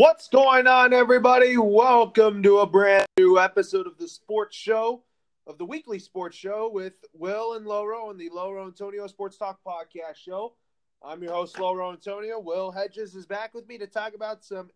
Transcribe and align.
What's 0.00 0.28
going 0.28 0.66
on, 0.66 0.94
everybody? 0.94 1.58
Welcome 1.58 2.42
to 2.44 2.60
a 2.60 2.66
brand 2.66 3.04
new 3.18 3.38
episode 3.38 3.86
of 3.86 3.98
the 3.98 4.08
Sports 4.08 4.56
Show, 4.56 5.02
of 5.46 5.58
the 5.58 5.66
weekly 5.66 5.98
sports 5.98 6.38
show 6.38 6.70
with 6.72 6.94
Will 7.12 7.52
and 7.52 7.66
Loro 7.66 8.08
on 8.08 8.16
the 8.16 8.30
Loro 8.30 8.64
Antonio 8.64 9.06
Sports 9.08 9.36
Talk 9.36 9.58
Podcast 9.62 10.16
Show. 10.16 10.54
I'm 11.02 11.22
your 11.22 11.34
host, 11.34 11.60
Loro 11.60 11.92
Antonio. 11.92 12.40
Will 12.40 12.72
Heiges 12.72 13.14
is 13.14 13.26
back 13.26 13.52
with 13.52 13.68
me 13.68 13.76
to 13.76 13.86
talk 13.86 14.14
about 14.14 14.42
some 14.42 14.70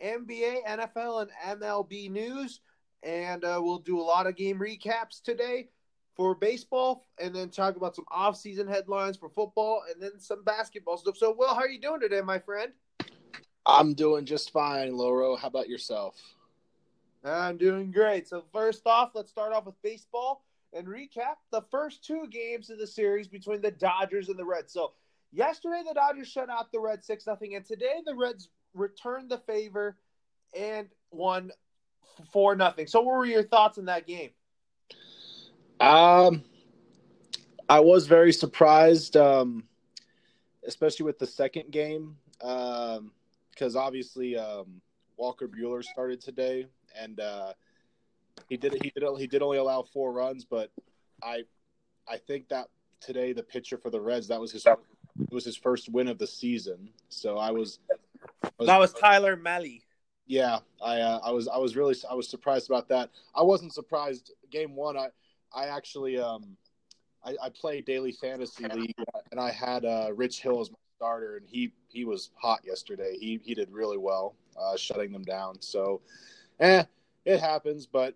NBA, 0.00 0.64
NFL, 0.64 1.22
and 1.22 1.60
MLB 1.60 2.08
news. 2.08 2.60
And 3.02 3.44
uh, 3.44 3.58
we'll 3.60 3.80
do 3.80 3.98
a 3.98 4.02
lot 4.02 4.28
of 4.28 4.36
game 4.36 4.60
recaps 4.60 5.20
today 5.20 5.70
for 6.14 6.36
baseball 6.36 7.08
and 7.20 7.34
then 7.34 7.48
talk 7.48 7.74
about 7.74 7.96
some 7.96 8.06
off-season 8.08 8.68
headlines 8.68 9.16
for 9.16 9.30
football 9.30 9.82
and 9.92 10.00
then 10.00 10.20
some 10.20 10.44
basketball 10.44 10.96
stuff. 10.96 11.16
So, 11.16 11.34
Will, 11.36 11.48
how 11.48 11.62
are 11.62 11.68
you 11.68 11.80
doing 11.80 11.98
today, 11.98 12.20
my 12.20 12.38
friend? 12.38 12.70
I'm 13.66 13.94
doing 13.94 14.24
just 14.24 14.52
fine, 14.52 14.96
Loro. 14.96 15.36
How 15.36 15.48
about 15.48 15.68
yourself? 15.68 16.16
I'm 17.24 17.58
doing 17.58 17.90
great. 17.90 18.28
So, 18.28 18.44
first 18.52 18.86
off, 18.86 19.10
let's 19.14 19.30
start 19.30 19.52
off 19.52 19.66
with 19.66 19.80
baseball 19.82 20.44
and 20.72 20.86
recap 20.86 21.36
the 21.50 21.62
first 21.70 22.04
two 22.04 22.26
games 22.30 22.70
of 22.70 22.78
the 22.78 22.86
series 22.86 23.28
between 23.28 23.60
the 23.60 23.70
Dodgers 23.70 24.28
and 24.28 24.38
the 24.38 24.44
Reds. 24.44 24.72
So, 24.72 24.92
yesterday 25.32 25.82
the 25.86 25.94
Dodgers 25.94 26.28
shut 26.28 26.48
out 26.48 26.72
the 26.72 26.80
Reds 26.80 27.06
6 27.06 27.24
0, 27.24 27.36
and 27.54 27.64
today 27.64 28.00
the 28.06 28.14
Reds 28.14 28.48
returned 28.74 29.30
the 29.30 29.38
favor 29.38 29.96
and 30.58 30.88
won 31.10 31.52
4 32.32 32.56
0. 32.56 32.74
So, 32.86 33.00
what 33.02 33.16
were 33.16 33.26
your 33.26 33.42
thoughts 33.42 33.76
on 33.76 33.84
that 33.86 34.06
game? 34.06 34.30
Um, 35.78 36.42
I 37.68 37.80
was 37.80 38.06
very 38.06 38.32
surprised, 38.32 39.16
um, 39.16 39.64
especially 40.66 41.04
with 41.04 41.18
the 41.18 41.26
second 41.26 41.70
game, 41.70 42.16
because 43.60 43.76
obviously 43.76 44.36
um, 44.38 44.80
Walker 45.18 45.46
Buehler 45.46 45.84
started 45.84 46.20
today, 46.20 46.66
and 46.98 47.20
uh, 47.20 47.52
he 48.48 48.56
did 48.56 48.72
he 48.82 48.90
did 48.90 49.04
he 49.18 49.26
did 49.26 49.42
only 49.42 49.58
allow 49.58 49.82
four 49.82 50.12
runs, 50.12 50.46
but 50.46 50.70
I 51.22 51.42
I 52.08 52.16
think 52.16 52.48
that 52.48 52.68
today 53.00 53.34
the 53.34 53.42
pitcher 53.42 53.76
for 53.76 53.90
the 53.90 54.00
Reds 54.00 54.28
that 54.28 54.40
was 54.40 54.50
his 54.50 54.64
it 54.64 54.78
was 55.30 55.44
his 55.44 55.56
first 55.56 55.90
win 55.90 56.08
of 56.08 56.18
the 56.18 56.26
season, 56.26 56.88
so 57.10 57.36
I 57.36 57.50
was, 57.50 57.80
I 58.42 58.48
was 58.58 58.66
that 58.66 58.78
was 58.78 58.92
Tyler 58.94 59.36
Mahle. 59.36 59.82
Yeah, 60.26 60.60
I 60.82 61.00
uh, 61.00 61.20
I 61.22 61.30
was 61.30 61.46
I 61.46 61.58
was 61.58 61.76
really 61.76 61.94
I 62.10 62.14
was 62.14 62.28
surprised 62.28 62.70
about 62.70 62.88
that. 62.88 63.10
I 63.34 63.42
wasn't 63.42 63.74
surprised. 63.74 64.32
Game 64.50 64.74
one, 64.74 64.96
I 64.96 65.08
I 65.54 65.66
actually 65.66 66.18
um 66.18 66.56
I, 67.22 67.36
I 67.42 67.48
play 67.50 67.82
daily 67.82 68.12
fantasy 68.12 68.66
league 68.68 68.94
and 69.30 69.38
I 69.38 69.50
had 69.50 69.84
uh, 69.84 70.08
Rich 70.14 70.40
Hill 70.40 70.60
as 70.62 70.70
my 70.70 70.76
starter 71.00 71.38
and 71.38 71.46
he 71.48 71.72
he 71.88 72.04
was 72.04 72.30
hot 72.34 72.60
yesterday. 72.62 73.16
He 73.18 73.40
he 73.42 73.54
did 73.54 73.70
really 73.70 73.96
well 73.96 74.34
uh, 74.60 74.76
shutting 74.76 75.12
them 75.12 75.22
down. 75.22 75.56
So, 75.62 76.02
eh, 76.60 76.84
it 77.24 77.40
happens. 77.40 77.86
But 77.86 78.14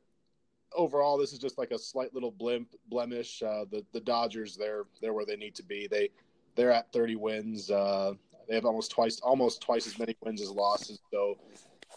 overall, 0.77 1.17
this 1.17 1.33
is 1.33 1.39
just 1.39 1.57
like 1.57 1.71
a 1.71 1.79
slight 1.79 2.13
little 2.13 2.31
blimp 2.31 2.69
blemish. 2.89 3.43
Uh, 3.43 3.65
the 3.71 3.83
the 3.95 4.01
Dodgers 4.01 4.55
they're 4.55 4.85
they're 5.01 5.15
where 5.15 5.25
they 5.25 5.37
need 5.37 5.55
to 5.55 5.63
be. 5.63 5.87
They 5.87 6.11
they're 6.57 6.73
at 6.73 6.93
30 6.93 7.17
wins. 7.17 7.71
Uh, 7.71 8.13
they 8.49 8.55
have 8.55 8.67
almost 8.67 8.91
twice 8.91 9.19
almost 9.21 9.63
twice 9.63 9.87
as 9.87 9.99
many 9.99 10.15
wins 10.23 10.43
as 10.43 10.51
losses. 10.51 11.01
So 11.11 11.39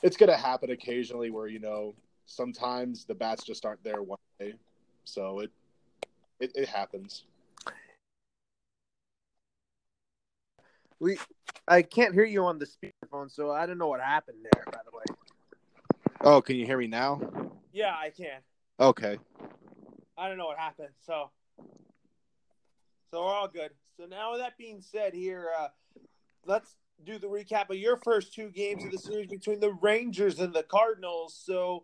it's 0.04 0.16
going 0.16 0.32
to 0.32 0.38
happen 0.38 0.72
occasionally 0.72 1.32
where 1.32 1.48
you 1.48 1.60
know 1.60 1.96
sometimes 2.28 3.04
the 3.04 3.14
bats 3.14 3.44
just 3.44 3.66
aren't 3.66 3.84
there 3.84 4.04
one 4.04 4.20
day. 4.40 4.54
So 5.04 5.42
it 5.42 5.52
it, 6.40 6.54
it 6.56 6.70
happens. 6.70 7.26
We 11.00 11.18
I 11.68 11.82
can't 11.82 12.14
hear 12.14 12.26
you 12.26 12.46
on 12.46 12.60
the 12.60 12.66
speakerphone, 12.66 13.30
so 13.30 13.52
I 13.52 13.66
don't 13.66 13.78
know 13.78 13.88
what 13.88 14.02
happened 14.02 14.38
there. 14.44 14.64
By 14.72 14.80
the 14.90 14.98
way. 14.98 15.04
Oh, 16.22 16.42
can 16.42 16.56
you 16.56 16.66
hear 16.66 16.78
me 16.78 16.88
now? 16.88 17.22
Yeah, 17.72 17.94
I 17.94 18.10
can. 18.10 18.40
Okay. 18.80 19.18
I 20.18 20.28
don't 20.28 20.38
know 20.38 20.48
what 20.48 20.58
happened. 20.58 20.90
So, 21.06 21.30
so 23.12 23.26
we're 23.26 23.34
all 23.34 23.48
good. 23.48 23.72
So 23.98 24.06
now, 24.06 24.32
with 24.32 24.42
that 24.42 24.58
being 24.58 24.82
said, 24.82 25.14
here, 25.14 25.50
uh, 25.60 25.68
let's 26.46 26.76
do 27.06 27.20
the 27.20 27.28
recap 27.28 27.70
of 27.70 27.78
your 27.78 27.98
first 27.98 28.34
two 28.34 28.50
games 28.50 28.84
of 28.84 28.92
the 28.92 28.98
series 28.98 29.28
between 29.28 29.60
the 29.60 29.74
Rangers 29.74 30.40
and 30.40 30.54
the 30.54 30.64
Cardinals. 30.64 31.40
So, 31.46 31.84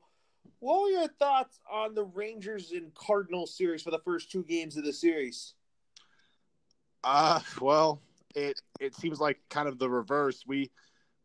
what 0.59 0.81
were 0.81 0.89
your 0.89 1.07
thoughts 1.19 1.59
on 1.71 1.93
the 1.93 2.03
Rangers 2.03 2.71
and 2.71 2.93
Cardinals 2.95 3.55
series 3.55 3.83
for 3.83 3.91
the 3.91 3.99
first 3.99 4.31
two 4.31 4.43
games 4.43 4.77
of 4.77 4.83
the 4.83 4.93
series? 4.93 5.53
Uh, 7.03 7.41
well, 7.61 8.01
it 8.35 8.59
it 8.79 8.95
seems 8.95 9.19
like 9.19 9.39
kind 9.49 9.67
of 9.67 9.79
the 9.79 9.89
reverse. 9.89 10.43
We 10.47 10.71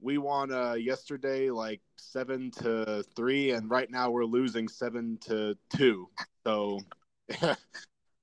we 0.00 0.18
won 0.18 0.52
uh, 0.52 0.74
yesterday 0.74 1.50
like 1.50 1.80
seven 1.96 2.50
to 2.62 3.04
three, 3.16 3.50
and 3.50 3.70
right 3.70 3.90
now 3.90 4.10
we're 4.10 4.24
losing 4.24 4.68
seven 4.68 5.18
to 5.22 5.56
two. 5.74 6.08
So 6.44 6.80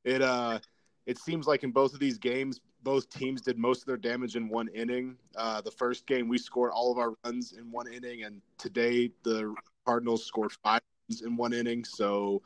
it 0.04 0.22
uh 0.22 0.60
it 1.06 1.20
seems 1.20 1.48
like 1.48 1.64
in 1.64 1.72
both 1.72 1.94
of 1.94 2.00
these 2.00 2.18
games, 2.18 2.60
both 2.84 3.10
teams 3.10 3.42
did 3.42 3.58
most 3.58 3.82
of 3.82 3.88
their 3.88 3.98
damage 3.98 4.36
in 4.36 4.48
one 4.50 4.68
inning. 4.70 5.18
Uh, 5.36 5.62
the 5.62 5.72
first 5.72 6.08
game 6.08 6.28
we 6.28 6.38
scored 6.38 6.72
all 6.72 6.92
of 6.92 6.98
our 6.98 7.14
runs 7.24 7.54
in 7.54 7.72
one 7.72 7.92
inning, 7.92 8.24
and 8.24 8.42
today 8.58 9.12
the 9.24 9.54
Cardinals 9.86 10.26
scored 10.26 10.52
five 10.64 10.82
runs 11.10 11.22
in 11.22 11.36
one 11.36 11.54
inning. 11.54 11.84
So 11.84 12.42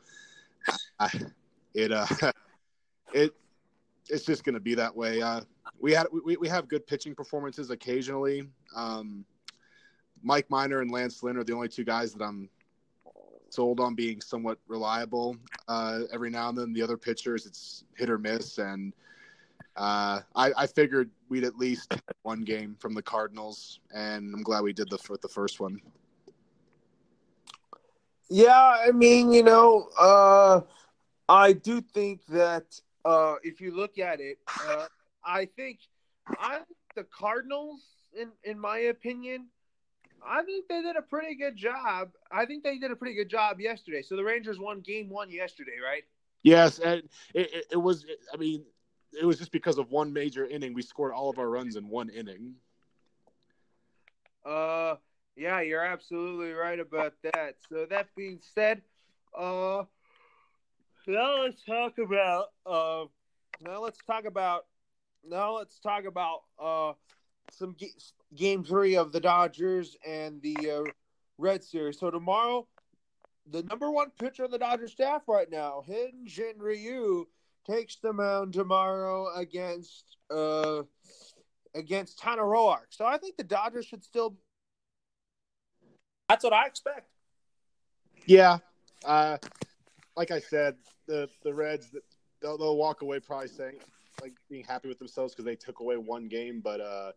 uh, 0.98 1.08
it 1.74 1.92
uh 1.92 2.06
it 3.14 3.34
it's 4.08 4.24
just 4.24 4.44
going 4.44 4.54
to 4.54 4.60
be 4.60 4.74
that 4.74 4.94
way. 4.94 5.22
Uh, 5.22 5.40
we 5.78 5.92
had 5.92 6.06
we, 6.24 6.36
we 6.36 6.48
have 6.48 6.68
good 6.68 6.86
pitching 6.86 7.14
performances 7.14 7.70
occasionally. 7.70 8.48
Um, 8.74 9.24
Mike 10.22 10.50
Minor 10.50 10.80
and 10.80 10.90
Lance 10.90 11.22
Lynn 11.22 11.36
are 11.36 11.44
the 11.44 11.54
only 11.54 11.68
two 11.68 11.84
guys 11.84 12.12
that 12.12 12.22
I'm 12.22 12.50
sold 13.48 13.80
on 13.80 13.94
being 13.94 14.20
somewhat 14.20 14.58
reliable. 14.68 15.36
Uh, 15.68 16.00
every 16.12 16.30
now 16.30 16.48
and 16.48 16.58
then, 16.58 16.72
the 16.72 16.82
other 16.82 16.96
pitchers 16.96 17.46
it's 17.46 17.84
hit 17.96 18.10
or 18.10 18.18
miss, 18.18 18.58
and 18.58 18.92
uh, 19.76 20.20
I, 20.34 20.52
I, 20.56 20.66
figured 20.66 21.10
we'd 21.28 21.44
at 21.44 21.56
least 21.56 21.94
one 22.22 22.42
game 22.42 22.76
from 22.78 22.94
the 22.94 23.02
Cardinals, 23.02 23.80
and 23.94 24.34
I'm 24.34 24.42
glad 24.42 24.62
we 24.62 24.72
did 24.72 24.90
the 24.90 24.98
with 25.08 25.22
the 25.22 25.28
first 25.28 25.60
one. 25.60 25.80
Yeah, 28.28 28.76
I 28.86 28.92
mean, 28.92 29.32
you 29.32 29.42
know, 29.42 29.88
uh, 29.98 30.60
I 31.28 31.52
do 31.52 31.80
think 31.80 32.24
that 32.26 32.80
uh, 33.04 33.36
if 33.42 33.60
you 33.60 33.74
look 33.74 33.98
at 33.98 34.20
it, 34.20 34.38
uh, 34.68 34.86
I 35.24 35.46
think 35.46 35.80
I 36.26 36.60
the 36.96 37.04
Cardinals, 37.04 37.80
in 38.18 38.30
in 38.44 38.58
my 38.58 38.78
opinion, 38.78 39.48
I 40.26 40.42
think 40.42 40.68
they 40.68 40.82
did 40.82 40.96
a 40.96 41.02
pretty 41.02 41.34
good 41.34 41.56
job. 41.56 42.10
I 42.30 42.46
think 42.46 42.62
they 42.62 42.78
did 42.78 42.90
a 42.90 42.96
pretty 42.96 43.14
good 43.14 43.28
job 43.28 43.60
yesterday. 43.60 44.02
So 44.02 44.16
the 44.16 44.24
Rangers 44.24 44.58
won 44.58 44.80
Game 44.80 45.08
One 45.08 45.30
yesterday, 45.30 45.78
right? 45.82 46.04
Yes, 46.42 46.78
and 46.78 47.02
it, 47.34 47.54
it, 47.54 47.64
it 47.72 47.76
was. 47.76 48.06
I 48.32 48.36
mean, 48.36 48.64
it 49.18 49.24
was 49.24 49.38
just 49.38 49.52
because 49.52 49.78
of 49.78 49.90
one 49.90 50.12
major 50.12 50.46
inning. 50.46 50.74
We 50.74 50.82
scored 50.82 51.12
all 51.12 51.30
of 51.30 51.38
our 51.38 51.48
runs 51.48 51.76
in 51.76 51.88
one 51.88 52.08
inning. 52.08 52.54
Uh, 54.44 54.96
yeah, 55.36 55.60
you're 55.60 55.84
absolutely 55.84 56.52
right 56.52 56.78
about 56.80 57.14
that. 57.22 57.56
So 57.68 57.86
that 57.90 58.08
being 58.16 58.40
said, 58.54 58.82
uh, 59.38 59.84
now 61.06 61.42
let's 61.42 61.62
talk 61.64 61.98
about 61.98 62.46
uh, 62.66 63.04
now 63.62 63.82
let's 63.82 63.98
talk 64.06 64.24
about 64.24 64.66
now 65.24 65.56
let's 65.56 65.78
talk 65.78 66.04
about 66.04 66.40
uh 66.62 66.92
some 67.52 67.76
game 68.34 68.64
three 68.64 68.96
of 68.96 69.12
the 69.12 69.20
Dodgers 69.20 69.96
and 70.06 70.40
the 70.40 70.56
uh, 70.70 70.90
Red 71.36 71.64
Series. 71.64 71.98
So 71.98 72.10
tomorrow, 72.10 72.68
the 73.50 73.62
number 73.64 73.90
one 73.90 74.10
pitcher 74.20 74.44
on 74.44 74.50
the 74.50 74.58
Dodgers 74.58 74.92
staff 74.92 75.22
right 75.26 75.50
now, 75.50 75.82
Hyun-Jin 75.88 76.58
Ryu, 76.58 77.26
takes 77.66 77.96
the 77.96 78.12
mound 78.12 78.52
tomorrow 78.52 79.34
against 79.34 80.16
uh 80.30 80.82
against 81.74 82.18
Tanner 82.18 82.42
Roark. 82.42 82.86
So 82.90 83.04
I 83.04 83.18
think 83.18 83.36
the 83.36 83.44
Dodgers 83.44 83.86
should 83.86 84.04
still. 84.04 84.36
That's 86.28 86.44
what 86.44 86.52
I 86.52 86.66
expect. 86.66 87.08
Yeah, 88.26 88.58
uh, 89.04 89.38
like 90.16 90.30
I 90.30 90.38
said, 90.40 90.76
the 91.06 91.28
the 91.42 91.52
Reds 91.52 91.88
they'll, 92.40 92.58
they'll 92.58 92.76
walk 92.76 93.02
away 93.02 93.20
probably 93.20 93.48
saying 93.48 93.78
like 94.20 94.34
being 94.50 94.64
happy 94.64 94.88
with 94.88 94.98
themselves 94.98 95.34
because 95.34 95.44
they 95.44 95.56
took 95.56 95.80
away 95.80 95.96
one 95.96 96.28
game, 96.28 96.60
but 96.60 96.80
uh, 96.80 97.12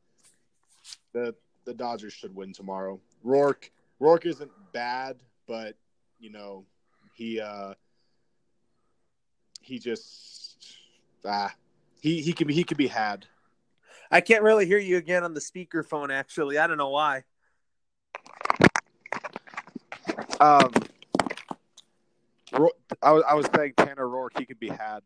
the 1.14 1.36
the 1.66 1.74
Dodgers 1.74 2.14
should 2.14 2.36
win 2.36 2.54
tomorrow. 2.54 3.00
Roark 3.26 3.70
Roark 4.02 4.26
isn't 4.26 4.52
bad, 4.72 5.18
but 5.48 5.76
you 6.20 6.30
know 6.30 6.66
he 7.14 7.40
uh, 7.40 7.74
he 9.62 9.80
just 9.80 10.78
ah 11.26 11.54
he 12.02 12.22
he 12.22 12.34
can 12.34 12.48
be 12.48 12.54
he 12.54 12.64
can 12.64 12.78
be 12.78 12.88
had. 12.88 13.26
I 14.12 14.22
can't 14.22 14.44
really 14.44 14.66
hear 14.66 14.78
you 14.78 14.98
again 14.98 15.24
on 15.24 15.34
the 15.34 15.40
speakerphone. 15.40 16.12
Actually, 16.12 16.58
I 16.58 16.68
don't 16.68 16.78
know 16.78 16.90
why. 16.90 17.24
Um, 20.40 20.72
I 23.02 23.12
was 23.12 23.24
I 23.28 23.34
was 23.34 23.48
saying 23.56 23.74
Tanner 23.78 24.08
Roark 24.08 24.38
he 24.38 24.46
could 24.46 24.60
be 24.60 24.70
had. 24.70 25.02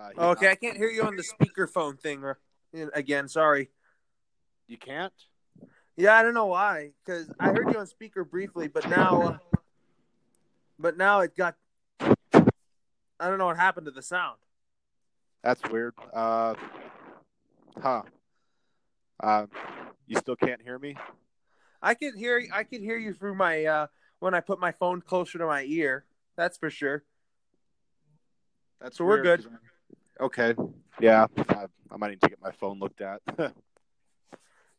Uh, 0.00 0.30
okay, 0.30 0.46
not... 0.46 0.52
I 0.52 0.54
can't 0.54 0.76
hear 0.76 0.88
you 0.88 1.02
on 1.02 1.16
the 1.16 1.22
speakerphone 1.22 2.00
thing 2.00 2.24
again. 2.94 3.28
Sorry. 3.28 3.70
You 4.66 4.78
can't. 4.78 5.12
Yeah, 5.96 6.14
I 6.14 6.22
don't 6.22 6.34
know 6.34 6.46
why, 6.46 6.92
because 7.04 7.30
I 7.38 7.48
heard 7.48 7.72
you 7.72 7.78
on 7.78 7.86
speaker 7.86 8.24
briefly, 8.24 8.68
but 8.68 8.88
now, 8.88 9.22
uh, 9.22 9.38
but 10.78 10.96
now 10.96 11.20
it 11.20 11.36
got. 11.36 11.56
I 12.00 13.28
don't 13.28 13.36
know 13.36 13.46
what 13.46 13.58
happened 13.58 13.84
to 13.86 13.90
the 13.90 14.00
sound. 14.00 14.38
That's 15.42 15.60
weird. 15.70 15.94
Uh, 16.12 16.54
huh. 17.82 18.02
Uh, 19.22 19.46
you 20.06 20.16
still 20.16 20.36
can't 20.36 20.62
hear 20.62 20.78
me? 20.78 20.96
I 21.82 21.94
could 21.94 22.14
hear 22.14 22.42
I 22.52 22.64
could 22.64 22.80
hear 22.80 22.96
you 22.96 23.12
through 23.12 23.34
my 23.34 23.64
uh, 23.64 23.86
when 24.20 24.34
I 24.34 24.40
put 24.40 24.58
my 24.58 24.72
phone 24.72 25.02
closer 25.02 25.36
to 25.38 25.46
my 25.46 25.64
ear. 25.64 26.04
That's 26.36 26.56
for 26.56 26.70
sure. 26.70 27.04
That's 28.80 28.96
So 28.96 29.04
we're 29.04 29.22
good. 29.22 29.44
'Cause 30.20 30.38
I'm- 30.38 30.50
Okay. 30.58 30.76
Yeah, 31.00 31.26
I, 31.48 31.66
I 31.90 31.96
might 31.96 32.10
need 32.10 32.20
to 32.20 32.28
get 32.28 32.40
my 32.42 32.52
phone 32.52 32.78
looked 32.78 33.00
at. 33.00 33.20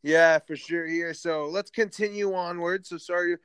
Yeah, 0.04 0.40
for 0.40 0.56
sure 0.56 0.88
here. 0.88 1.14
So 1.14 1.46
let's 1.46 1.70
continue 1.70 2.34
onward. 2.34 2.88
So 2.88 2.98
sorry 2.98 3.38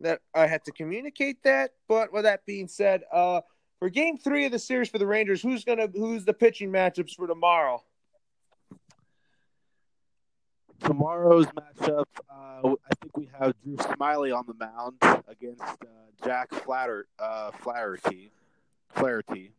that 0.00 0.20
I 0.34 0.46
had 0.46 0.62
to 0.66 0.70
communicate 0.72 1.42
that, 1.44 1.70
but 1.88 2.12
with 2.12 2.24
that 2.24 2.44
being 2.44 2.68
said, 2.68 3.02
uh, 3.10 3.40
for 3.78 3.88
Game 3.88 4.18
Three 4.18 4.44
of 4.44 4.52
the 4.52 4.58
series 4.58 4.90
for 4.90 4.98
the 4.98 5.06
Rangers, 5.06 5.40
who's 5.40 5.64
gonna 5.64 5.86
who's 5.86 6.26
the 6.26 6.34
pitching 6.34 6.70
matchups 6.70 7.14
for 7.14 7.26
tomorrow? 7.26 7.82
Tomorrow's 10.80 11.46
matchup, 11.46 12.04
uh, 12.28 12.74
I 12.74 12.94
think 13.00 13.16
we 13.16 13.30
have 13.40 13.54
Drew 13.64 13.76
Smyly 13.76 14.36
on 14.36 14.44
the 14.46 14.54
mound 14.54 14.96
against 15.28 15.62
uh, 15.62 15.86
Jack 16.24 16.52
Flatter, 16.52 17.06
uh, 17.18 17.52
Flaherty. 17.52 18.32
Flaherty. 18.90 19.52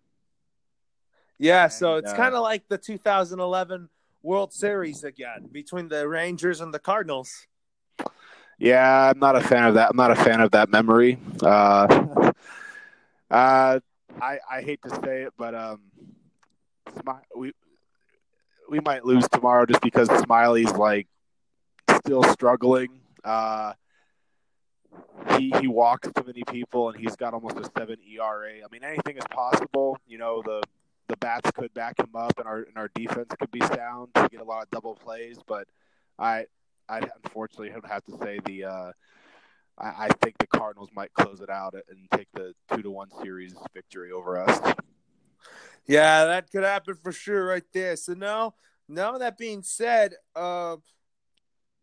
Yeah, 1.37 1.67
so 1.67 1.97
And, 1.97 2.03
it's 2.03 2.13
uh, 2.13 2.17
kind 2.17 2.35
of 2.35 2.41
like 2.41 2.67
the 2.67 2.77
2011 2.77 3.89
World 4.21 4.53
Series 4.53 5.03
again 5.03 5.49
between 5.51 5.89
the 5.89 6.07
Rangers 6.07 6.61
and 6.61 6.73
the 6.73 6.79
Cardinals. 6.79 7.47
Yeah, 8.59 9.09
I'm 9.09 9.19
not 9.19 9.35
a 9.35 9.41
fan 9.41 9.65
of 9.65 9.73
that. 9.75 9.89
I'm 9.89 9.97
not 9.97 10.11
a 10.11 10.15
fan 10.15 10.39
of 10.39 10.51
that 10.51 10.69
memory. 10.69 11.17
Uh, 11.41 12.31
uh, 13.31 13.79
I 14.21 14.39
I 14.49 14.61
hate 14.61 14.81
to 14.83 14.89
say 15.01 15.23
it, 15.23 15.33
but 15.37 15.55
um, 15.55 15.81
we 17.35 17.51
we 18.69 18.79
might 18.79 19.03
lose 19.03 19.27
tomorrow 19.29 19.65
just 19.65 19.81
because 19.81 20.07
Smyly's 20.09 20.71
like 20.73 21.07
still 22.05 22.23
struggling. 22.23 23.01
Uh, 23.23 23.73
he 25.37 25.51
he 25.59 25.67
walks 25.67 26.09
too 26.15 26.23
many 26.25 26.43
people, 26.43 26.89
and 26.89 26.99
he's 26.99 27.15
got 27.15 27.33
almost 27.33 27.57
a 27.57 27.69
seven 27.77 27.97
ERA. 28.07 28.53
I 28.63 28.67
mean, 28.71 28.83
anything 28.83 29.17
is 29.17 29.25
possible. 29.29 29.97
You 30.07 30.19
know, 30.19 30.41
the 30.43 30.61
the 31.07 31.17
bats 31.17 31.51
could 31.51 31.73
back 31.73 31.99
him 31.99 32.15
up, 32.15 32.33
and 32.37 32.47
our 32.47 32.59
and 32.59 32.77
our 32.77 32.89
defense 32.95 33.29
could 33.39 33.51
be 33.51 33.61
sound 33.61 34.09
to 34.15 34.27
get 34.31 34.41
a 34.41 34.43
lot 34.43 34.63
of 34.63 34.69
double 34.71 34.95
plays. 34.95 35.37
But 35.47 35.67
I 36.17 36.45
I 36.87 37.01
unfortunately 37.23 37.71
would 37.73 37.85
have 37.85 38.03
to 38.05 38.17
say 38.17 38.39
the 38.45 38.65
uh, 38.65 38.91
I, 39.77 40.05
I 40.05 40.09
think 40.21 40.37
the 40.37 40.47
Cardinals 40.47 40.89
might 40.95 41.13
close 41.13 41.41
it 41.41 41.49
out 41.49 41.75
and 41.89 42.09
take 42.11 42.27
the 42.33 42.53
two 42.73 42.81
to 42.81 42.91
one 42.91 43.09
series 43.21 43.55
victory 43.73 44.11
over 44.11 44.37
us. 44.37 44.75
Yeah, 45.85 46.25
that 46.25 46.49
could 46.51 46.63
happen 46.63 46.95
for 46.95 47.11
sure 47.11 47.45
right 47.45 47.63
there. 47.73 47.95
So 47.95 48.13
now, 48.13 48.55
now 48.87 49.17
that 49.17 49.37
being 49.37 49.63
said, 49.63 50.13
uh, 50.35 50.77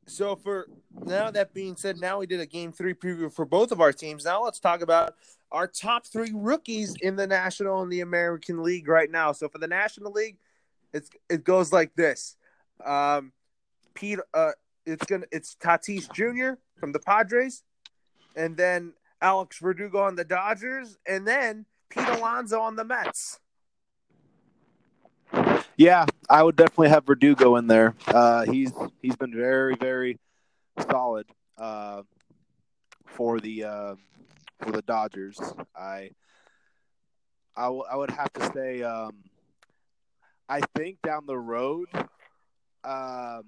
so 0.06 0.36
for 0.36 0.66
now 0.92 1.30
that 1.30 1.54
being 1.54 1.76
said, 1.76 1.98
now 1.98 2.18
we 2.18 2.26
did 2.26 2.40
a 2.40 2.46
game 2.46 2.72
three 2.72 2.94
preview 2.94 3.32
for 3.32 3.44
both 3.44 3.72
of 3.72 3.80
our 3.80 3.92
teams. 3.92 4.24
Now 4.24 4.42
let's 4.42 4.58
talk 4.58 4.82
about 4.82 5.14
our 5.52 5.66
top 5.66 6.06
three 6.06 6.32
rookies 6.34 6.96
in 7.00 7.16
the 7.16 7.26
National 7.26 7.82
and 7.82 7.90
the 7.90 8.00
American 8.00 8.62
League 8.62 8.88
right 8.88 9.10
now. 9.10 9.32
So 9.32 9.48
for 9.48 9.58
the 9.58 9.68
National 9.68 10.12
League, 10.12 10.36
it's 10.92 11.10
it 11.28 11.44
goes 11.44 11.72
like 11.72 11.94
this. 11.94 12.36
Um, 12.84 13.32
Pete, 13.94 14.18
uh, 14.34 14.52
it's 14.86 15.04
gonna 15.06 15.26
it's 15.30 15.56
Tatis 15.56 16.12
Jr. 16.12 16.58
from 16.78 16.92
the 16.92 16.98
Padres, 16.98 17.62
and 18.36 18.56
then 18.56 18.94
Alex 19.20 19.58
Verdugo 19.58 20.00
on 20.00 20.16
the 20.16 20.24
Dodgers, 20.24 20.98
and 21.06 21.26
then 21.26 21.66
Pete 21.88 22.08
Alonso 22.08 22.60
on 22.60 22.76
the 22.76 22.84
Mets. 22.84 23.40
Yeah, 25.80 26.04
I 26.28 26.42
would 26.42 26.56
definitely 26.56 26.90
have 26.90 27.06
Verdugo 27.06 27.56
in 27.56 27.66
there. 27.66 27.94
Uh, 28.06 28.44
he's 28.44 28.70
he's 29.00 29.16
been 29.16 29.34
very 29.34 29.74
very 29.76 30.18
solid 30.90 31.24
uh, 31.56 32.02
for 33.06 33.40
the 33.40 33.64
uh, 33.64 33.94
for 34.62 34.72
the 34.72 34.82
Dodgers. 34.82 35.40
I 35.74 36.10
I, 37.56 37.62
w- 37.64 37.84
I 37.90 37.96
would 37.96 38.10
have 38.10 38.30
to 38.34 38.52
say 38.52 38.82
um, 38.82 39.24
I 40.50 40.60
think 40.76 41.00
down 41.00 41.24
the 41.24 41.38
road. 41.38 41.88
Um, 42.84 43.44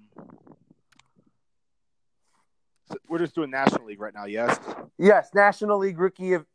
we're 3.07 3.19
just 3.19 3.35
doing 3.35 3.51
National 3.51 3.85
League 3.85 4.01
right 4.01 4.13
now, 4.15 4.25
yes. 4.25 4.59
Yes, 4.97 5.29
National 5.35 5.77
League 5.77 5.99
rookie 5.99 6.33
of 6.33 6.47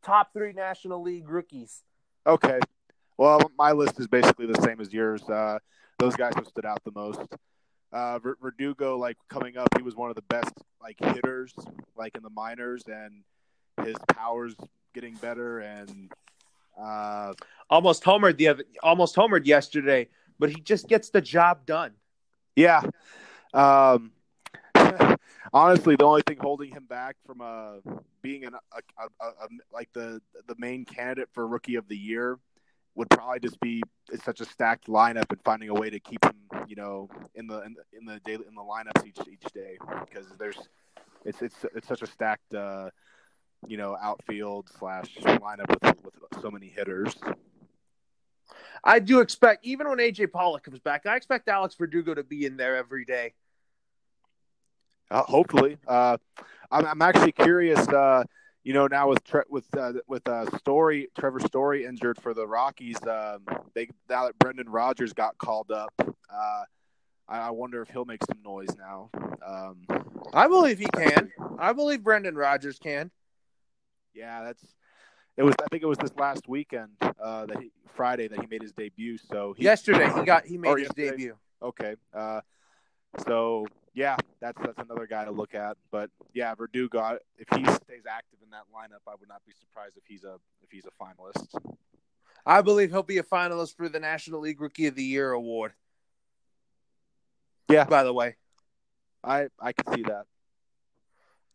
top 0.00 0.32
three 0.32 0.52
National 0.52 1.02
League 1.02 1.28
rookies. 1.28 1.82
Okay. 2.24 2.60
Well, 3.16 3.50
my 3.58 3.72
list 3.72 4.00
is 4.00 4.08
basically 4.08 4.46
the 4.46 4.60
same 4.62 4.80
as 4.80 4.92
yours. 4.92 5.22
Uh, 5.28 5.58
those 5.98 6.16
guys 6.16 6.32
have 6.36 6.46
stood 6.46 6.66
out 6.66 6.82
the 6.84 6.92
most. 6.92 7.20
Uh, 7.92 8.18
Verdugo, 8.18 8.98
like 8.98 9.16
coming 9.28 9.56
up, 9.56 9.68
he 9.76 9.82
was 9.82 9.94
one 9.94 10.10
of 10.10 10.16
the 10.16 10.22
best 10.22 10.52
like 10.82 10.96
hitters, 11.00 11.54
like 11.96 12.16
in 12.16 12.22
the 12.22 12.30
minors, 12.30 12.84
and 12.88 13.22
his 13.84 13.96
powers 14.12 14.54
getting 14.94 15.14
better. 15.14 15.60
And 15.60 16.10
uh, 16.80 17.34
Almost 17.70 18.02
homered 18.02 18.36
the 18.36 18.48
other, 18.48 18.64
almost 18.82 19.14
homered 19.14 19.46
yesterday, 19.46 20.08
but 20.38 20.50
he 20.50 20.60
just 20.60 20.88
gets 20.88 21.10
the 21.10 21.20
job 21.20 21.66
done. 21.66 21.92
yeah, 22.56 22.82
um, 23.52 24.12
honestly, 25.52 25.96
the 25.96 26.04
only 26.04 26.22
thing 26.26 26.38
holding 26.40 26.70
him 26.70 26.86
back 26.86 27.16
from 27.26 27.40
uh, 27.40 27.74
being 28.22 28.44
an, 28.44 28.54
a, 28.54 29.02
a, 29.02 29.24
a, 29.24 29.28
a, 29.28 29.48
like 29.72 29.88
the 29.92 30.20
the 30.48 30.54
main 30.58 30.84
candidate 30.84 31.28
for 31.32 31.46
Rookie 31.46 31.76
of 31.76 31.88
the 31.88 31.96
Year 31.96 32.38
would 32.94 33.10
probably 33.10 33.40
just 33.40 33.58
be 33.60 33.82
it's 34.12 34.24
such 34.24 34.40
a 34.40 34.44
stacked 34.44 34.86
lineup 34.86 35.30
and 35.30 35.40
finding 35.44 35.68
a 35.68 35.74
way 35.74 35.90
to 35.90 35.98
keep 35.98 36.24
him, 36.24 36.34
you 36.68 36.76
know, 36.76 37.08
in 37.34 37.46
the 37.46 37.62
in 37.62 37.74
the 37.74 37.98
in 37.98 38.04
the 38.04 38.20
daily 38.24 38.44
in 38.46 38.54
the 38.54 38.62
lineups 38.62 39.06
each 39.06 39.18
each 39.28 39.52
day 39.52 39.76
because 40.04 40.26
there's 40.38 40.58
it's 41.24 41.42
it's 41.42 41.64
it's 41.74 41.88
such 41.88 42.02
a 42.02 42.06
stacked 42.06 42.54
uh, 42.54 42.90
you 43.66 43.76
know 43.76 43.96
outfield 44.00 44.68
slash 44.78 45.14
lineup 45.16 45.68
with 45.68 45.94
with 46.04 46.42
so 46.42 46.50
many 46.50 46.68
hitters. 46.68 47.14
I 48.82 48.98
do 48.98 49.20
expect, 49.20 49.64
even 49.64 49.88
when 49.88 49.98
AJ 49.98 50.30
Pollock 50.30 50.62
comes 50.64 50.78
back, 50.78 51.06
I 51.06 51.16
expect 51.16 51.48
Alex 51.48 51.74
Verdugo 51.74 52.14
to 52.14 52.22
be 52.22 52.44
in 52.44 52.58
there 52.58 52.76
every 52.76 53.06
day. 53.06 53.32
Uh, 55.10 55.22
hopefully, 55.22 55.78
uh, 55.86 56.18
I'm 56.70 56.86
I'm 56.86 57.02
actually 57.02 57.32
curious. 57.32 57.86
Uh, 57.88 58.24
you 58.64 58.72
know, 58.72 58.86
now 58.86 59.08
with 59.10 59.22
tre- 59.24 59.42
with 59.48 59.66
uh, 59.76 59.92
with 60.08 60.26
uh, 60.26 60.46
Story 60.58 61.08
Trevor 61.18 61.40
Story 61.40 61.84
injured 61.84 62.20
for 62.20 62.32
the 62.34 62.46
Rockies, 62.46 62.96
um, 63.06 63.42
they 63.74 63.88
now 64.08 64.24
that 64.24 64.38
Brendan 64.38 64.68
Rodgers 64.68 65.12
got 65.12 65.36
called 65.38 65.70
up. 65.70 65.92
Uh, 66.00 66.62
I, 67.28 67.38
I 67.38 67.50
wonder 67.50 67.82
if 67.82 67.88
he'll 67.90 68.04
make 68.06 68.22
some 68.24 68.42
noise 68.42 68.74
now. 68.78 69.10
Um, 69.46 69.84
I 70.32 70.48
believe 70.48 70.78
he 70.78 70.86
can. 70.86 71.30
I 71.58 71.72
believe 71.74 72.02
Brendan 72.02 72.34
Rodgers 72.36 72.78
can. 72.78 73.10
yeah, 74.14 74.42
that's 74.44 74.64
it 75.36 75.42
was. 75.42 75.54
I 75.62 75.66
think 75.70 75.82
it 75.82 75.86
was 75.86 75.98
this 75.98 76.14
last 76.16 76.48
weekend 76.48 76.90
uh, 77.02 77.46
that 77.46 77.58
he, 77.60 77.70
Friday 77.94 78.28
that 78.28 78.40
he 78.40 78.46
made 78.46 78.62
his 78.62 78.72
debut. 78.72 79.18
So 79.18 79.54
he, 79.56 79.64
Yesterday, 79.64 80.10
he 80.14 80.22
got 80.24 80.46
he 80.46 80.56
made 80.56 80.78
his 80.78 80.88
yesterday. 80.88 81.10
debut. 81.10 81.36
Okay. 81.62 81.96
Uh, 82.14 82.40
so 83.26 83.66
yeah, 83.94 84.16
that's 84.40 84.60
that's 84.60 84.78
another 84.78 85.06
guy 85.06 85.24
to 85.24 85.30
look 85.30 85.54
at. 85.54 85.76
But 85.90 86.10
yeah, 86.32 86.54
Verdugo, 86.54 87.18
if 87.38 87.46
he 87.56 87.64
stays 87.64 88.02
active 88.08 88.40
in 88.42 88.50
that 88.50 88.64
lineup, 88.74 89.00
I 89.06 89.14
would 89.18 89.28
not 89.28 89.42
be 89.46 89.52
surprised 89.58 89.96
if 89.96 90.04
he's 90.06 90.24
a 90.24 90.34
if 90.62 90.70
he's 90.70 90.84
a 90.84 91.02
finalist. 91.02 91.54
I 92.44 92.60
believe 92.60 92.90
he'll 92.90 93.02
be 93.02 93.18
a 93.18 93.22
finalist 93.22 93.76
for 93.76 93.88
the 93.88 94.00
National 94.00 94.40
League 94.40 94.60
Rookie 94.60 94.86
of 94.86 94.96
the 94.96 95.04
Year 95.04 95.32
award. 95.32 95.72
Yeah. 97.68 97.84
By 97.84 98.02
the 98.02 98.12
way. 98.12 98.36
I 99.22 99.48
I 99.60 99.72
can 99.72 99.94
see 99.94 100.02
that. 100.02 100.26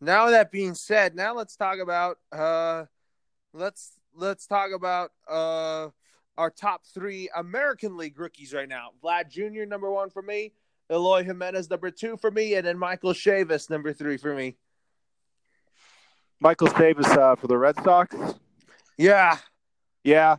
Now 0.02 0.30
that 0.30 0.52
being 0.52 0.74
said, 0.74 1.16
now 1.16 1.36
let's 1.36 1.56
talk 1.56 1.80
about 1.80 2.18
uh 2.32 2.86
let's 3.54 3.92
let's 4.16 4.48
talk 4.48 4.72
about 4.72 5.12
uh 5.30 5.90
our 6.38 6.50
top 6.50 6.86
three 6.94 7.30
American 7.36 7.98
League 7.98 8.18
rookies 8.18 8.54
right 8.54 8.70
now. 8.70 8.92
Vlad 9.04 9.30
Jr. 9.30 9.66
number 9.66 9.92
one 9.92 10.10
for 10.10 10.22
me, 10.22 10.54
Eloy 10.92 11.24
Jimenez 11.24 11.70
number 11.70 11.92
two 11.92 12.18
for 12.18 12.32
me, 12.32 12.56
and 12.56 12.66
then 12.66 12.78
Michael 12.78 13.14
Chavis 13.14 13.70
number 13.70 13.94
three 13.94 14.18
for 14.18 14.34
me. 14.34 14.58
Michael 16.40 16.68
Davis 16.68 17.08
uh, 17.08 17.36
for 17.36 17.48
the 17.48 17.58
Red 17.58 17.76
Sox. 17.84 18.16
Yeah, 18.98 19.38
Yeah, 20.04 20.38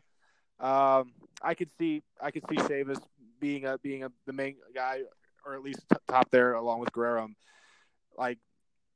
um, 0.58 1.12
I 1.42 1.54
could 1.54 1.70
see 1.78 2.02
I 2.20 2.30
could 2.30 2.44
see 2.48 2.56
Chavis 2.56 3.00
being 3.40 3.64
a 3.64 3.78
being 3.78 4.04
a 4.04 4.12
the 4.26 4.32
main 4.32 4.56
guy, 4.74 5.00
or 5.46 5.54
at 5.54 5.62
least 5.62 5.80
t- 5.90 5.98
top 6.08 6.30
there 6.30 6.54
along 6.54 6.80
with 6.80 6.92
Guerrero. 6.92 7.28
Like 8.18 8.38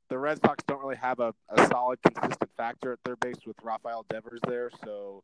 the 0.09 0.17
Red 0.17 0.39
Sox 0.41 0.63
don't 0.67 0.81
really 0.81 0.97
have 0.97 1.19
a, 1.19 1.33
a 1.49 1.65
solid, 1.67 1.99
consistent 2.03 2.51
factor 2.57 2.93
at 2.93 2.99
their 3.03 3.15
base 3.15 3.45
with 3.45 3.55
Rafael 3.63 4.05
Devers 4.09 4.41
there, 4.47 4.69
so 4.83 5.23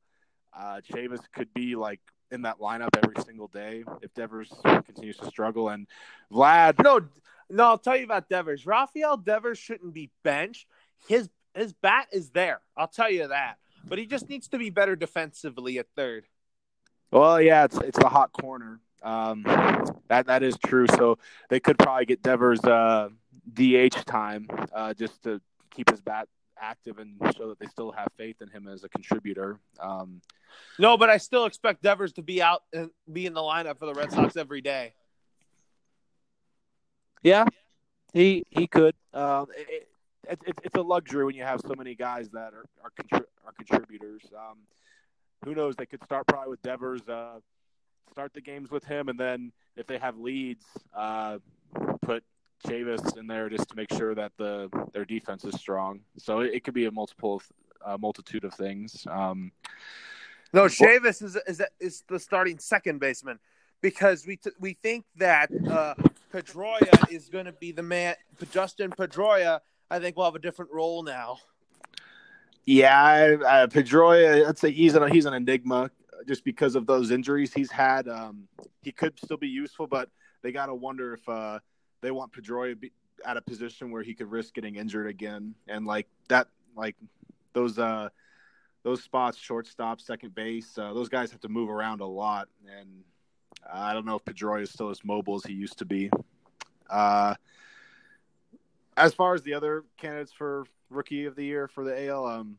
uh, 0.57 0.81
Chavis 0.91 1.21
could 1.33 1.53
be 1.53 1.75
like 1.75 1.99
in 2.31 2.43
that 2.43 2.59
lineup 2.59 2.89
every 2.97 3.21
single 3.23 3.47
day 3.47 3.83
if 4.01 4.13
Devers 4.13 4.51
continues 4.63 5.17
to 5.17 5.25
struggle. 5.25 5.69
And 5.69 5.87
Vlad, 6.31 6.81
no, 6.83 7.01
No, 7.49 7.65
I'll 7.65 7.77
tell 7.77 7.97
you 7.97 8.05
about 8.05 8.29
Devers. 8.29 8.65
Rafael 8.65 9.17
Devers 9.17 9.57
shouldn't 9.57 9.93
be 9.93 10.09
benched. 10.23 10.67
His 11.07 11.29
his 11.53 11.73
bat 11.73 12.07
is 12.13 12.29
there. 12.29 12.61
I'll 12.77 12.87
tell 12.87 13.11
you 13.11 13.27
that. 13.27 13.57
But 13.83 13.97
he 13.97 14.05
just 14.05 14.29
needs 14.29 14.47
to 14.49 14.57
be 14.57 14.69
better 14.69 14.95
defensively 14.95 15.79
at 15.79 15.87
third. 15.95 16.25
Well, 17.11 17.41
yeah, 17.41 17.65
it's 17.65 17.77
it's 17.77 17.99
the 17.99 18.07
hot 18.07 18.31
corner. 18.31 18.79
Um, 19.03 19.43
that 20.07 20.27
that 20.27 20.43
is 20.43 20.57
true. 20.65 20.87
So 20.87 21.17
they 21.49 21.59
could 21.59 21.77
probably 21.77 22.05
get 22.05 22.21
Devers 22.23 22.63
uh, 22.63 23.09
DH 23.53 24.05
time 24.05 24.47
uh, 24.73 24.93
just 24.93 25.23
to 25.23 25.41
keep 25.71 25.89
his 25.89 25.99
bat 26.01 26.27
active 26.61 26.99
and 26.99 27.15
show 27.37 27.49
that 27.49 27.59
they 27.59 27.65
still 27.67 27.91
have 27.91 28.07
faith 28.17 28.41
in 28.41 28.47
him 28.49 28.67
as 28.67 28.83
a 28.83 28.89
contributor. 28.89 29.59
Um, 29.79 30.21
no, 30.79 30.97
but 30.97 31.09
I 31.09 31.17
still 31.17 31.45
expect 31.45 31.81
Devers 31.81 32.13
to 32.13 32.21
be 32.21 32.41
out 32.41 32.63
and 32.73 32.89
be 33.11 33.25
in 33.25 33.33
the 33.33 33.41
lineup 33.41 33.79
for 33.79 33.85
the 33.85 33.93
Red 33.93 34.11
Sox 34.11 34.37
every 34.37 34.61
day. 34.61 34.93
Yeah, 37.23 37.45
he 38.13 38.43
he 38.49 38.67
could. 38.67 38.95
Um, 39.13 39.47
it, 39.55 39.87
it, 40.29 40.39
it, 40.47 40.59
it's 40.63 40.75
a 40.75 40.81
luxury 40.81 41.25
when 41.25 41.35
you 41.35 41.43
have 41.43 41.61
so 41.61 41.73
many 41.77 41.95
guys 41.95 42.29
that 42.29 42.53
are 42.53 42.65
are, 42.83 42.91
contri- 42.99 43.25
are 43.45 43.53
contributors. 43.57 44.21
Um, 44.35 44.57
who 45.45 45.55
knows? 45.55 45.75
They 45.75 45.85
could 45.85 46.03
start 46.03 46.27
probably 46.27 46.51
with 46.51 46.61
Devers, 46.61 47.07
uh, 47.07 47.39
start 48.11 48.33
the 48.33 48.41
games 48.41 48.71
with 48.71 48.83
him, 48.83 49.09
and 49.09 49.19
then 49.19 49.51
if 49.75 49.87
they 49.87 49.97
have 49.97 50.17
leads, 50.17 50.65
uh, 50.95 51.39
put 52.01 52.23
Chavis 52.65 53.17
in 53.17 53.27
there 53.27 53.49
just 53.49 53.69
to 53.69 53.75
make 53.75 53.91
sure 53.93 54.15
that 54.15 54.31
the 54.37 54.69
their 54.93 55.05
defense 55.05 55.43
is 55.45 55.55
strong. 55.55 56.01
So 56.17 56.39
it, 56.41 56.53
it 56.55 56.63
could 56.63 56.73
be 56.73 56.85
a 56.85 56.91
multiple 56.91 57.41
uh, 57.85 57.97
multitude 57.97 58.43
of 58.43 58.53
things. 58.53 59.05
Um, 59.09 59.51
no, 60.53 60.65
Chavis 60.65 61.21
is 61.21 61.37
is 61.47 61.61
is 61.79 62.03
the 62.07 62.19
starting 62.19 62.59
second 62.59 62.99
baseman 62.99 63.39
because 63.81 64.25
we 64.25 64.37
t- 64.37 64.51
we 64.59 64.73
think 64.73 65.05
that 65.17 65.49
uh, 65.69 65.95
Pedroia 66.33 67.11
is 67.11 67.29
going 67.29 67.45
to 67.45 67.53
be 67.53 67.71
the 67.71 67.83
man. 67.83 68.15
Dustin 68.51 68.91
Pedroia, 68.91 69.59
I 69.89 69.99
think, 69.99 70.17
will 70.17 70.25
have 70.25 70.35
a 70.35 70.39
different 70.39 70.71
role 70.71 71.03
now. 71.03 71.37
Yeah, 72.65 73.37
uh, 73.45 73.67
Pedroia, 73.67 74.47
I'd 74.47 74.57
say 74.57 74.71
he's 74.71 74.95
an 74.95 75.11
he's 75.11 75.25
an 75.25 75.33
enigma 75.33 75.89
just 76.27 76.43
because 76.43 76.75
of 76.75 76.85
those 76.85 77.11
injuries 77.11 77.53
he's 77.53 77.71
had. 77.71 78.07
Um, 78.07 78.47
he 78.81 78.91
could 78.91 79.17
still 79.23 79.37
be 79.37 79.47
useful, 79.47 79.87
but 79.87 80.09
they 80.43 80.51
got 80.51 80.67
to 80.67 80.75
wonder 80.75 81.13
if 81.13 81.27
uh, 81.27 81.59
they 82.01 82.11
want 82.11 82.31
Pedroia 82.33 82.79
be 82.79 82.91
at 83.25 83.37
a 83.37 83.41
position 83.41 83.91
where 83.91 84.01
he 84.03 84.13
could 84.13 84.29
risk 84.31 84.53
getting 84.53 84.75
injured 84.75 85.07
again, 85.07 85.55
and 85.67 85.85
like 85.85 86.07
that, 86.27 86.47
like 86.75 86.95
those 87.53 87.77
uh 87.79 88.09
those 88.83 89.03
spots, 89.03 89.37
shortstop, 89.37 90.01
second 90.01 90.33
base, 90.33 90.77
uh, 90.77 90.93
those 90.93 91.07
guys 91.09 91.31
have 91.31 91.41
to 91.41 91.49
move 91.49 91.69
around 91.69 92.01
a 92.01 92.05
lot, 92.05 92.47
and 92.79 93.03
I 93.71 93.93
don't 93.93 94.05
know 94.05 94.15
if 94.15 94.25
Pedroia 94.25 94.63
is 94.63 94.71
still 94.71 94.89
as 94.89 95.03
mobile 95.03 95.35
as 95.35 95.43
he 95.43 95.53
used 95.53 95.77
to 95.79 95.85
be. 95.85 96.09
Uh, 96.89 97.35
as 98.97 99.13
far 99.13 99.33
as 99.33 99.43
the 99.43 99.53
other 99.53 99.83
candidates 99.97 100.31
for 100.31 100.65
rookie 100.89 101.25
of 101.25 101.35
the 101.35 101.45
year 101.45 101.67
for 101.67 101.83
the 101.83 102.07
AL, 102.07 102.25
um, 102.25 102.57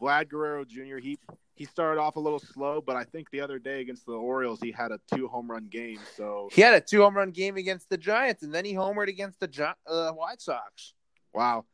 Vlad 0.00 0.28
Guerrero 0.28 0.64
Jr. 0.64 0.98
He 0.98 1.18
he 1.54 1.64
started 1.64 2.00
off 2.00 2.14
a 2.14 2.20
little 2.20 2.38
slow, 2.38 2.80
but 2.80 2.94
I 2.94 3.02
think 3.02 3.30
the 3.30 3.40
other 3.40 3.58
day 3.58 3.80
against 3.80 4.06
the 4.06 4.12
Orioles, 4.12 4.60
he 4.62 4.70
had 4.70 4.92
a 4.92 5.00
two 5.12 5.26
home 5.26 5.50
run 5.50 5.66
game. 5.66 5.98
So 6.16 6.48
he 6.52 6.62
had 6.62 6.74
a 6.74 6.80
two 6.80 7.02
home 7.02 7.16
run 7.16 7.32
game 7.32 7.56
against 7.56 7.90
the 7.90 7.98
Giants, 7.98 8.44
and 8.44 8.54
then 8.54 8.64
he 8.64 8.74
homered 8.74 9.08
against 9.08 9.40
the 9.40 9.74
uh, 9.86 10.12
White 10.12 10.40
Sox. 10.40 10.94
Wow. 11.34 11.64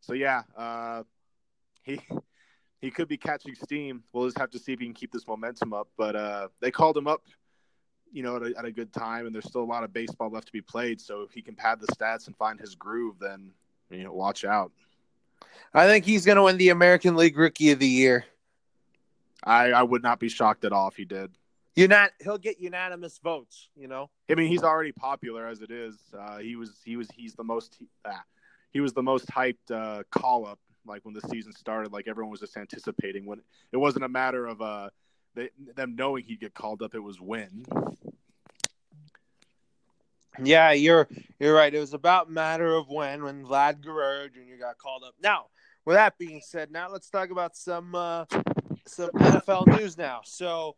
So 0.00 0.12
yeah, 0.14 0.42
uh, 0.56 1.04
he 1.82 2.00
he 2.80 2.90
could 2.90 3.08
be 3.08 3.16
catching 3.16 3.54
steam. 3.54 4.02
We'll 4.12 4.26
just 4.26 4.38
have 4.38 4.50
to 4.50 4.58
see 4.58 4.72
if 4.72 4.80
he 4.80 4.86
can 4.86 4.94
keep 4.94 5.12
this 5.12 5.26
momentum 5.26 5.72
up. 5.72 5.88
But 5.96 6.16
uh, 6.16 6.48
they 6.60 6.70
called 6.70 6.96
him 6.96 7.06
up, 7.06 7.22
you 8.12 8.22
know, 8.22 8.36
at 8.36 8.42
a, 8.42 8.58
at 8.58 8.64
a 8.64 8.72
good 8.72 8.92
time, 8.92 9.26
and 9.26 9.34
there's 9.34 9.46
still 9.46 9.62
a 9.62 9.64
lot 9.64 9.84
of 9.84 9.92
baseball 9.92 10.30
left 10.30 10.46
to 10.46 10.52
be 10.52 10.62
played. 10.62 11.00
So 11.00 11.22
if 11.22 11.30
he 11.32 11.42
can 11.42 11.54
pad 11.54 11.80
the 11.80 11.86
stats 11.88 12.26
and 12.26 12.36
find 12.36 12.58
his 12.58 12.74
groove, 12.74 13.16
then 13.20 13.52
you 13.90 14.04
know, 14.04 14.12
watch 14.12 14.44
out. 14.44 14.72
I 15.74 15.86
think 15.86 16.04
he's 16.04 16.24
going 16.24 16.36
to 16.36 16.42
win 16.42 16.56
the 16.56 16.70
American 16.70 17.16
League 17.16 17.36
Rookie 17.36 17.72
of 17.72 17.78
the 17.78 17.88
Year. 17.88 18.24
I, 19.44 19.70
I 19.70 19.82
would 19.82 20.02
not 20.02 20.18
be 20.18 20.28
shocked 20.28 20.64
at 20.64 20.72
all 20.72 20.88
if 20.88 20.96
he 20.96 21.04
did. 21.04 21.30
You're 21.76 21.88
not. 21.88 22.10
He'll 22.20 22.38
get 22.38 22.58
unanimous 22.58 23.18
votes. 23.18 23.68
You 23.76 23.86
know. 23.86 24.10
I 24.28 24.34
mean, 24.34 24.48
he's 24.48 24.64
already 24.64 24.90
popular 24.90 25.46
as 25.46 25.60
it 25.60 25.70
is. 25.70 25.96
Uh, 26.16 26.38
he 26.38 26.56
was. 26.56 26.80
He 26.84 26.96
was. 26.96 27.08
He's 27.14 27.34
the 27.34 27.44
most. 27.44 27.76
Uh, 28.04 28.10
he 28.72 28.80
was 28.80 28.92
the 28.92 29.02
most 29.02 29.28
hyped 29.28 29.70
uh, 29.70 30.02
call 30.10 30.44
up. 30.44 30.58
Like 30.84 31.04
when 31.04 31.14
the 31.14 31.20
season 31.28 31.52
started, 31.52 31.92
like 31.92 32.08
everyone 32.08 32.32
was 32.32 32.40
just 32.40 32.56
anticipating 32.56 33.26
when 33.26 33.40
it 33.72 33.76
wasn't 33.76 34.04
a 34.04 34.08
matter 34.08 34.46
of 34.46 34.60
uh, 34.60 34.90
they, 35.34 35.50
them 35.76 35.94
knowing 35.94 36.24
he'd 36.24 36.40
get 36.40 36.52
called 36.52 36.82
up. 36.82 36.96
It 36.96 37.02
was 37.02 37.20
when. 37.20 37.64
Yeah, 40.42 40.72
you're 40.72 41.08
you're 41.38 41.54
right. 41.54 41.72
It 41.72 41.78
was 41.78 41.94
about 41.94 42.30
matter 42.30 42.74
of 42.74 42.88
when 42.88 43.22
when 43.22 43.44
Vlad 43.44 43.82
Guerrero 43.82 44.28
Jr. 44.28 44.58
got 44.58 44.78
called 44.78 45.04
up. 45.04 45.14
Now, 45.22 45.46
with 45.84 45.96
that 45.96 46.18
being 46.18 46.40
said, 46.44 46.70
now 46.70 46.88
let's 46.90 47.10
talk 47.10 47.30
about 47.30 47.56
some 47.56 47.94
uh, 47.94 48.24
some 48.86 49.10
NFL 49.10 49.66
news 49.78 49.96
now. 49.96 50.20
So 50.24 50.76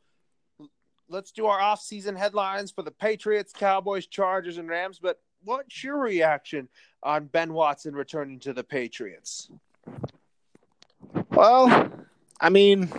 let's 1.08 1.32
do 1.32 1.46
our 1.46 1.60
off-season 1.60 2.16
headlines 2.16 2.70
for 2.70 2.82
the 2.82 2.90
Patriots, 2.90 3.52
Cowboys, 3.52 4.06
Chargers, 4.06 4.58
and 4.58 4.68
Rams. 4.68 4.98
But 5.00 5.20
what's 5.44 5.82
your 5.82 5.98
reaction 5.98 6.68
on 7.02 7.26
Ben 7.26 7.52
Watson 7.52 7.94
returning 7.94 8.38
to 8.40 8.52
the 8.52 8.64
Patriots? 8.64 9.50
Well, 11.30 11.90
I 12.40 12.48
mean, 12.50 12.90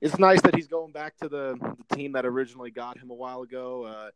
it's 0.00 0.18
nice 0.18 0.40
that 0.42 0.54
he's 0.54 0.68
going 0.68 0.92
back 0.92 1.16
to 1.18 1.28
the, 1.28 1.56
the 1.88 1.96
team 1.96 2.12
that 2.12 2.26
originally 2.26 2.70
got 2.70 2.98
him 2.98 3.10
a 3.10 3.14
while 3.14 3.42
ago. 3.42 3.84
Uh, 3.84 4.10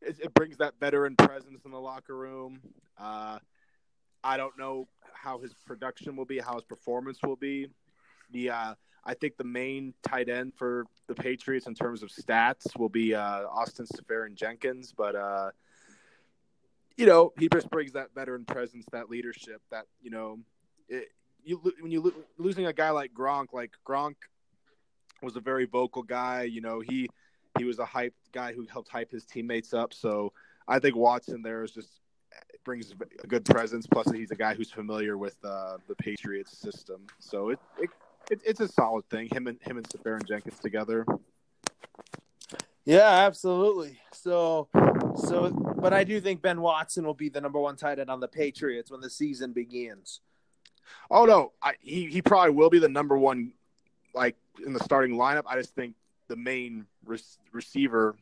it, 0.00 0.16
it, 0.22 0.34
brings 0.34 0.56
that 0.58 0.74
veteran 0.80 1.16
presence 1.16 1.64
in 1.64 1.70
the 1.70 1.80
locker 1.80 2.16
room. 2.16 2.60
Uh, 2.98 3.38
I 4.22 4.36
don't 4.36 4.58
know 4.58 4.88
how 5.12 5.38
his 5.38 5.54
production 5.66 6.16
will 6.16 6.24
be, 6.24 6.38
how 6.38 6.54
his 6.54 6.64
performance 6.64 7.18
will 7.22 7.36
be 7.36 7.68
the 8.30 8.50
uh, 8.50 8.74
I 9.04 9.14
think 9.14 9.36
the 9.36 9.44
main 9.44 9.94
tight 10.02 10.28
end 10.28 10.52
for 10.56 10.84
the 11.06 11.14
Patriots 11.14 11.66
in 11.66 11.74
terms 11.74 12.02
of 12.02 12.10
stats 12.10 12.76
will 12.78 12.88
be 12.88 13.14
uh, 13.14 13.46
Austin 13.46 13.86
Seferian-Jenkins, 13.86 14.92
but 14.96 15.16
uh, 15.16 15.50
you 16.96 17.06
know 17.06 17.32
he 17.38 17.48
just 17.48 17.70
brings 17.70 17.92
that 17.92 18.14
veteran 18.14 18.44
presence, 18.44 18.86
that 18.92 19.08
leadership, 19.08 19.62
that 19.70 19.86
you 20.02 20.10
know, 20.10 20.38
it, 20.88 21.08
you 21.44 21.60
when 21.80 21.90
you 21.90 22.12
losing 22.36 22.66
a 22.66 22.72
guy 22.72 22.90
like 22.90 23.12
Gronk, 23.14 23.52
like 23.52 23.72
Gronk 23.86 24.16
was 25.22 25.36
a 25.36 25.40
very 25.40 25.64
vocal 25.64 26.02
guy. 26.02 26.42
You 26.42 26.60
know 26.60 26.80
he 26.80 27.08
he 27.58 27.64
was 27.64 27.78
a 27.78 27.86
hype 27.86 28.14
guy 28.32 28.52
who 28.52 28.66
helped 28.66 28.90
hype 28.90 29.10
his 29.10 29.24
teammates 29.24 29.72
up. 29.72 29.94
So 29.94 30.32
I 30.66 30.78
think 30.80 30.96
Watson 30.96 31.42
there 31.42 31.64
is 31.64 31.70
just 31.70 32.00
brings 32.68 32.92
a 33.24 33.26
good 33.26 33.46
presence. 33.46 33.86
Plus, 33.86 34.12
he's 34.12 34.30
a 34.30 34.36
guy 34.36 34.52
who's 34.52 34.70
familiar 34.70 35.16
with 35.16 35.36
uh, 35.42 35.78
the 35.88 35.94
Patriots 35.94 36.58
system. 36.58 37.06
So 37.18 37.48
it, 37.48 37.58
it 37.78 37.88
it, 38.30 38.42
it's 38.44 38.60
a 38.60 38.68
solid 38.68 39.08
thing. 39.08 39.30
Him 39.32 39.46
and 39.46 39.58
him 39.62 39.78
and 39.78 39.88
Seferian-Jenkins 39.88 40.58
together. 40.58 41.06
Yeah, 42.84 43.08
absolutely. 43.08 43.98
So, 44.12 44.68
so, 45.16 45.48
but 45.80 45.94
I 45.94 46.04
do 46.04 46.20
think 46.20 46.42
Ben 46.42 46.60
Watson 46.60 47.06
will 47.06 47.14
be 47.14 47.30
the 47.30 47.40
number 47.40 47.58
one 47.58 47.76
tight 47.76 47.98
end 47.98 48.10
on 48.10 48.20
the 48.20 48.28
Patriots 48.28 48.90
when 48.90 49.00
the 49.00 49.08
season 49.08 49.54
begins. 49.54 50.20
Oh 51.10 51.24
no, 51.24 51.52
I, 51.62 51.72
he 51.80 52.10
he 52.10 52.20
probably 52.20 52.50
will 52.50 52.68
be 52.68 52.80
the 52.80 52.88
number 52.88 53.16
one, 53.16 53.52
like 54.14 54.36
in 54.66 54.74
the 54.74 54.84
starting 54.84 55.16
lineup. 55.16 55.44
I 55.46 55.56
just 55.56 55.74
think 55.74 55.94
the 56.28 56.36
main 56.36 56.84
re- 57.06 57.18
receiver, 57.50 58.14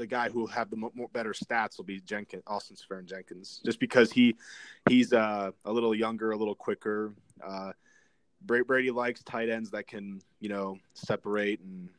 the 0.00 0.06
guy 0.06 0.30
who 0.30 0.40
will 0.40 0.46
have 0.48 0.70
the 0.70 0.76
more 0.76 1.08
better 1.12 1.32
stats, 1.32 1.76
will 1.76 1.84
be 1.84 2.00
Jenkins, 2.00 2.42
Austin 2.46 2.76
Seferian-Jenkins, 2.76 3.60
just 3.64 3.78
because 3.78 4.10
he 4.10 4.34
he's 4.88 5.12
uh, 5.12 5.50
a 5.64 5.72
little 5.72 5.94
younger, 5.94 6.30
a 6.30 6.36
little 6.36 6.54
quicker. 6.54 7.12
Uh, 7.46 7.72
Brady 8.42 8.90
likes 8.90 9.22
tight 9.22 9.50
ends 9.50 9.70
that 9.72 9.86
can, 9.86 10.22
you 10.40 10.48
know, 10.48 10.78
separate 10.94 11.60
and 11.60 11.90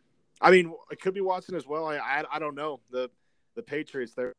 I 0.41 0.49
mean, 0.49 0.73
it 0.89 0.99
could 0.99 1.13
be 1.13 1.21
Watson 1.21 1.55
as 1.55 1.67
well. 1.67 1.85
I 1.85 1.97
I, 1.97 2.23
I 2.33 2.39
don't 2.39 2.55
know. 2.55 2.79
The 2.89 3.09
the 3.55 3.61
Patriots 3.61 4.13
they 4.13 4.31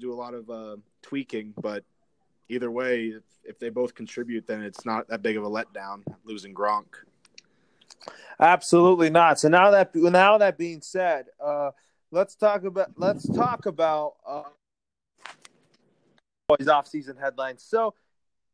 do 0.00 0.12
a 0.12 0.16
lot 0.16 0.32
of 0.32 0.48
uh, 0.48 0.76
tweaking, 1.02 1.52
but 1.60 1.84
either 2.48 2.70
way, 2.70 3.08
if, 3.08 3.22
if 3.44 3.58
they 3.58 3.68
both 3.68 3.94
contribute, 3.94 4.46
then 4.46 4.62
it's 4.62 4.86
not 4.86 5.06
that 5.08 5.22
big 5.22 5.36
of 5.36 5.44
a 5.44 5.50
letdown 5.50 6.02
losing 6.24 6.54
Gronk. 6.54 6.86
Absolutely 8.40 9.10
not. 9.10 9.38
So 9.38 9.48
now 9.48 9.70
that 9.70 9.94
now 9.94 10.38
that 10.38 10.56
being 10.56 10.80
said, 10.80 11.26
uh, 11.44 11.70
let's 12.10 12.34
talk 12.34 12.64
about 12.64 12.90
let's 12.96 13.28
talk 13.28 13.66
about 13.66 14.14
uh, 14.26 14.42
his 16.58 16.68
off-season 16.68 17.16
headlines. 17.16 17.62
So 17.62 17.94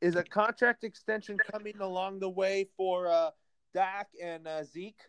is 0.01 0.17
a 0.17 0.23
contract 0.23 0.85
extension 0.85 1.37
coming 1.51 1.75
along 1.81 2.21
the 2.21 2.29
way 2.29 2.67
for 2.77 3.09
uh, 3.09 3.31
Dak 3.75 4.09
and 4.23 4.47
uh, 4.47 4.65
Zeke? 4.65 5.01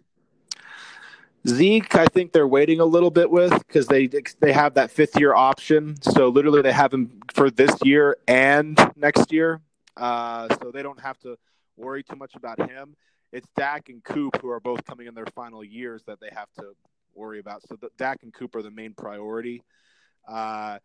Zeke, 1.47 1.95
I 1.95 2.05
think 2.05 2.33
they're 2.33 2.47
waiting 2.47 2.79
a 2.79 2.85
little 2.85 3.09
bit 3.09 3.29
with 3.31 3.51
because 3.67 3.87
they 3.87 4.07
they 4.07 4.51
have 4.51 4.75
that 4.75 4.91
fifth 4.91 5.19
year 5.19 5.33
option. 5.33 5.99
So 6.01 6.29
literally, 6.29 6.61
they 6.61 6.71
have 6.71 6.93
him 6.93 7.19
for 7.33 7.49
this 7.49 7.71
year 7.83 8.17
and 8.27 8.77
next 8.95 9.31
year. 9.31 9.61
Uh, 9.97 10.47
so 10.61 10.71
they 10.71 10.83
don't 10.83 10.99
have 11.01 11.17
to 11.19 11.37
worry 11.77 12.03
too 12.03 12.15
much 12.15 12.35
about 12.35 12.69
him. 12.69 12.95
It's 13.31 13.47
Dak 13.55 13.89
and 13.89 14.03
Coop 14.03 14.39
who 14.41 14.49
are 14.49 14.59
both 14.59 14.85
coming 14.85 15.07
in 15.07 15.15
their 15.15 15.25
final 15.33 15.63
years 15.63 16.03
that 16.05 16.19
they 16.19 16.29
have 16.31 16.51
to 16.59 16.73
worry 17.15 17.39
about. 17.39 17.61
So 17.67 17.75
the, 17.75 17.89
Dak 17.97 18.23
and 18.23 18.33
Coop 18.33 18.55
are 18.55 18.61
the 18.61 18.71
main 18.71 18.93
priority. 18.93 19.63
Uh, 20.27 20.79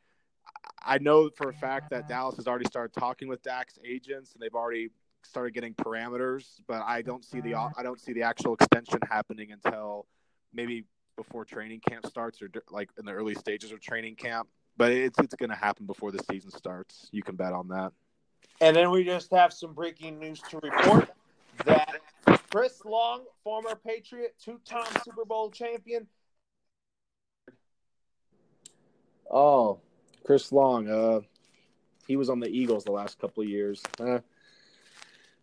I 0.85 0.99
know 0.99 1.31
for 1.31 1.51
a 1.51 1.55
fact 1.55 1.91
that 1.91 2.09
Dallas 2.09 2.37
has 2.37 2.47
already 2.47 2.67
started 2.67 2.99
talking 2.99 3.29
with 3.29 3.43
Dak's 3.43 3.79
agents, 3.85 4.33
and 4.33 4.43
they've 4.43 4.55
already 4.55 4.91
started 5.23 5.53
getting 5.53 5.75
parameters. 5.75 6.61
But 6.67 6.83
I 6.83 7.03
don't 7.03 7.25
see 7.25 7.41
the 7.41 7.55
I 7.55 7.83
don't 7.83 8.01
see 8.01 8.13
the 8.13 8.23
actual 8.23 8.55
extension 8.55 9.01
happening 9.09 9.53
until 9.53 10.07
maybe 10.53 10.85
before 11.17 11.45
training 11.45 11.81
camp 11.89 12.07
starts 12.07 12.41
or 12.43 12.49
like 12.71 12.91
in 12.99 13.05
the 13.05 13.13
early 13.13 13.35
stages 13.35 13.73
of 13.73 13.81
training 13.81 14.17
camp. 14.17 14.49
But 14.77 14.93
it's 14.93 15.19
it's 15.19 15.35
going 15.35 15.51
to 15.51 15.57
happen 15.57 15.87
before 15.87 16.13
the 16.13 16.23
season 16.31 16.51
starts. 16.51 17.09
You 17.11 17.23
can 17.23 17.37
bet 17.37 17.53
on 17.53 17.69
that. 17.69 17.93
And 18.61 18.75
then 18.75 18.91
we 18.91 19.05
just 19.05 19.31
have 19.33 19.53
some 19.53 19.75
breaking 19.75 20.19
news 20.19 20.41
to 20.51 20.59
report 20.59 21.11
that 21.65 21.97
Chris 22.51 22.85
Long, 22.85 23.25
former 23.45 23.75
Patriot, 23.75 24.35
two-time 24.43 24.87
Super 25.05 25.25
Bowl 25.25 25.51
champion. 25.51 26.07
Oh, 29.31 29.81
Chris 30.25 30.53
Long. 30.53 30.89
Uh, 30.89 31.21
he 32.07 32.17
was 32.17 32.31
on 32.31 32.41
the 32.41 32.49
Eagles 32.49 32.85
the 32.85 32.93
last 32.93 33.19
couple 33.19 33.43
of 33.43 33.49
years. 33.49 33.83
Uh, 33.99 34.21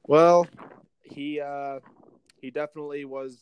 well, 0.06 0.48
he 1.02 1.40
uh, 1.40 1.80
he 2.42 2.52
definitely 2.52 3.06
was 3.06 3.38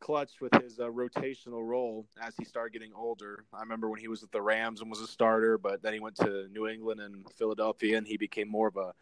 clutch 0.00 0.40
with 0.40 0.52
his 0.62 0.80
uh, 0.80 0.84
rotational 0.84 1.66
role 1.66 2.06
as 2.22 2.34
he 2.38 2.44
started 2.44 2.72
getting 2.72 2.92
older. 2.94 3.44
I 3.52 3.60
remember 3.60 3.88
when 3.88 4.00
he 4.00 4.08
was 4.08 4.22
at 4.22 4.32
the 4.32 4.40
Rams 4.40 4.80
and 4.80 4.90
was 4.90 5.00
a 5.00 5.06
starter, 5.06 5.58
but 5.58 5.82
then 5.82 5.92
he 5.92 6.00
went 6.00 6.16
to 6.16 6.48
New 6.48 6.66
England 6.66 7.00
and 7.00 7.24
Philadelphia, 7.36 7.98
and 7.98 8.06
he 8.06 8.16
became 8.16 8.48
more 8.48 8.68
of 8.68 8.76
a 8.76 8.92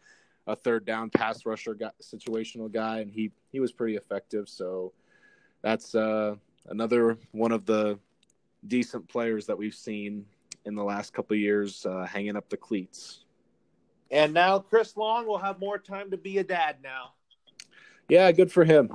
a 0.47 0.55
third 0.55 0.83
down 0.83 1.11
pass 1.11 1.45
rusher 1.45 1.75
guy, 1.75 1.91
situational 2.01 2.71
guy, 2.71 2.99
and 2.99 3.11
he 3.11 3.31
he 3.51 3.59
was 3.59 3.71
pretty 3.71 3.95
effective. 3.95 4.49
So 4.49 4.93
that's 5.61 5.95
uh, 5.95 6.35
another 6.67 7.17
one 7.31 7.51
of 7.51 7.65
the 7.65 7.99
decent 8.67 9.07
players 9.07 9.45
that 9.45 9.57
we've 9.57 9.75
seen 9.75 10.25
in 10.65 10.75
the 10.75 10.83
last 10.83 11.13
couple 11.13 11.35
of 11.35 11.39
years 11.39 11.85
uh, 11.85 12.05
hanging 12.05 12.35
up 12.35 12.49
the 12.49 12.57
cleats. 12.57 13.25
And 14.11 14.33
now 14.33 14.59
Chris 14.59 14.97
Long 14.97 15.27
will 15.27 15.37
have 15.37 15.59
more 15.59 15.77
time 15.77 16.11
to 16.11 16.17
be 16.17 16.39
a 16.39 16.43
dad 16.43 16.77
now. 16.83 17.13
Yeah, 18.07 18.31
good 18.31 18.51
for 18.51 18.63
him. 18.63 18.89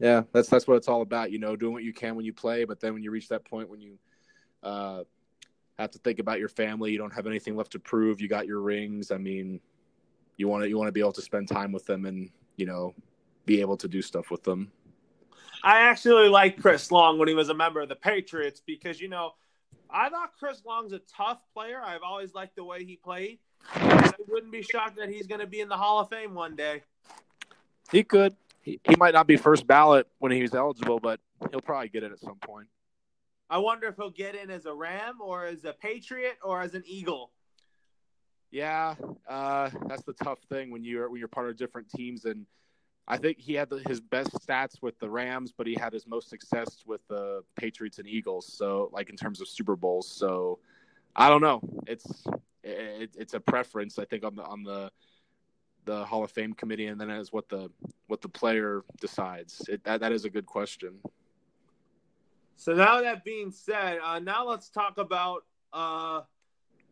Yeah, 0.00 0.22
that's 0.32 0.48
that's 0.48 0.66
what 0.66 0.76
it's 0.76 0.88
all 0.88 1.02
about. 1.02 1.30
You 1.30 1.38
know, 1.38 1.54
doing 1.54 1.72
what 1.72 1.84
you 1.84 1.92
can 1.92 2.16
when 2.16 2.24
you 2.24 2.32
play, 2.32 2.64
but 2.64 2.80
then 2.80 2.94
when 2.94 3.02
you 3.02 3.10
reach 3.10 3.28
that 3.28 3.44
point 3.44 3.68
when 3.68 3.80
you 3.80 3.98
uh, 4.62 5.04
have 5.78 5.90
to 5.92 5.98
think 5.98 6.18
about 6.18 6.38
your 6.38 6.48
family, 6.48 6.90
you 6.90 6.98
don't 6.98 7.12
have 7.12 7.26
anything 7.26 7.56
left 7.56 7.72
to 7.72 7.78
prove. 7.78 8.20
You 8.20 8.28
got 8.28 8.46
your 8.46 8.60
rings. 8.60 9.10
I 9.10 9.18
mean, 9.18 9.60
you 10.36 10.48
want 10.48 10.64
to 10.64 10.68
you 10.68 10.78
want 10.78 10.88
to 10.88 10.92
be 10.92 11.00
able 11.00 11.12
to 11.12 11.22
spend 11.22 11.48
time 11.48 11.72
with 11.72 11.84
them 11.86 12.06
and 12.06 12.30
you 12.56 12.66
know 12.66 12.94
be 13.46 13.60
able 13.60 13.76
to 13.76 13.88
do 13.88 14.02
stuff 14.02 14.30
with 14.30 14.42
them. 14.42 14.72
I 15.62 15.80
actually 15.80 16.28
like 16.28 16.60
Chris 16.60 16.90
Long 16.90 17.18
when 17.18 17.28
he 17.28 17.34
was 17.34 17.48
a 17.48 17.54
member 17.54 17.80
of 17.80 17.88
the 17.88 17.96
Patriots 17.96 18.60
because 18.64 19.00
you 19.00 19.08
know 19.08 19.32
I 19.90 20.08
thought 20.08 20.32
Chris 20.38 20.62
Long's 20.64 20.92
a 20.92 21.00
tough 21.16 21.38
player. 21.52 21.80
I've 21.82 22.02
always 22.02 22.34
liked 22.34 22.56
the 22.56 22.64
way 22.64 22.84
he 22.84 22.96
played. 22.96 23.38
I 23.74 24.10
wouldn't 24.28 24.52
be 24.52 24.62
shocked 24.62 24.96
that 24.96 25.08
he's 25.08 25.26
going 25.26 25.40
to 25.40 25.46
be 25.46 25.60
in 25.60 25.68
the 25.68 25.76
Hall 25.76 26.00
of 26.00 26.08
Fame 26.08 26.34
one 26.34 26.56
day. 26.56 26.82
He 27.90 28.02
could. 28.02 28.34
He, 28.62 28.80
he 28.88 28.96
might 28.96 29.14
not 29.14 29.26
be 29.26 29.36
first 29.36 29.66
ballot 29.66 30.08
when 30.18 30.32
he's 30.32 30.54
eligible, 30.54 30.98
but 30.98 31.20
he'll 31.50 31.60
probably 31.60 31.88
get 31.88 32.02
it 32.02 32.12
at 32.12 32.20
some 32.20 32.36
point. 32.36 32.66
I 33.50 33.58
wonder 33.58 33.86
if 33.88 33.96
he'll 33.96 34.10
get 34.10 34.34
in 34.34 34.50
as 34.50 34.66
a 34.66 34.74
Ram 34.74 35.18
or 35.20 35.46
as 35.46 35.64
a 35.64 35.72
Patriot 35.72 36.38
or 36.42 36.62
as 36.62 36.74
an 36.74 36.82
Eagle. 36.86 37.30
Yeah, 38.50 38.94
uh, 39.28 39.70
that's 39.86 40.04
the 40.04 40.14
tough 40.14 40.38
thing 40.48 40.70
when 40.70 40.84
you're 40.84 41.10
when 41.10 41.18
you're 41.18 41.28
part 41.28 41.50
of 41.50 41.56
different 41.56 41.90
teams. 41.90 42.24
And 42.24 42.46
I 43.06 43.18
think 43.18 43.38
he 43.38 43.54
had 43.54 43.68
the, 43.68 43.82
his 43.86 44.00
best 44.00 44.32
stats 44.32 44.80
with 44.80 44.98
the 44.98 45.10
Rams, 45.10 45.52
but 45.56 45.66
he 45.66 45.74
had 45.74 45.92
his 45.92 46.06
most 46.06 46.30
success 46.30 46.82
with 46.86 47.06
the 47.08 47.42
Patriots 47.54 47.98
and 47.98 48.08
Eagles. 48.08 48.52
So, 48.52 48.88
like 48.92 49.10
in 49.10 49.16
terms 49.16 49.40
of 49.40 49.48
Super 49.48 49.76
Bowls. 49.76 50.10
So, 50.10 50.58
I 51.14 51.28
don't 51.28 51.42
know. 51.42 51.60
It's 51.86 52.24
it, 52.62 53.10
it's 53.16 53.34
a 53.34 53.40
preference. 53.40 53.98
I 53.98 54.04
think 54.04 54.24
on 54.24 54.34
the 54.34 54.42
on 54.42 54.62
the 54.62 54.90
the 55.84 56.04
Hall 56.04 56.24
of 56.24 56.30
Fame 56.30 56.54
committee, 56.54 56.86
and 56.86 57.00
then 57.00 57.10
as 57.10 57.32
what 57.32 57.48
the 57.48 57.70
what 58.06 58.22
the 58.22 58.28
player 58.28 58.84
decides. 59.00 59.62
It, 59.68 59.84
that 59.84 60.00
that 60.00 60.12
is 60.12 60.24
a 60.24 60.30
good 60.30 60.46
question. 60.46 60.94
So 62.56 62.72
now 62.72 63.02
that 63.02 63.24
being 63.24 63.50
said, 63.50 63.98
uh, 64.02 64.18
now 64.20 64.48
let's 64.48 64.70
talk 64.70 64.98
about 64.98 65.44
uh, 65.72 66.22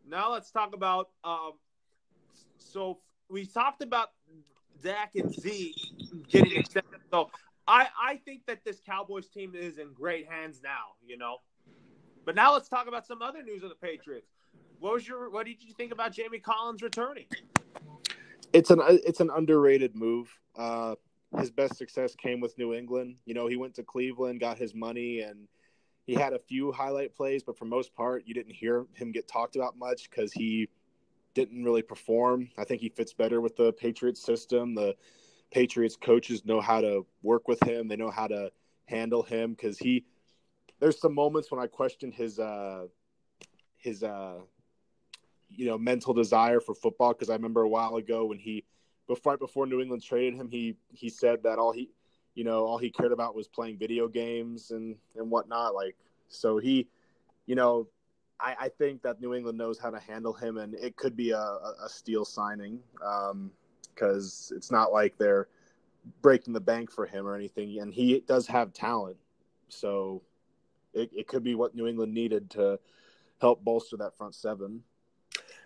now 0.09 0.33
let's 0.33 0.51
talk 0.51 0.75
about. 0.75 1.11
Um, 1.25 1.53
so 2.59 2.98
we 3.29 3.46
talked 3.46 3.83
about 3.83 4.11
Dak 4.83 5.12
and 5.14 5.33
Z 5.33 5.75
getting 6.29 6.57
extended. 6.57 7.01
So 7.11 7.31
I 7.66 7.88
I 8.01 8.16
think 8.25 8.47
that 8.47 8.64
this 8.64 8.81
Cowboys 8.85 9.29
team 9.29 9.55
is 9.55 9.79
in 9.79 9.92
great 9.92 10.29
hands 10.29 10.61
now. 10.62 10.95
You 11.07 11.18
know, 11.18 11.38
but 12.25 12.35
now 12.35 12.53
let's 12.53 12.68
talk 12.68 12.88
about 12.88 13.07
some 13.07 13.23
other 13.23 13.42
news 13.42 13.62
of 13.62 13.68
the 13.68 13.77
Patriots. 13.77 14.29
What 14.79 14.95
was 14.95 15.09
your 15.09 15.31
What 15.31 15.47
did 15.47 15.62
you 15.62 15.73
think 15.75 15.92
about 15.92 16.12
Jamie 16.12 16.40
Collins 16.40 16.83
returning? 16.83 17.27
It's 18.53 18.71
an 18.71 18.81
it's 18.83 19.21
an 19.21 19.31
underrated 19.31 19.95
move. 19.97 20.29
Uh, 20.57 20.97
his 21.38 21.51
best 21.51 21.77
success 21.77 22.14
came 22.14 22.40
with 22.40 22.59
New 22.59 22.75
England. 22.75 23.16
You 23.25 23.35
know, 23.35 23.47
he 23.47 23.57
went 23.57 23.75
to 23.77 23.83
Cleveland, 23.83 24.40
got 24.40 24.59
his 24.59 24.75
money, 24.75 25.21
and 25.21 25.49
he 26.05 26.14
had 26.14 26.33
a 26.33 26.38
few 26.38 26.73
highlight 26.73 27.14
plays, 27.14 27.42
but 27.42 27.57
for 27.57 27.64
most 27.64 27.95
part, 27.95 28.25
you 28.27 28.35
didn't 28.35 28.53
hear 28.53 28.87
him 28.95 29.12
get 29.12 29.29
talked 29.29 29.57
about 29.57 29.79
much 29.79 30.11
because 30.11 30.33
he 30.33 30.68
didn't 31.35 31.64
really 31.64 31.83
perform. 31.83 32.49
I 32.59 32.64
think 32.64 32.81
he 32.81 32.88
fits 32.88 33.12
better 33.12 33.40
with 33.40 33.57
the 33.57 33.73
Patriots 33.73 34.23
system. 34.23 34.75
The 34.75 34.97
Patriots 35.51 35.97
coaches 35.97 36.45
know 36.45 36.61
how 36.61 36.81
to 36.81 37.07
work 37.23 37.49
with 37.49 37.62
him. 37.64 37.88
They 37.88 37.97
know 37.97 38.11
how 38.11 38.27
to 38.27 38.51
handle 38.87 39.23
him 39.23 39.53
because 39.53 39.79
he. 39.79 40.05
There's 40.81 41.01
some 41.01 41.14
moments 41.14 41.51
when 41.51 41.61
I 41.61 41.66
questioned 41.66 42.14
his 42.14 42.38
uh, 42.38 42.87
his 43.79 44.03
uh, 44.03 44.40
you 45.49 45.66
know 45.66 45.79
mental 45.79 46.14
desire 46.14 46.61
for 46.61 46.75
football 46.75 47.12
because 47.12 47.31
I 47.31 47.35
remember 47.35 47.62
a 47.62 47.68
while 47.68 47.97
ago 47.97 48.27
when 48.27 48.38
he 48.38 48.64
before 49.07 49.33
right 49.33 49.38
before 49.38 49.66
New 49.66 49.81
England 49.81 50.03
traded 50.03 50.35
him, 50.35 50.49
he 50.49 50.77
he 50.92 51.09
said 51.09 51.42
that 51.45 51.59
all 51.59 51.73
he 51.73 51.90
you 52.35 52.45
know, 52.45 52.64
all 52.64 52.79
he 52.79 52.90
cared 52.90 53.12
about 53.12 53.35
was 53.35 53.49
playing 53.49 53.79
video 53.79 54.09
games 54.09 54.71
and 54.71 54.97
and 55.16 55.31
whatnot. 55.31 55.75
Like, 55.75 55.97
so 56.29 56.59
he, 56.59 56.88
you 57.47 57.55
know, 57.55 57.88
I, 58.42 58.57
I 58.61 58.68
think 58.68 59.02
that 59.02 59.20
New 59.20 59.35
England 59.35 59.57
knows 59.57 59.78
how 59.78 59.90
to 59.90 60.00
handle 60.00 60.33
him, 60.33 60.59
and 60.59 60.74
it 60.74 60.96
could 60.96 61.16
be 61.16 61.31
a, 61.31 61.38
a 61.38 61.88
steal 61.88 62.24
signing 62.24 62.81
because 63.94 64.50
um, 64.50 64.57
it's 64.57 64.70
not 64.70 64.92
like 64.92 65.16
they're 65.16 65.48
breaking 66.20 66.52
the 66.52 66.61
bank 66.61 66.90
for 66.90 67.07
him 67.07 67.26
or 67.26 67.35
anything, 67.35 67.78
and 67.81 67.94
he 67.94 68.20
does 68.26 68.46
have 68.48 68.72
talent. 68.72 69.16
So 69.68 70.22
it, 70.92 71.11
it 71.14 71.28
could 71.28 71.44
be 71.44 71.55
what 71.55 71.74
New 71.74 71.87
England 71.87 72.12
needed 72.12 72.50
to 72.50 72.78
help 73.40 73.62
bolster 73.64 73.96
that 73.98 74.16
front 74.16 74.35
seven. 74.35 74.83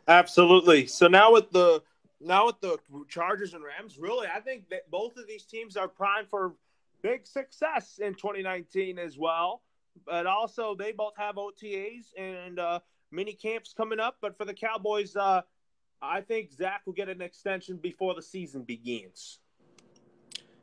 Absolutely. 0.06 0.86
So 0.86 1.08
now 1.08 1.32
with 1.32 1.50
the 1.50 1.82
now 2.20 2.46
with 2.46 2.60
the 2.60 2.78
Chargers 3.08 3.54
and 3.54 3.64
Rams, 3.64 3.98
really, 3.98 4.28
I 4.34 4.40
think 4.40 4.68
that 4.70 4.90
both 4.90 5.16
of 5.16 5.26
these 5.26 5.44
teams 5.44 5.76
are 5.76 5.88
primed 5.88 6.28
for 6.28 6.54
big 7.02 7.26
success 7.26 7.98
in 8.02 8.14
2019 8.14 8.98
as 8.98 9.18
well. 9.18 9.62
But 10.04 10.26
also, 10.26 10.74
they 10.74 10.92
both 10.92 11.14
have 11.16 11.36
OTAs 11.36 12.06
and 12.16 12.58
uh, 12.58 12.80
mini 13.10 13.32
camps 13.32 13.72
coming 13.72 14.00
up. 14.00 14.16
But 14.20 14.36
for 14.36 14.44
the 14.44 14.54
Cowboys, 14.54 15.16
uh, 15.16 15.42
I 16.02 16.20
think 16.20 16.52
Zach 16.52 16.82
will 16.86 16.92
get 16.92 17.08
an 17.08 17.22
extension 17.22 17.76
before 17.76 18.14
the 18.14 18.22
season 18.22 18.62
begins. 18.62 19.38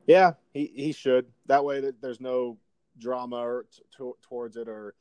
Yeah, 0.06 0.34
he, 0.54 0.72
he 0.76 0.92
should. 0.92 1.28
That 1.48 1.64
way, 1.64 1.80
that 1.82 2.02
there's 2.02 2.20
no 2.20 2.58
drama 3.00 3.62
t- 3.72 4.12
towards 4.22 4.58
it 4.58 4.68
or 4.68 4.96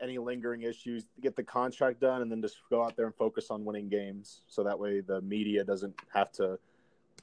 any 0.00 0.18
lingering 0.18 0.62
issues, 0.62 1.04
get 1.20 1.36
the 1.36 1.42
contract 1.42 2.00
done, 2.00 2.22
and 2.22 2.30
then 2.30 2.40
just 2.40 2.56
go 2.70 2.82
out 2.82 2.96
there 2.96 3.06
and 3.06 3.14
focus 3.14 3.50
on 3.50 3.64
winning 3.64 3.88
games. 3.88 4.42
So 4.46 4.64
that 4.64 4.78
way 4.78 5.00
the 5.00 5.20
media 5.20 5.62
doesn't 5.62 5.94
have 6.12 6.32
to 6.32 6.58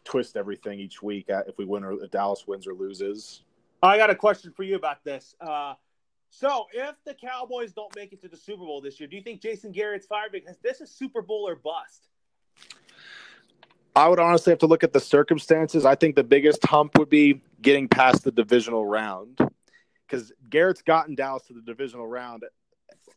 twist 0.03 0.37
everything 0.37 0.79
each 0.79 1.01
week 1.01 1.25
if 1.29 1.57
we 1.57 1.65
win 1.65 1.83
or 1.83 2.03
if 2.03 2.11
Dallas 2.11 2.45
wins 2.47 2.67
or 2.67 2.73
loses. 2.73 3.43
I 3.81 3.97
got 3.97 4.09
a 4.09 4.15
question 4.15 4.51
for 4.51 4.63
you 4.63 4.75
about 4.75 5.03
this. 5.03 5.35
Uh, 5.41 5.73
so 6.29 6.65
if 6.73 6.95
the 7.05 7.13
Cowboys 7.13 7.73
don't 7.73 7.95
make 7.95 8.13
it 8.13 8.21
to 8.21 8.27
the 8.27 8.37
Super 8.37 8.65
Bowl 8.65 8.81
this 8.81 8.99
year, 8.99 9.07
do 9.07 9.15
you 9.15 9.21
think 9.21 9.41
Jason 9.41 9.71
Garrett's 9.71 10.05
fired 10.05 10.31
because 10.31 10.57
this 10.63 10.81
is 10.81 10.91
Super 10.91 11.21
Bowl 11.21 11.47
or 11.47 11.55
bust? 11.55 12.07
I 13.95 14.07
would 14.07 14.19
honestly 14.19 14.51
have 14.51 14.59
to 14.59 14.67
look 14.67 14.83
at 14.83 14.93
the 14.93 14.99
circumstances. 14.99 15.83
I 15.83 15.95
think 15.95 16.15
the 16.15 16.23
biggest 16.23 16.63
hump 16.65 16.97
would 16.99 17.09
be 17.09 17.41
getting 17.61 17.87
past 17.87 18.23
the 18.23 18.31
divisional 18.31 18.85
round 18.85 19.39
because 20.07 20.31
Garrett's 20.49 20.83
gotten 20.83 21.15
Dallas 21.15 21.43
to 21.47 21.53
the 21.53 21.61
divisional 21.61 22.07
round 22.07 22.43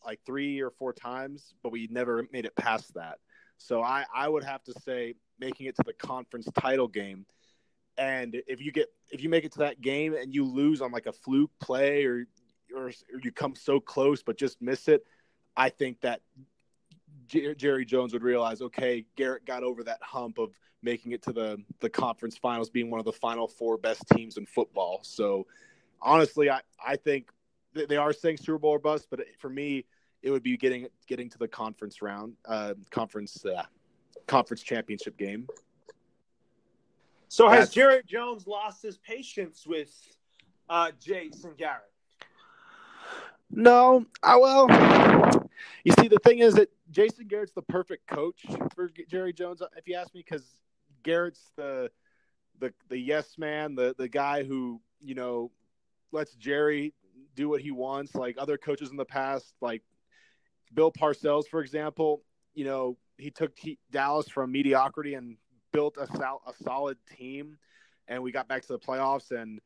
like 0.05 0.21
three 0.25 0.61
or 0.61 0.71
four 0.71 0.93
times, 0.93 1.55
but 1.63 1.71
we 1.71 1.89
never 1.91 2.27
made 2.33 2.47
it 2.47 2.57
past 2.57 2.95
that. 2.95 3.19
So 3.59 3.83
I, 3.83 4.05
I 4.15 4.29
would 4.29 4.45
have 4.45 4.65
to 4.65 4.75
say 4.81 5.15
making 5.39 5.67
it 5.67 5.77
to 5.77 5.83
the 5.85 5.93
conference 5.93 6.49
title 6.59 6.89
game. 6.89 7.27
And 7.99 8.37
if 8.47 8.63
you 8.63 8.73
get 8.73 8.89
if 9.11 9.23
you 9.23 9.29
make 9.29 9.45
it 9.45 9.53
to 9.53 9.59
that 9.59 9.83
game 9.83 10.15
and 10.15 10.35
you 10.35 10.45
lose 10.45 10.81
on 10.81 10.93
like 10.93 11.07
a 11.07 11.13
fluke 11.13 11.51
play 11.61 12.05
or 12.05 12.25
or, 12.75 12.87
or 12.87 13.21
you 13.23 13.33
come 13.33 13.55
so 13.55 13.81
close 13.81 14.23
but 14.23 14.37
just 14.37 14.61
miss 14.61 14.89
it, 14.89 15.05
I 15.57 15.69
think 15.69 16.01
that 16.01 16.21
J- 17.27 17.55
Jerry 17.55 17.85
Jones 17.85 18.13
would 18.13 18.23
realize, 18.23 18.61
okay, 18.63 19.05
Garrett 19.17 19.45
got 19.45 19.63
over 19.63 19.85
that 19.85 20.03
hump 20.03 20.39
of 20.39 20.59
making 20.83 21.13
it 21.13 21.23
to 21.23 21.33
the 21.33 21.63
the 21.81 21.91
conference 21.91 22.37
finals, 22.37 22.71
being 22.71 22.91
one 22.91 23.01
of 23.01 23.05
the 23.05 23.13
final 23.13 23.47
four 23.47 23.77
best 23.77 24.05
teams 24.15 24.37
in 24.37 24.47
football. 24.47 25.01
So 25.03 25.47
honestly, 26.01 26.51
I 26.51 26.61
I 26.85 26.97
think 26.97 27.31
they 27.75 27.97
are 27.97 28.13
saying 28.13 28.39
Super 28.39 28.59
Bowl 28.59 28.73
or 28.73 28.79
bust, 28.79 29.07
but 29.11 29.21
for 29.39 29.49
me, 29.49 29.85
it 30.23 30.31
would 30.31 30.43
be 30.43 30.57
getting 30.57 30.89
getting 31.07 31.29
to 31.31 31.39
the 31.39 31.49
conference 31.49 32.03
round, 32.03 32.35
uh, 32.47 32.75
conference 32.91 33.45
uh, 33.45 33.65
conference 34.27 34.63
championship 34.63 35.17
game. 35.17 35.47
So 37.29 37.49
has 37.49 37.61
That's... 37.61 37.75
Jerry 37.75 38.03
Jones 38.07 38.47
lost 38.47 38.83
his 38.83 38.99
patience 38.99 39.67
with 39.67 39.95
uh, 40.69 40.91
Jason 41.01 41.53
Garrett? 41.57 41.83
No, 43.51 44.07
I 44.23 44.37
well, 44.37 44.69
you 45.85 45.93
see, 45.99 46.09
the 46.09 46.21
thing 46.25 46.39
is 46.39 46.55
that 46.55 46.69
Jason 46.91 47.27
Garrett's 47.27 47.53
the 47.53 47.63
perfect 47.63 48.07
coach 48.07 48.45
for 48.75 48.91
Jerry 49.09 49.33
Jones, 49.33 49.63
if 49.77 49.89
you 49.89 49.97
ask 49.97 50.15
me, 50.15 50.23
because 50.25 50.45
Garrett's 51.03 51.51
the 51.57 51.91
the 52.61 52.73
the 52.89 52.99
yes 52.99 53.39
man, 53.39 53.75
the 53.75 53.95
the 53.99 54.09
guy 54.09 54.45
who 54.45 54.81
you 55.01 55.15
know 55.15 55.51
lets 56.13 56.35
Jerry 56.35 56.95
do 57.35 57.49
what 57.49 57.61
he 57.61 57.71
wants. 57.71 58.15
Like 58.15 58.37
other 58.39 58.57
coaches 58.57 58.91
in 58.91 58.97
the 58.97 59.05
past, 59.05 59.55
like 59.61 59.83
Bill 60.73 60.93
Parcells, 60.93 61.47
for 61.49 61.61
example, 61.61 62.23
you 62.55 62.65
know 62.65 62.97
he 63.19 63.31
took 63.31 63.57
Dallas 63.91 64.29
from 64.29 64.53
mediocrity 64.53 65.15
and 65.15 65.37
built 65.73 65.97
a, 66.01 66.07
sal- 66.17 66.43
a 66.47 66.53
solid 66.65 66.97
team, 67.17 67.59
and 68.09 68.23
we 68.23 68.33
got 68.33 68.49
back 68.49 68.63
to 68.63 68.69
the 68.69 68.79
playoffs. 68.79 69.31
And 69.31 69.61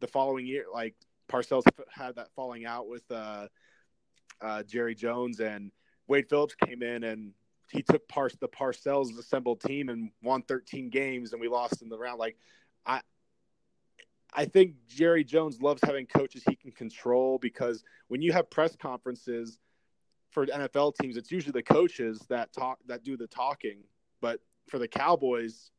the 0.00 0.06
following 0.06 0.46
year, 0.46 0.64
like 0.72 0.94
Parcells 1.30 1.64
had 1.90 2.16
that 2.16 2.28
falling 2.34 2.66
out 2.66 2.88
with 2.88 3.04
uh, 3.10 3.48
uh, 4.40 4.62
Jerry 4.62 4.94
Jones, 4.94 5.40
and 5.40 5.70
Wade 6.06 6.28
Phillips 6.28 6.54
came 6.54 6.82
in 6.82 7.04
and 7.04 7.32
he 7.70 7.82
took 7.82 8.06
the 8.08 8.48
Parcells 8.48 9.18
assembled 9.18 9.60
team 9.60 9.88
and 9.88 10.10
won 10.22 10.42
13 10.42 10.90
games, 10.90 11.32
and 11.32 11.40
we 11.40 11.48
lost 11.48 11.82
in 11.82 11.88
the 11.88 11.98
round. 11.98 12.18
Like 12.18 12.36
I, 12.86 13.00
I 14.32 14.44
think 14.44 14.74
Jerry 14.88 15.24
Jones 15.24 15.60
loves 15.60 15.80
having 15.84 16.06
coaches 16.06 16.42
he 16.48 16.56
can 16.56 16.72
control 16.72 17.38
because 17.38 17.82
when 18.08 18.22
you 18.22 18.32
have 18.32 18.50
press 18.50 18.76
conferences 18.76 19.58
for 20.30 20.46
NFL 20.46 20.94
teams, 21.00 21.16
it's 21.16 21.30
usually 21.30 21.52
the 21.52 21.62
coaches 21.62 22.20
that 22.28 22.52
talk 22.52 22.78
that 22.86 23.04
do 23.04 23.16
the 23.16 23.26
talking. 23.26 23.78
But 24.20 24.40
for 24.68 24.78
the 24.78 24.88
Cowboys, 24.88 25.70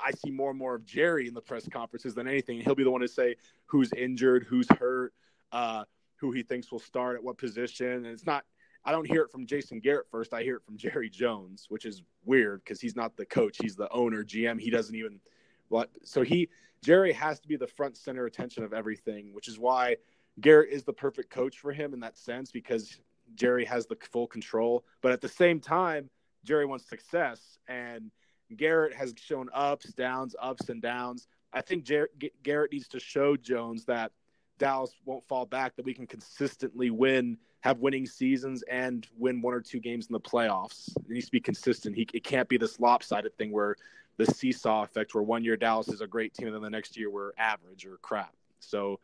I 0.00 0.10
see 0.12 0.30
more 0.30 0.50
and 0.50 0.58
more 0.58 0.74
of 0.74 0.84
Jerry 0.84 1.28
in 1.28 1.34
the 1.34 1.40
press 1.40 1.68
conferences 1.68 2.14
than 2.14 2.26
anything. 2.26 2.60
He'll 2.60 2.74
be 2.74 2.84
the 2.84 2.90
one 2.90 3.00
to 3.00 3.08
say 3.08 3.36
who's 3.66 3.92
injured, 3.92 4.44
who's 4.48 4.66
hurt, 4.78 5.12
uh, 5.52 5.84
who 6.16 6.32
he 6.32 6.42
thinks 6.42 6.70
will 6.72 6.78
start 6.78 7.16
at 7.16 7.22
what 7.22 7.38
position. 7.38 7.86
And 7.86 8.06
it's 8.06 8.26
not, 8.26 8.44
I 8.84 8.92
don't 8.92 9.06
hear 9.06 9.22
it 9.22 9.30
from 9.30 9.46
Jason 9.46 9.80
Garrett 9.80 10.06
first. 10.10 10.34
I 10.34 10.42
hear 10.42 10.56
it 10.56 10.64
from 10.64 10.76
Jerry 10.76 11.08
Jones, 11.08 11.66
which 11.68 11.84
is 11.84 12.02
weird 12.24 12.62
because 12.64 12.80
he's 12.80 12.96
not 12.96 13.16
the 13.16 13.26
coach. 13.26 13.58
He's 13.60 13.76
the 13.76 13.90
owner, 13.90 14.24
GM. 14.24 14.60
He 14.60 14.70
doesn't 14.70 14.94
even, 14.94 15.20
what, 15.68 15.90
so 16.02 16.22
he, 16.22 16.48
Jerry 16.82 17.12
has 17.12 17.40
to 17.40 17.48
be 17.48 17.56
the 17.56 17.66
front 17.66 17.96
center 17.96 18.26
attention 18.26 18.64
of 18.64 18.72
everything, 18.72 19.32
which 19.32 19.48
is 19.48 19.58
why 19.58 19.96
Garrett 20.40 20.70
is 20.70 20.84
the 20.84 20.92
perfect 20.92 21.30
coach 21.30 21.58
for 21.58 21.72
him 21.72 21.94
in 21.94 22.00
that 22.00 22.18
sense 22.18 22.50
because 22.50 23.00
Jerry 23.34 23.64
has 23.64 23.86
the 23.86 23.96
full 24.12 24.26
control. 24.26 24.84
But 25.00 25.12
at 25.12 25.20
the 25.20 25.28
same 25.28 25.60
time, 25.60 26.10
Jerry 26.44 26.66
wants 26.66 26.88
success 26.88 27.58
and 27.68 28.10
Garrett 28.56 28.94
has 28.94 29.14
shown 29.16 29.48
ups, 29.52 29.92
downs, 29.92 30.36
ups 30.40 30.68
and 30.68 30.80
downs. 30.82 31.28
I 31.52 31.60
think 31.60 31.84
Jer- 31.84 32.10
Garrett 32.42 32.72
needs 32.72 32.88
to 32.88 33.00
show 33.00 33.36
Jones 33.36 33.84
that 33.86 34.12
Dallas 34.58 34.94
won't 35.04 35.26
fall 35.26 35.46
back, 35.46 35.76
that 35.76 35.84
we 35.84 35.94
can 35.94 36.06
consistently 36.06 36.90
win, 36.90 37.38
have 37.60 37.80
winning 37.80 38.06
seasons, 38.06 38.62
and 38.70 39.06
win 39.16 39.40
one 39.40 39.54
or 39.54 39.60
two 39.60 39.80
games 39.80 40.06
in 40.06 40.12
the 40.12 40.20
playoffs. 40.20 40.88
It 40.96 41.10
needs 41.10 41.26
to 41.26 41.32
be 41.32 41.40
consistent. 41.40 41.96
He, 41.96 42.06
it 42.12 42.24
can't 42.24 42.48
be 42.48 42.56
this 42.56 42.78
lopsided 42.78 43.36
thing 43.36 43.50
where 43.50 43.76
the 44.16 44.26
seesaw 44.26 44.84
effect, 44.84 45.14
where 45.14 45.22
one 45.22 45.44
year 45.44 45.56
Dallas 45.56 45.88
is 45.88 46.00
a 46.00 46.06
great 46.06 46.34
team 46.34 46.46
and 46.46 46.54
then 46.54 46.62
the 46.62 46.70
next 46.70 46.96
year 46.96 47.10
we're 47.10 47.32
average 47.36 47.84
or 47.84 47.96
crap. 47.98 48.34
So 48.60 49.00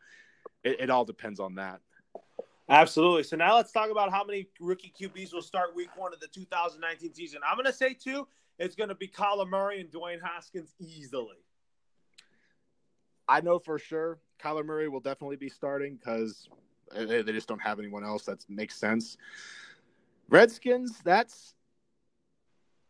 it, 0.63 0.81
it 0.81 0.89
all 0.89 1.05
depends 1.05 1.39
on 1.39 1.55
that. 1.55 1.81
Absolutely. 2.69 3.23
So 3.23 3.35
now 3.35 3.55
let's 3.55 3.71
talk 3.71 3.89
about 3.89 4.11
how 4.11 4.23
many 4.23 4.47
rookie 4.59 4.93
QBs 4.97 5.33
will 5.33 5.41
start 5.41 5.75
week 5.75 5.89
one 5.97 6.13
of 6.13 6.21
the 6.21 6.27
2019 6.27 7.13
season. 7.13 7.41
I'm 7.45 7.55
going 7.55 7.65
to 7.65 7.73
say 7.73 7.93
two. 7.93 8.27
It's 8.61 8.75
going 8.75 8.89
to 8.89 8.95
be 8.95 9.07
Kyler 9.07 9.49
Murray 9.49 9.81
and 9.81 9.89
Dwayne 9.89 10.19
Haskins 10.23 10.75
easily. 10.79 11.37
I 13.27 13.41
know 13.41 13.57
for 13.57 13.79
sure 13.79 14.19
Kyler 14.39 14.63
Murray 14.63 14.87
will 14.87 14.99
definitely 14.99 15.37
be 15.37 15.49
starting 15.49 15.95
because 15.95 16.47
they, 16.93 17.23
they 17.23 17.31
just 17.31 17.47
don't 17.47 17.61
have 17.61 17.79
anyone 17.79 18.03
else 18.03 18.25
that 18.25 18.45
makes 18.47 18.75
sense. 18.75 19.17
Redskins, 20.29 20.99
that's 21.03 21.55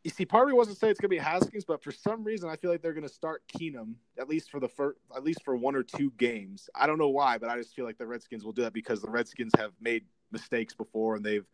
you 0.04 0.10
see, 0.10 0.26
part 0.26 0.44
of 0.44 0.50
me 0.50 0.56
wants 0.56 0.72
to 0.74 0.78
say 0.78 0.90
it's 0.90 1.00
going 1.00 1.10
to 1.10 1.16
be 1.16 1.20
Haskins, 1.20 1.64
but 1.64 1.84
for 1.84 1.92
some 1.92 2.24
reason, 2.24 2.50
I 2.50 2.56
feel 2.56 2.72
like 2.72 2.82
they're 2.82 2.94
going 2.94 3.08
to 3.08 3.14
start 3.14 3.44
Keenum 3.48 3.94
at 4.20 4.28
least 4.28 4.50
for 4.50 4.60
the 4.60 4.68
first, 4.68 4.98
at 5.16 5.24
least 5.24 5.44
for 5.46 5.56
one 5.56 5.76
or 5.76 5.84
two 5.84 6.12
games. 6.18 6.70
I 6.76 6.88
don't 6.88 6.98
know 6.98 7.10
why, 7.10 7.38
but 7.38 7.50
I 7.50 7.56
just 7.56 7.76
feel 7.76 7.86
like 7.86 8.00
the 8.00 8.08
Redskins 8.08 8.44
will 8.44 8.52
do 8.52 8.64
that 8.64 8.74
because 8.74 9.02
the 9.02 9.12
Redskins 9.12 9.54
have 9.58 9.72
made 9.80 10.04
mistakes 10.32 10.74
before 10.74 11.16
and 11.16 11.24
they've 11.24 11.46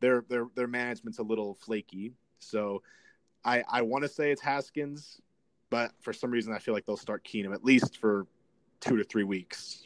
their 0.00 0.24
their 0.28 0.48
their 0.54 0.66
management's 0.66 1.18
a 1.20 1.22
little 1.22 1.54
flaky. 1.54 2.12
So 2.40 2.82
I 3.44 3.64
I 3.68 3.82
want 3.82 4.02
to 4.02 4.08
say 4.08 4.30
it's 4.30 4.40
Haskins, 4.40 5.20
but 5.70 5.92
for 6.00 6.12
some 6.12 6.30
reason, 6.30 6.52
I 6.52 6.58
feel 6.58 6.74
like 6.74 6.86
they'll 6.86 6.96
start 6.96 7.24
Keenum 7.24 7.54
at 7.54 7.64
least 7.64 7.98
for 7.98 8.26
two 8.80 8.96
to 8.96 9.04
three 9.04 9.24
weeks. 9.24 9.84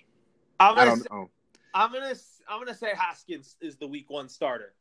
I'm 0.61 0.75
gonna 0.75 0.81
I 0.81 0.85
don't 0.85 1.01
say, 1.01 1.09
know. 1.11 1.31
I'm 1.75 1.93
gonna 1.93 2.15
I'm 2.49 2.61
gonna 2.61 2.75
say 2.75 2.93
Haskins 2.95 3.57
is 3.61 3.77
the 3.77 3.87
week 3.87 4.11
one 4.11 4.29
starter. 4.29 4.75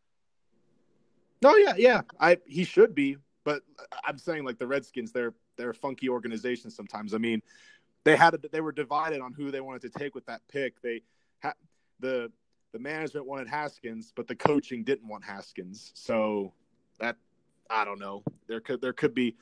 No, 1.41 1.51
oh, 1.51 1.57
yeah, 1.57 1.73
yeah. 1.77 2.01
I 2.19 2.37
he 2.45 2.63
should 2.63 2.95
be, 2.95 3.17
but 3.43 3.61
I'm 4.03 4.17
saying 4.17 4.43
like 4.43 4.57
the 4.57 4.67
Redskins, 4.67 5.11
they're 5.11 5.33
they're 5.55 5.71
a 5.71 5.75
funky 5.75 6.09
organization 6.09 6.71
sometimes. 6.71 7.13
I 7.13 7.17
mean, 7.17 7.41
they 8.03 8.15
had 8.15 8.33
a, 8.33 8.39
they 8.51 8.61
were 8.61 8.71
divided 8.71 9.21
on 9.21 9.33
who 9.33 9.51
they 9.51 9.61
wanted 9.61 9.81
to 9.91 9.99
take 9.99 10.15
with 10.15 10.25
that 10.25 10.41
pick. 10.51 10.81
They 10.81 11.03
had 11.39 11.53
the 11.99 12.31
the 12.73 12.79
management 12.79 13.25
wanted 13.25 13.47
Haskins, 13.47 14.11
but 14.15 14.27
the 14.27 14.35
coaching 14.35 14.83
didn't 14.83 15.07
want 15.07 15.23
Haskins. 15.23 15.91
So 15.93 16.53
that 16.99 17.17
I 17.69 17.85
don't 17.85 17.99
know. 17.99 18.23
There 18.47 18.59
could 18.59 18.81
there 18.81 18.93
could 18.93 19.13
be 19.13 19.35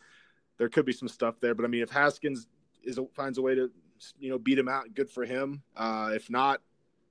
there 0.57 0.69
could 0.69 0.85
be 0.85 0.93
some 0.93 1.07
stuff 1.07 1.35
there, 1.39 1.53
but 1.53 1.65
I 1.65 1.67
mean, 1.67 1.81
if 1.81 1.89
Haskins 1.89 2.47
is 2.83 2.99
finds 3.13 3.37
a 3.37 3.41
way 3.41 3.55
to 3.55 3.71
you 4.19 4.29
know 4.29 4.37
beat 4.37 4.57
him 4.57 4.67
out, 4.67 4.93
good 4.93 5.09
for 5.09 5.25
him. 5.25 5.61
Uh, 5.75 6.11
if 6.13 6.29
not, 6.29 6.61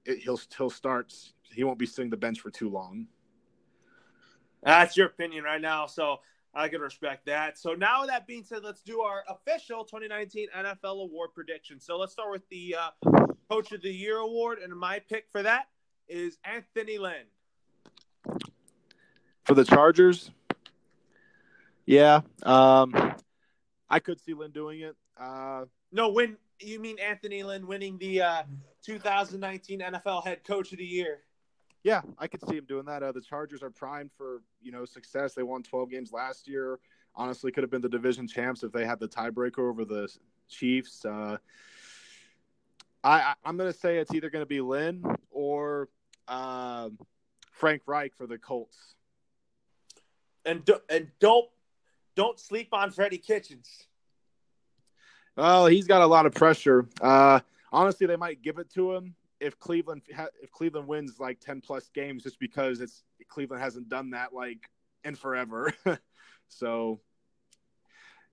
it, 0.05 0.19
he'll 0.19 0.41
he'll 0.57 0.71
start. 0.71 1.15
He 1.53 1.65
won't 1.65 1.79
be 1.79 1.87
sitting 1.87 2.11
the 2.11 2.17
bench 2.17 2.41
for 2.41 2.51
too 2.51 2.69
long. 2.69 3.07
That's 4.63 4.97
your 4.97 5.07
opinion 5.07 5.45
right 5.45 5.61
now, 5.61 5.87
so 5.87 6.21
I 6.55 6.69
can 6.69 6.81
respect 6.81 7.27
that. 7.27 7.59
So 7.59 7.75
now, 7.75 8.01
with 8.01 8.11
that 8.11 8.27
being 8.27 8.45
said, 8.45 8.63
let's 8.65 8.81
do 8.81 9.01
our 9.01 9.25
official 9.29 9.85
2019 9.85 10.49
NFL 10.57 11.03
award 11.03 11.31
prediction. 11.35 11.81
So 11.81 11.99
let's 11.99 12.13
start 12.13 12.31
with 12.31 12.49
the 12.49 12.77
uh, 12.79 13.27
Coach 13.51 13.73
of 13.73 13.83
the 13.83 13.93
Year 13.93 14.17
award, 14.17 14.59
and 14.61 14.73
my 14.73 15.01
pick 15.01 15.27
for 15.31 15.43
that 15.43 15.67
is 16.09 16.39
Anthony 16.45 16.99
Lynn. 16.99 17.27
For 19.45 19.55
the 19.55 19.65
Chargers, 19.65 20.31
yeah, 21.87 22.21
um, 22.43 23.15
I 23.89 23.99
could 23.99 24.21
see 24.21 24.35
Lynn 24.35 24.51
doing 24.51 24.81
it. 24.81 24.97
Uh, 25.19 25.65
no, 25.93 26.09
when 26.11 26.37
you 26.61 26.81
mean 26.81 26.99
Anthony 26.99 27.43
Lynn 27.43 27.67
winning 27.67 27.99
the 27.99 28.23
uh, 28.23 28.43
2019 28.85 29.81
NFL 29.81 30.27
Head 30.27 30.45
Coach 30.45 30.73
of 30.73 30.79
the 30.79 30.85
Year? 30.85 31.21
Yeah, 31.83 32.01
I 32.19 32.27
could 32.27 32.41
see 32.49 32.57
him 32.57 32.65
doing 32.65 32.87
that. 32.87 33.03
Uh, 33.03 33.13
the 33.13 33.21
Chargers 33.21 33.63
are 33.63 33.71
primed 33.71 34.11
for 34.17 34.43
you 34.63 34.73
know 34.73 34.85
success. 34.85 35.35
They 35.35 35.43
won 35.43 35.63
12 35.63 35.91
games 35.91 36.13
last 36.13 36.49
year. 36.49 36.79
Honestly, 37.15 37.53
could 37.53 37.63
have 37.63 37.71
been 37.71 37.83
the 37.83 37.89
division 37.89 38.27
champs 38.27 38.63
if 38.63 38.73
they 38.73 38.87
had 38.87 38.99
the 38.99 39.09
tiebreaker 39.09 39.69
over 39.69 39.85
the 39.85 40.09
Chiefs. 40.49 41.05
Uh, 41.05 41.37
I, 43.05 43.35
am 43.45 43.57
going 43.59 43.71
to 43.71 43.79
say 43.79 43.99
it's 43.99 44.15
either 44.15 44.31
going 44.31 44.43
to 44.43 44.47
be 44.47 44.63
Lynn 44.63 45.05
or 45.31 45.91
uh, 46.27 46.89
Frank 47.53 47.83
Reich 47.87 48.15
for 48.17 48.27
the 48.27 48.39
Colts. 48.39 48.95
And 50.47 50.65
do, 50.65 50.79
and 50.89 51.09
don't 51.21 51.49
don't 52.15 52.39
sleep 52.39 52.69
on 52.73 52.91
Freddie 52.91 53.19
Kitchens. 53.19 53.87
Well, 55.37 55.67
he's 55.67 55.87
got 55.87 56.03
a 56.03 56.07
lot 56.07 56.27
of 56.27 56.35
pressure. 56.35 56.89
Uh, 57.01 57.41
honestly, 57.73 58.07
they 58.07 58.17
might 58.17 58.43
give 58.43 58.59
it 58.59 58.71
to 58.75 58.95
him 58.95 59.15
if 59.41 59.59
Cleveland 59.59 60.03
if 60.41 60.51
Cleveland 60.53 60.87
wins 60.87 61.19
like 61.19 61.41
ten 61.41 61.61
plus 61.61 61.91
games, 61.93 62.23
just 62.23 62.39
because 62.39 62.81
it's 62.81 63.03
Cleveland 63.29 63.63
hasn't 63.63 63.89
done 63.89 64.11
that 64.11 64.33
like 64.33 64.71
in 65.03 65.17
forever. 65.17 65.73
so 66.49 67.01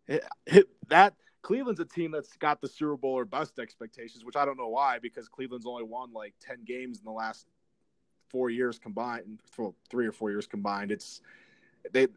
it, 0.07 0.23
it, 0.45 0.67
that 0.89 1.15
Cleveland's 1.41 1.79
a 1.79 1.85
team 1.85 2.11
that's 2.11 2.37
got 2.37 2.61
the 2.61 2.67
Super 2.67 2.97
Bowl 2.97 3.17
or 3.17 3.25
bust 3.25 3.57
expectations, 3.59 4.23
which 4.23 4.35
I 4.35 4.45
don't 4.45 4.57
know 4.57 4.69
why, 4.69 4.99
because 4.99 5.27
Cleveland's 5.27 5.65
only 5.65 5.83
won 5.83 6.13
like 6.13 6.33
ten 6.39 6.63
games 6.65 6.99
in 6.99 7.05
the 7.05 7.11
last 7.11 7.47
four 8.29 8.49
years 8.49 8.79
combined, 8.79 9.41
for 9.51 9.73
three 9.89 10.07
or 10.07 10.11
four 10.11 10.29
years 10.29 10.47
combined. 10.47 10.91
It's 10.91 11.21
they 11.91 12.07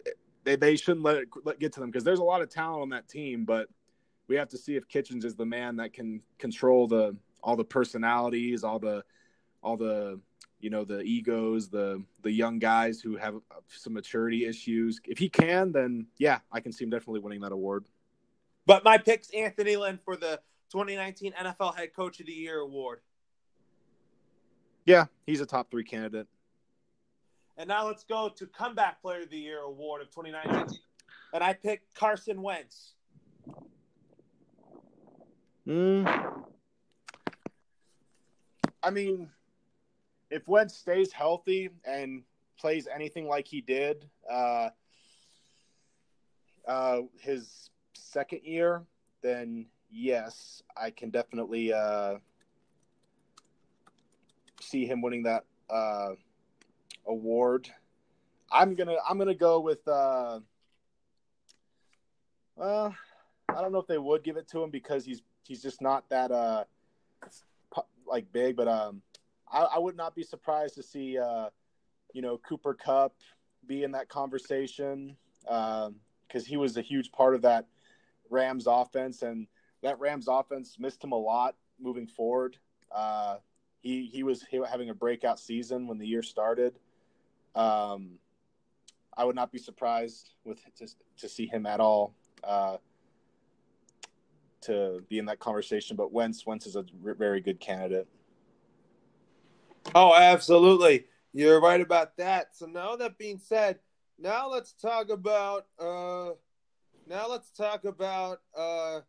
they 0.45 0.57
they 0.57 0.77
shouldn't 0.77 1.05
let 1.05 1.17
it 1.17 1.29
let 1.45 1.59
get 1.59 1.73
to 1.75 1.81
them 1.81 1.91
because 1.91 2.05
there's 2.05 2.19
a 2.19 2.25
lot 2.25 2.43
of 2.43 2.49
talent 2.49 2.83
on 2.83 2.89
that 2.91 3.09
team, 3.09 3.45
but 3.45 3.69
we 4.29 4.37
have 4.37 4.49
to 4.49 4.59
see 4.59 4.77
if 4.77 4.89
Kitchens 4.89 5.25
is 5.25 5.35
the 5.35 5.47
man 5.47 5.77
that 5.77 5.93
can 5.93 6.23
control 6.39 6.87
the 6.87 7.17
all 7.43 7.57
the 7.57 7.65
personalities, 7.65 8.65
all 8.65 8.79
the 8.79 9.05
all 9.63 9.77
the 9.77 10.21
you 10.61 10.71
know 10.71 10.85
the 10.85 11.01
egos, 11.01 11.69
the 11.69 12.03
the 12.23 12.31
young 12.31 12.59
guys 12.59 13.01
who 13.01 13.17
have 13.17 13.35
some 13.69 13.93
maturity 13.93 14.47
issues. 14.47 15.01
If 15.07 15.19
he 15.19 15.29
can, 15.29 15.73
then 15.73 16.07
yeah, 16.19 16.39
I 16.53 16.61
can 16.61 16.73
see 16.73 16.85
him 16.85 16.91
definitely 16.91 17.21
winning 17.21 17.41
that 17.41 17.53
award. 17.53 17.87
But 18.67 18.85
my 18.85 18.99
pick's 18.99 19.31
Anthony 19.31 19.77
Lynn 19.77 19.99
for 20.05 20.17
the 20.17 20.41
2019 20.71 21.33
NFL 21.33 21.77
Head 21.77 21.95
Coach 21.95 22.21
of 22.21 22.27
the 22.27 22.33
Year 22.33 22.61
award. 22.61 23.01
Yeah, 24.87 25.07
he's 25.27 25.41
a 25.41 25.47
top 25.47 25.71
three 25.71 25.85
candidate. 25.85 26.27
And 27.57 27.69
now 27.69 27.87
let's 27.87 28.05
go 28.05 28.29
to 28.29 28.47
Comeback 28.47 29.01
Player 29.01 29.23
of 29.23 29.31
the 29.31 29.39
Year 29.39 29.61
award 29.61 30.03
of 30.03 30.11
2019. 30.11 30.79
And 31.33 31.45
I 31.45 31.53
picked 31.53 31.95
Carson 31.95 32.43
Wentz. 32.43 32.95
Mm. 35.67 36.45
I 38.83 38.91
mean, 38.91 39.31
if 40.31 40.47
Wentz 40.49 40.77
stays 40.77 41.13
healthy 41.13 41.71
and 41.85 42.23
plays 42.59 42.87
anything 42.93 43.27
like 43.27 43.47
he 43.47 43.61
did 43.61 44.09
uh, 44.31 44.71
uh, 46.67 47.01
his 47.21 47.71
second 47.95 48.41
year, 48.45 48.83
then 49.23 49.67
yes, 49.91 50.63
I 50.77 50.91
can 50.91 51.11
definitely 51.11 51.73
uh, 51.73 52.17
see 54.61 54.87
him 54.87 55.01
winning 55.01 55.23
that 55.23 55.45
uh, 55.71 56.11
award. 57.07 57.69
I'm 58.51 58.75
gonna 58.75 58.97
I'm 59.09 59.19
gonna 59.19 59.35
go 59.35 59.61
with. 59.61 59.87
Uh, 59.87 60.41
well, 62.57 62.95
I 63.49 63.61
don't 63.61 63.73
know 63.73 63.79
if 63.79 63.87
they 63.87 63.99
would 63.99 64.23
give 64.23 64.37
it 64.37 64.49
to 64.49 64.63
him 64.63 64.71
because 64.71 65.05
he's 65.05 65.23
he's 65.43 65.63
just 65.63 65.81
not 65.81 66.09
that 66.11 66.31
uh 66.31 66.65
like 68.07 68.31
big, 68.33 68.57
but 68.57 68.69
um, 68.69 69.03
I, 69.51 69.61
I 69.63 69.79
would 69.79 69.97
not 69.97 70.15
be 70.15 70.23
surprised 70.23 70.75
to 70.77 70.83
see 70.83 71.19
uh, 71.19 71.49
you 72.13 72.23
know 72.23 72.39
Cooper 72.39 72.75
Kupp 72.75 73.15
be 73.67 73.83
in 73.83 73.93
that 73.93 74.09
conversation 74.09 75.17
because 75.43 75.87
um, 75.89 76.45
he 76.47 76.57
was 76.57 76.77
a 76.77 76.83
huge 76.83 77.11
part 77.13 77.35
of 77.35 77.43
that 77.43 77.67
Rams 78.31 78.67
offense, 78.67 79.23
and 79.23 79.47
that 79.83 79.99
Rams 79.99 80.27
offense 80.29 80.77
missed 80.79 81.03
him 81.03 81.13
a 81.13 81.19
lot 81.19 81.57
moving 81.81 82.07
forward. 82.07 82.57
Uh, 82.95 83.37
he 83.81 84.07
he 84.07 84.23
was 84.23 84.45
having 84.71 84.91
a 84.91 84.95
breakout 84.95 85.39
season 85.39 85.87
when 85.87 85.99
the 85.99 86.07
year 86.07 86.23
started. 86.23 86.79
Um, 87.55 88.19
I 89.17 89.25
would 89.25 89.37
not 89.37 89.53
be 89.53 89.59
surprised 89.59 90.31
with 90.45 90.59
to, 90.77 90.89
to 91.19 91.29
see 91.29 91.47
him 91.47 91.67
at 91.67 91.81
all 91.81 92.15
uh, 92.43 92.79
to 94.63 95.03
be 95.09 95.19
in 95.19 95.27
that 95.27 95.39
conversation. 95.39 95.97
But 95.97 96.13
Wentz 96.13 96.47
Wentz 96.47 96.67
is 96.67 96.77
a 96.77 96.85
very 97.03 97.41
good 97.41 97.61
candidate. 97.61 98.09
Oh, 99.95 100.15
absolutely. 100.15 101.07
You're 101.33 101.61
right 101.61 101.81
about 101.81 102.17
that. 102.17 102.57
So 102.57 102.67
now 102.67 102.97
that 102.97 103.19
being 103.19 103.39
said, 103.39 103.79
now 104.19 104.49
let's 104.49 104.73
talk 104.73 105.11
about 105.11 105.67
uh 105.79 106.31
now 107.07 107.29
let's 107.29 107.51
talk 107.51 107.85
about 107.85 108.41
uh 108.57 109.01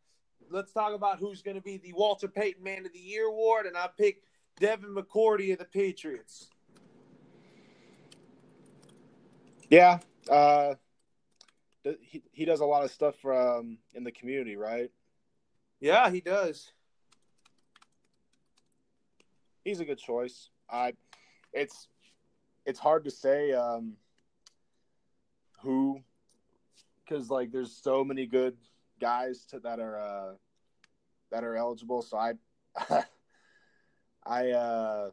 let's 0.49 0.71
talk 0.71 0.93
about 0.93 1.19
who's 1.19 1.41
going 1.41 1.55
to 1.55 1.61
be 1.61 1.77
the 1.77 1.93
Walter 1.93 2.27
Payton 2.27 2.63
Man 2.63 2.85
of 2.85 2.93
the 2.93 2.99
Year 2.99 3.27
award 3.27 3.65
and 3.65 3.77
I 3.77 3.87
pick 3.97 4.23
Devin 4.59 4.95
McCourty 4.95 5.53
of 5.53 5.59
the 5.59 5.65
Patriots. 5.65 6.49
Yeah, 9.69 9.99
uh 10.29 10.75
he 12.01 12.23
he 12.31 12.45
does 12.45 12.61
a 12.61 12.65
lot 12.65 12.83
of 12.83 12.91
stuff 12.91 13.15
um 13.25 13.77
in 13.93 14.03
the 14.03 14.11
community, 14.11 14.55
right? 14.55 14.91
Yeah, 15.79 16.09
he 16.09 16.21
does. 16.21 16.71
He's 19.63 19.79
a 19.79 19.85
good 19.85 19.97
choice. 19.97 20.49
I 20.69 20.93
it's 21.53 21.87
it's 22.65 22.79
hard 22.79 23.05
to 23.05 23.11
say 23.11 23.53
um 23.53 23.93
who 25.61 25.99
because 27.03 27.29
like 27.29 27.51
there's 27.51 27.71
so 27.71 28.03
many 28.03 28.25
good 28.25 28.55
guys 28.99 29.45
to, 29.45 29.59
that 29.59 29.79
are 29.79 29.99
uh 29.99 30.33
that 31.31 31.43
are 31.43 31.55
eligible 31.55 32.01
so 32.01 32.17
i 32.17 32.33
i 34.25 34.51
uh 34.51 35.09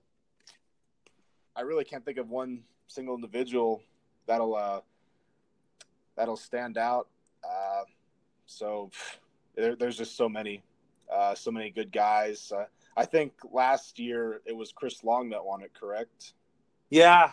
i 1.57 1.61
really 1.63 1.85
can't 1.85 2.05
think 2.05 2.19
of 2.19 2.29
one 2.29 2.63
single 2.87 3.15
individual 3.15 3.83
that'll 4.27 4.55
uh 4.55 4.81
that'll 6.17 6.37
stand 6.37 6.79
out 6.79 7.09
uh 7.45 7.83
so 8.47 8.91
there, 9.57 9.77
there's 9.77 9.97
just 9.97 10.17
so 10.17 10.29
many 10.29 10.63
uh 11.13 11.35
so 11.35 11.51
many 11.51 11.71
good 11.71 11.93
guys 11.93 12.53
uh, 12.57 12.65
i 12.97 13.05
think 13.05 13.33
last 13.51 13.99
year 13.99 14.41
it 14.47 14.57
was 14.57 14.73
chris 14.73 15.03
long 15.05 15.31
that 15.31 15.45
won 15.45 15.63
it 15.63 15.73
correct 15.75 16.35
yeah 16.91 17.33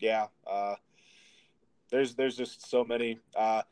yeah 0.00 0.26
uh 0.46 0.74
there's 1.92 2.14
there's 2.14 2.36
just 2.36 2.68
so 2.68 2.82
many. 2.82 3.20
Uh, 3.36 3.62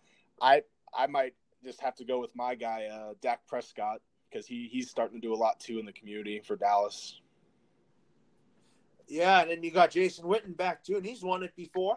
I 0.40 0.62
I 0.94 1.08
might 1.08 1.34
just 1.64 1.80
have 1.80 1.96
to 1.96 2.04
go 2.04 2.20
with 2.20 2.30
my 2.36 2.54
guy, 2.54 2.84
uh, 2.84 3.14
Dak 3.20 3.44
Prescott, 3.48 4.00
because 4.30 4.46
he 4.46 4.68
he's 4.70 4.88
starting 4.88 5.20
to 5.20 5.26
do 5.26 5.34
a 5.34 5.36
lot 5.36 5.58
too 5.58 5.80
in 5.80 5.86
the 5.86 5.92
community 5.92 6.40
for 6.46 6.54
Dallas. 6.54 7.20
Yeah, 9.08 9.40
and 9.40 9.50
then 9.50 9.64
you 9.64 9.72
got 9.72 9.90
Jason 9.90 10.26
Witten 10.26 10.56
back 10.56 10.84
too, 10.84 10.96
and 10.96 11.04
he's 11.04 11.22
won 11.22 11.42
it 11.42 11.56
before. 11.56 11.96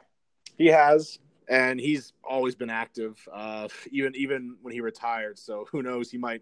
He 0.57 0.67
has, 0.67 1.19
and 1.47 1.79
he's 1.79 2.13
always 2.23 2.55
been 2.55 2.69
active, 2.69 3.17
uh, 3.31 3.67
even 3.91 4.15
even 4.15 4.57
when 4.61 4.73
he 4.73 4.81
retired. 4.81 5.37
So 5.39 5.65
who 5.71 5.81
knows? 5.81 6.09
He 6.09 6.17
might 6.17 6.41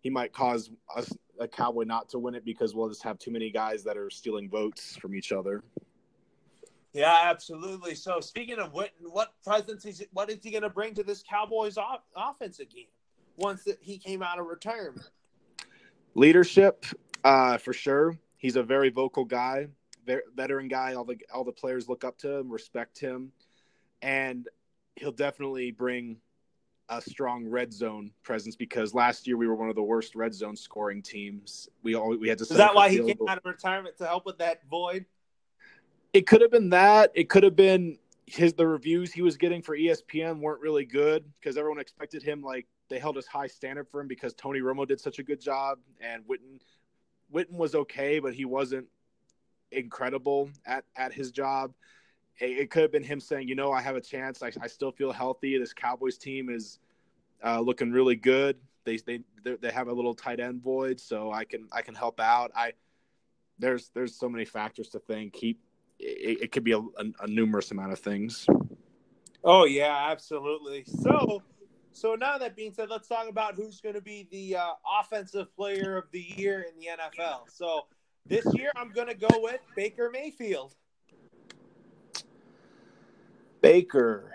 he 0.00 0.10
might 0.10 0.32
cause 0.32 0.70
us 0.94 1.12
a 1.38 1.48
Cowboy 1.48 1.84
not 1.84 2.08
to 2.10 2.18
win 2.18 2.34
it 2.34 2.44
because 2.44 2.74
we'll 2.74 2.88
just 2.88 3.02
have 3.02 3.18
too 3.18 3.30
many 3.30 3.50
guys 3.50 3.84
that 3.84 3.96
are 3.96 4.10
stealing 4.10 4.48
votes 4.48 4.96
from 4.96 5.14
each 5.14 5.32
other. 5.32 5.62
Yeah, 6.92 7.20
absolutely. 7.24 7.94
So 7.94 8.20
speaking 8.20 8.58
of 8.58 8.74
Witten, 8.74 9.10
what 9.10 9.32
presence 9.44 9.84
is 9.86 10.04
what 10.12 10.30
is 10.30 10.38
he 10.42 10.50
going 10.50 10.62
to 10.62 10.70
bring 10.70 10.94
to 10.94 11.02
this 11.02 11.22
Cowboys 11.28 11.78
off, 11.78 12.00
offense 12.14 12.58
again 12.58 12.84
once 13.36 13.64
that 13.64 13.78
he 13.80 13.96
came 13.98 14.22
out 14.22 14.38
of 14.38 14.46
retirement? 14.46 15.08
Leadership, 16.14 16.84
uh, 17.24 17.56
for 17.56 17.72
sure. 17.72 18.18
He's 18.36 18.56
a 18.56 18.62
very 18.62 18.90
vocal 18.90 19.24
guy, 19.24 19.68
veteran 20.34 20.68
guy. 20.68 20.94
All 20.94 21.04
the 21.04 21.18
all 21.32 21.44
the 21.44 21.52
players 21.52 21.88
look 21.88 22.04
up 22.04 22.18
to 22.18 22.38
him, 22.38 22.50
respect 22.50 22.98
him, 22.98 23.32
and 24.00 24.48
he'll 24.96 25.12
definitely 25.12 25.70
bring 25.70 26.18
a 26.88 27.00
strong 27.00 27.46
red 27.46 27.72
zone 27.72 28.10
presence 28.22 28.56
because 28.56 28.92
last 28.92 29.26
year 29.26 29.36
we 29.36 29.46
were 29.46 29.54
one 29.54 29.68
of 29.68 29.74
the 29.74 29.82
worst 29.82 30.14
red 30.14 30.34
zone 30.34 30.56
scoring 30.56 31.02
teams. 31.02 31.68
We 31.82 31.94
all 31.94 32.16
we 32.16 32.28
had 32.28 32.38
to. 32.38 32.42
Is 32.42 32.50
that 32.50 32.74
why 32.74 32.90
he 32.90 32.98
came 32.98 33.16
out 33.28 33.38
of 33.38 33.44
retirement 33.44 33.96
to 33.98 34.06
help 34.06 34.26
with 34.26 34.38
that 34.38 34.62
void? 34.68 35.06
It 36.12 36.26
could 36.26 36.42
have 36.42 36.50
been 36.50 36.70
that. 36.70 37.12
It 37.14 37.30
could 37.30 37.42
have 37.42 37.56
been 37.56 37.98
his 38.26 38.54
the 38.54 38.66
reviews 38.66 39.12
he 39.12 39.22
was 39.22 39.36
getting 39.36 39.62
for 39.62 39.76
ESPN 39.76 40.40
weren't 40.40 40.60
really 40.60 40.84
good 40.84 41.24
because 41.40 41.56
everyone 41.56 41.80
expected 41.80 42.22
him 42.22 42.42
like 42.42 42.66
they 42.88 42.98
held 42.98 43.16
a 43.16 43.22
high 43.30 43.46
standard 43.46 43.88
for 43.88 44.00
him 44.00 44.08
because 44.08 44.34
Tony 44.34 44.60
Romo 44.60 44.86
did 44.86 45.00
such 45.00 45.18
a 45.18 45.22
good 45.22 45.40
job 45.40 45.78
and 46.00 46.22
Witten 46.24 46.60
Witten 47.32 47.56
was 47.56 47.74
okay, 47.74 48.18
but 48.18 48.34
he 48.34 48.44
wasn't 48.44 48.86
incredible 49.72 50.50
at 50.66 50.84
at 50.96 51.12
his 51.12 51.30
job. 51.30 51.72
It, 52.38 52.58
it 52.58 52.70
could 52.70 52.82
have 52.82 52.92
been 52.92 53.04
him 53.04 53.20
saying, 53.20 53.48
you 53.48 53.54
know, 53.54 53.72
I 53.72 53.82
have 53.82 53.96
a 53.96 54.00
chance. 54.00 54.42
I, 54.42 54.52
I 54.60 54.66
still 54.66 54.92
feel 54.92 55.12
healthy. 55.12 55.58
This 55.58 55.72
Cowboys 55.72 56.18
team 56.18 56.48
is 56.48 56.78
uh, 57.44 57.60
looking 57.60 57.92
really 57.92 58.16
good. 58.16 58.56
They 58.84 58.96
they 58.96 59.20
they 59.44 59.70
have 59.70 59.88
a 59.88 59.92
little 59.92 60.14
tight 60.14 60.40
end 60.40 60.62
void, 60.62 61.00
so 61.00 61.32
I 61.32 61.44
can 61.44 61.68
I 61.72 61.82
can 61.82 61.94
help 61.94 62.20
out. 62.20 62.50
I 62.54 62.72
there's 63.58 63.90
there's 63.94 64.14
so 64.14 64.28
many 64.28 64.44
factors 64.44 64.88
to 64.90 64.98
think. 64.98 65.36
He 65.36 65.58
it, 65.98 66.42
it 66.42 66.52
could 66.52 66.64
be 66.64 66.72
a, 66.72 66.78
a, 66.78 67.04
a 67.20 67.26
numerous 67.26 67.70
amount 67.70 67.92
of 67.92 67.98
things. 67.98 68.46
Oh 69.44 69.64
yeah, 69.64 70.08
absolutely. 70.10 70.84
So, 70.84 71.42
so 71.92 72.14
now 72.14 72.38
that 72.38 72.56
being 72.56 72.72
said, 72.72 72.88
let's 72.90 73.08
talk 73.08 73.28
about 73.28 73.54
who's 73.54 73.80
going 73.80 73.94
to 73.94 74.00
be 74.00 74.28
the 74.30 74.56
uh, 74.56 74.70
offensive 75.00 75.54
player 75.56 75.96
of 75.96 76.04
the 76.12 76.20
year 76.36 76.62
in 76.62 76.78
the 76.78 76.86
NFL. 76.86 77.42
So 77.48 77.86
this 78.26 78.46
year, 78.54 78.70
I'm 78.76 78.90
going 78.90 79.08
to 79.08 79.14
go 79.14 79.28
with 79.40 79.60
Baker 79.76 80.10
Mayfield. 80.12 80.74
Baker, 83.60 84.32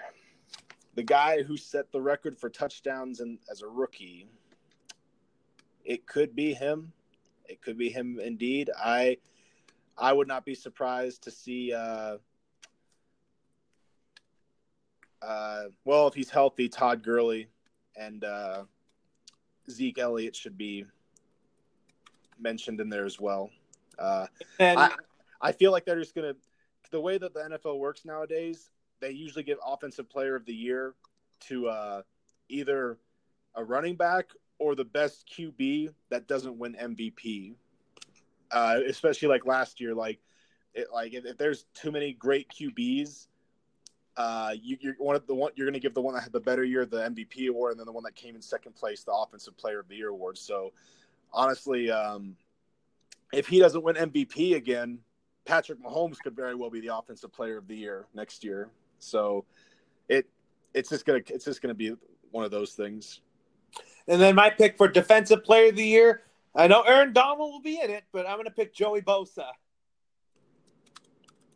the 0.96 1.04
guy 1.04 1.44
who 1.44 1.58
set 1.58 1.92
the 1.92 2.02
record 2.02 2.40
for 2.40 2.50
touchdowns 2.50 3.20
and 3.20 3.38
as 3.52 3.62
a 3.62 3.68
rookie. 3.68 4.28
It 5.84 6.06
could 6.06 6.36
be 6.36 6.54
him. 6.54 6.92
It 7.46 7.62
could 7.62 7.78
be 7.78 7.90
him 7.90 8.20
indeed. 8.20 8.70
I 8.78 9.18
I 9.98 10.14
would 10.14 10.28
not 10.28 10.46
be 10.46 10.56
surprised 10.56 11.24
to 11.24 11.32
see. 11.32 11.74
Uh, 11.74 12.18
uh, 15.22 15.64
well, 15.86 16.08
if 16.08 16.14
he's 16.14 16.30
healthy, 16.30 16.70
Todd 16.70 17.04
Gurley 17.04 17.48
and 17.96 18.24
uh, 18.24 18.64
Zeke 19.70 19.98
Elliott 19.98 20.36
should 20.36 20.58
be 20.58 20.86
mentioned 22.40 22.80
in 22.80 22.90
there 22.90 23.06
as 23.06 23.20
well. 23.20 23.50
Uh, 24.00 24.28
and 24.60 24.80
I, 24.80 24.92
I 25.42 25.52
feel 25.52 25.72
like 25.72 25.86
they're 25.86 26.00
just 26.00 26.16
gonna 26.16 26.36
the 26.92 27.02
way 27.02 27.18
that 27.18 27.34
the 27.34 27.42
NFL 27.42 27.80
works 27.80 28.06
nowadays. 28.06 28.70
They 29.00 29.12
usually 29.12 29.44
give 29.44 29.58
Offensive 29.66 30.10
Player 30.10 30.36
of 30.36 30.46
the 30.46 30.54
Year 30.54 30.96
to 31.42 31.68
uh, 31.68 32.02
either 32.50 32.98
a 33.56 33.64
running 33.64 33.96
back 33.96 34.32
or 34.60 34.74
the 34.74 34.86
best 34.86 35.30
QB 35.38 35.94
that 36.10 36.28
doesn't 36.28 36.58
win 36.58 36.74
MVP 36.74 37.56
uh, 38.52 38.80
especially 38.88 39.28
like 39.28 39.46
last 39.46 39.80
year. 39.80 39.94
Like, 39.94 40.20
it, 40.74 40.88
like 40.94 41.14
if, 41.14 41.26
if 41.26 41.38
there's 41.38 41.66
too 41.74 41.92
many 41.92 42.14
great 42.14 42.50
QBs, 42.50 43.28
uh, 44.16 44.54
you, 44.60 44.78
are 44.90 44.96
one 44.98 45.16
of 45.16 45.28
the 45.28 45.36
one 45.36 45.52
you're 45.56 45.68
going 45.68 45.74
to 45.74 45.80
give 45.80 45.94
the 45.94 46.02
one 46.02 46.16
that 46.16 46.24
had 46.24 46.32
the 46.32 46.40
better 46.40 46.64
year 46.64 46.86
the 46.86 46.98
MVP 46.98 47.50
award, 47.50 47.72
and 47.72 47.80
then 47.80 47.86
the 47.86 47.92
one 47.92 48.04
that 48.04 48.16
came 48.16 48.36
in 48.36 48.42
second 48.42 48.76
place 48.76 49.04
the 49.04 49.12
Offensive 49.12 49.58
Player 49.58 49.80
of 49.80 49.88
the 49.88 49.96
Year 49.96 50.10
award. 50.10 50.38
So, 50.38 50.74
honestly, 51.32 51.92
um, 51.92 52.36
if 53.34 53.48
he 53.48 53.60
doesn't 53.60 53.84
win 53.84 53.96
MVP 53.96 54.56
again, 54.56 55.00
Patrick 55.46 55.82
Mahomes 55.82 56.20
could 56.20 56.36
very 56.36 56.56
well 56.56 56.70
be 56.70 56.82
the 56.82 56.96
offensive 56.96 57.32
player 57.32 57.58
of 57.58 57.68
the 57.68 57.76
year 57.76 58.06
next 58.14 58.44
year. 58.44 58.70
So 59.00 59.46
it 60.10 60.28
it's 60.74 60.90
just 60.90 61.06
gonna 61.06 61.22
it's 61.28 61.46
just 61.46 61.62
gonna 61.62 61.74
be 61.74 61.94
one 62.32 62.46
of 62.46 62.52
those 62.52 62.74
things. 62.74 63.22
And 64.08 64.22
then 64.22 64.36
my 64.36 64.50
pick 64.50 64.78
for 64.78 64.88
defensive 64.88 65.44
player 65.44 65.70
of 65.70 65.76
the 65.76 65.84
year, 65.84 66.24
I 66.56 66.68
know 66.68 66.82
Aaron 66.82 67.14
Donald 67.14 67.52
will 67.52 67.62
be 67.62 67.80
in 67.82 67.90
it, 67.90 68.04
but 68.12 68.28
I'm 68.28 68.38
gonna 68.38 68.52
pick 68.52 68.74
Joey 68.74 69.02
Bosa. 69.02 69.48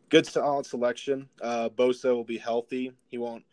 Good 0.08 0.26
solid 0.26 0.66
selection. 0.66 1.28
Uh, 1.40 1.70
Bosa 1.70 2.14
will 2.14 2.24
be 2.24 2.36
healthy. 2.36 2.92
He 3.08 3.16
won't 3.16 3.44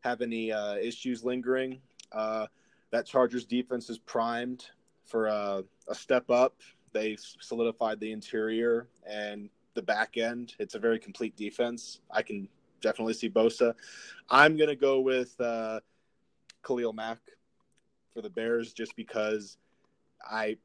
have 0.00 0.20
any 0.20 0.52
uh, 0.52 0.76
issues 0.76 1.24
lingering. 1.24 1.80
Uh, 2.12 2.46
that 2.90 3.06
Chargers 3.06 3.44
defense 3.44 3.90
is 3.90 3.98
primed 3.98 4.66
for 5.04 5.28
uh, 5.28 5.62
a 5.88 5.94
step 5.94 6.30
up. 6.30 6.60
They 6.94 7.18
solidified 7.40 8.00
the 8.00 8.12
interior 8.12 8.88
and 9.06 9.50
the 9.74 9.82
back 9.82 10.16
end. 10.16 10.54
It's 10.58 10.74
a 10.74 10.78
very 10.78 10.98
complete 10.98 11.36
defense. 11.36 12.00
I 12.10 12.22
can 12.22 12.48
definitely 12.80 13.14
see 13.14 13.28
Bosa. 13.28 13.74
I'm 14.30 14.56
going 14.56 14.70
to 14.70 14.76
go 14.76 15.00
with 15.00 15.38
uh, 15.40 15.80
Khalil 16.66 16.94
Mack 16.94 17.18
for 18.14 18.22
the 18.22 18.30
Bears 18.30 18.72
just 18.72 18.96
because 18.96 19.58
I 20.24 20.56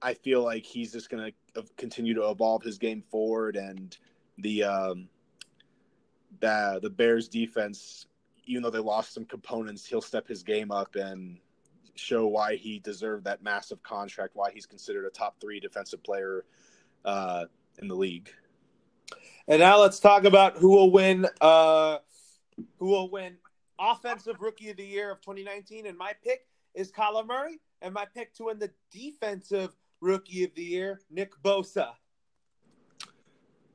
I 0.00 0.14
feel 0.14 0.44
like 0.44 0.64
he's 0.64 0.92
just 0.92 1.10
going 1.10 1.32
to 1.54 1.64
continue 1.76 2.14
to 2.14 2.30
evolve 2.30 2.62
his 2.62 2.78
game 2.78 3.02
forward 3.10 3.56
and 3.56 3.94
the 4.38 4.62
um, 4.62 5.08
the 6.40 6.78
the 6.80 6.90
Bears 6.90 7.28
defense 7.28 8.06
even 8.48 8.62
though 8.62 8.70
they 8.70 8.78
lost 8.78 9.12
some 9.12 9.26
components, 9.26 9.86
he'll 9.86 10.00
step 10.00 10.26
his 10.26 10.42
game 10.42 10.72
up 10.72 10.96
and 10.96 11.38
show 11.98 12.26
why 12.26 12.56
he 12.56 12.78
deserved 12.78 13.24
that 13.24 13.42
massive 13.42 13.82
contract, 13.82 14.34
why 14.34 14.50
he's 14.50 14.66
considered 14.66 15.04
a 15.04 15.10
top 15.10 15.36
three 15.40 15.60
defensive 15.60 16.02
player 16.02 16.44
uh, 17.04 17.44
in 17.80 17.88
the 17.88 17.94
league. 17.94 18.30
And 19.46 19.60
now 19.60 19.80
let's 19.80 19.98
talk 19.98 20.24
about 20.24 20.58
who 20.58 20.70
will 20.70 20.90
win. 20.90 21.26
Uh, 21.40 21.98
who 22.78 22.86
will 22.86 23.10
win 23.10 23.36
offensive 23.78 24.40
rookie 24.40 24.70
of 24.70 24.76
the 24.76 24.84
year 24.84 25.10
of 25.10 25.20
2019? 25.20 25.86
And 25.86 25.96
my 25.96 26.12
pick 26.24 26.46
is 26.74 26.92
Kyler 26.92 27.26
Murray, 27.26 27.60
and 27.80 27.94
my 27.94 28.04
pick 28.14 28.34
to 28.34 28.44
win 28.44 28.58
the 28.58 28.70
defensive 28.90 29.74
rookie 30.00 30.44
of 30.44 30.54
the 30.54 30.62
year, 30.62 31.00
Nick 31.10 31.32
Bosa. 31.42 31.90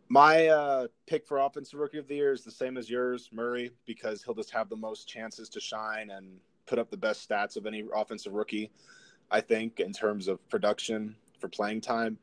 My 0.10 0.48
uh, 0.48 0.88
pick 1.08 1.26
for 1.26 1.40
offensive 1.40 1.80
rookie 1.80 1.98
of 1.98 2.08
the 2.08 2.16
year 2.16 2.34
is 2.34 2.44
the 2.44 2.52
same 2.52 2.78
as 2.78 2.90
yours, 2.90 3.30
Murray, 3.32 3.72
because 3.86 4.22
he'll 4.22 4.36
just 4.36 4.52
have 4.52 4.70
the 4.70 4.76
most 4.76 5.08
chances 5.08 5.50
to 5.50 5.60
shine 5.60 6.12
and 6.12 6.40
put 6.66 6.80
up 6.80 6.90
the 6.90 6.98
best 6.98 7.28
stats 7.28 7.56
of 7.56 7.66
any 7.66 7.84
offensive 7.94 8.34
rookie, 8.34 8.72
I 9.32 9.42
think, 9.42 9.80
in 9.80 9.94
terms 9.94 10.28
of 10.28 10.48
production 10.50 11.16
for 11.40 11.48
playing 11.48 11.82
time. 11.82 12.18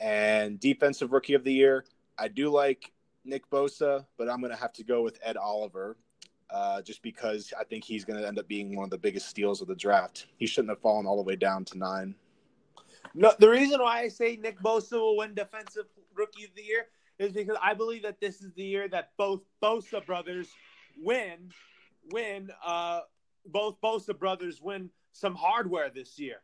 And 0.00 0.60
defensive 0.60 1.12
rookie 1.12 1.34
of 1.34 1.44
the 1.44 1.52
year, 1.52 1.84
I 2.18 2.28
do 2.28 2.50
like 2.50 2.92
Nick 3.24 3.48
Bosa, 3.50 4.04
but 4.18 4.28
I'm 4.28 4.40
going 4.40 4.52
to 4.52 4.58
have 4.58 4.72
to 4.74 4.84
go 4.84 5.02
with 5.02 5.18
Ed 5.22 5.36
Oliver 5.36 5.96
uh, 6.50 6.82
just 6.82 7.02
because 7.02 7.52
I 7.58 7.64
think 7.64 7.84
he's 7.84 8.04
going 8.04 8.20
to 8.20 8.26
end 8.26 8.38
up 8.38 8.48
being 8.48 8.76
one 8.76 8.84
of 8.84 8.90
the 8.90 8.98
biggest 8.98 9.28
steals 9.28 9.60
of 9.60 9.68
the 9.68 9.74
draft. 9.74 10.26
He 10.36 10.46
shouldn't 10.46 10.70
have 10.70 10.80
fallen 10.80 11.06
all 11.06 11.16
the 11.16 11.22
way 11.22 11.36
down 11.36 11.64
to 11.66 11.78
nine. 11.78 12.14
No, 13.14 13.32
the 13.38 13.48
reason 13.48 13.80
why 13.80 14.00
I 14.00 14.08
say 14.08 14.36
Nick 14.36 14.60
Bosa 14.60 14.92
will 14.92 15.16
win 15.16 15.34
Defensive 15.34 15.86
Rookie 16.14 16.44
of 16.44 16.50
the 16.54 16.62
Year 16.62 16.86
is 17.18 17.32
because 17.32 17.56
I 17.62 17.74
believe 17.74 18.02
that 18.02 18.20
this 18.20 18.42
is 18.42 18.52
the 18.54 18.62
year 18.62 18.88
that 18.88 19.12
both 19.16 19.40
Bosa 19.62 20.04
brothers 20.04 20.48
win, 21.02 21.50
win 22.12 22.50
uh, 22.64 23.00
both 23.46 23.80
Bosa 23.80 24.18
brothers 24.18 24.60
win 24.60 24.90
some 25.12 25.34
hardware 25.34 25.90
this 25.90 26.18
year. 26.18 26.42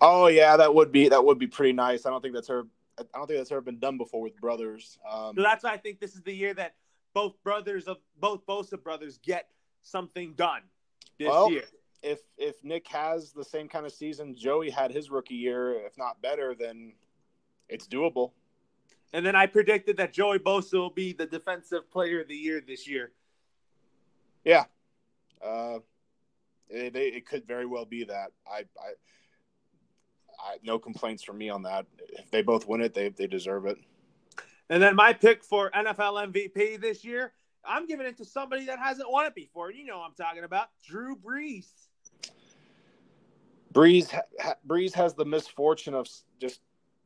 Oh 0.00 0.26
yeah, 0.26 0.56
that 0.56 0.74
would 0.74 0.92
be 0.92 1.08
that 1.08 1.24
would 1.24 1.38
be 1.38 1.46
pretty 1.46 1.72
nice. 1.72 2.06
I 2.06 2.10
don't 2.10 2.22
think 2.22 2.34
that's 2.34 2.50
ever 2.50 2.66
I 2.98 3.04
don't 3.14 3.26
think 3.26 3.38
that's 3.38 3.52
ever 3.52 3.60
been 3.60 3.78
done 3.78 3.98
before 3.98 4.22
with 4.22 4.36
brothers. 4.40 4.98
Um, 5.10 5.34
so 5.36 5.42
that's 5.42 5.64
why 5.64 5.70
I 5.70 5.76
think 5.76 6.00
this 6.00 6.14
is 6.14 6.22
the 6.22 6.32
year 6.32 6.54
that 6.54 6.74
both 7.14 7.34
brothers 7.42 7.84
of 7.84 7.98
both 8.18 8.46
Bosa 8.46 8.82
brothers 8.82 9.18
get 9.22 9.48
something 9.82 10.34
done 10.34 10.62
this 11.18 11.28
well, 11.28 11.50
year. 11.50 11.64
If 12.02 12.20
if 12.36 12.62
Nick 12.64 12.86
has 12.88 13.32
the 13.32 13.44
same 13.44 13.68
kind 13.68 13.86
of 13.86 13.92
season 13.92 14.34
Joey 14.36 14.70
had 14.70 14.90
his 14.90 15.10
rookie 15.10 15.34
year, 15.34 15.72
if 15.86 15.96
not 15.98 16.20
better, 16.22 16.54
then 16.54 16.92
it's 17.68 17.86
doable. 17.86 18.32
And 19.12 19.24
then 19.24 19.36
I 19.36 19.46
predicted 19.46 19.96
that 19.98 20.12
Joey 20.12 20.38
Bosa 20.38 20.74
will 20.74 20.90
be 20.90 21.12
the 21.12 21.26
defensive 21.26 21.90
player 21.90 22.20
of 22.20 22.28
the 22.28 22.34
year 22.34 22.60
this 22.66 22.86
year. 22.86 23.12
Yeah, 24.44 24.64
uh, 25.42 25.78
it, 26.68 26.96
it 26.96 27.26
could 27.26 27.46
very 27.46 27.66
well 27.66 27.84
be 27.84 28.04
that. 28.04 28.32
I, 28.46 28.64
I, 28.78 28.92
I, 30.38 30.56
no 30.62 30.78
complaints 30.78 31.22
from 31.22 31.38
me 31.38 31.48
on 31.48 31.62
that. 31.62 31.86
If 32.10 32.30
they 32.30 32.42
both 32.42 32.66
win 32.66 32.80
it, 32.80 32.94
they 32.94 33.08
they 33.10 33.26
deserve 33.26 33.66
it. 33.66 33.78
And 34.68 34.82
then 34.82 34.96
my 34.96 35.12
pick 35.12 35.44
for 35.44 35.70
NFL 35.70 36.32
MVP 36.32 36.80
this 36.80 37.04
year, 37.04 37.32
I'm 37.64 37.86
giving 37.86 38.06
it 38.06 38.16
to 38.18 38.24
somebody 38.24 38.66
that 38.66 38.78
hasn't 38.78 39.10
won 39.10 39.26
it 39.26 39.34
before. 39.34 39.70
You 39.72 39.84
know 39.84 40.00
I'm 40.00 40.14
talking 40.14 40.44
about 40.44 40.68
Drew 40.84 41.16
Brees. 41.16 41.68
Brees 43.72 44.10
ha, 44.40 44.54
Brees 44.66 44.94
has 44.94 45.14
the 45.14 45.24
misfortune 45.24 45.94
of 45.94 46.08
just 46.40 46.60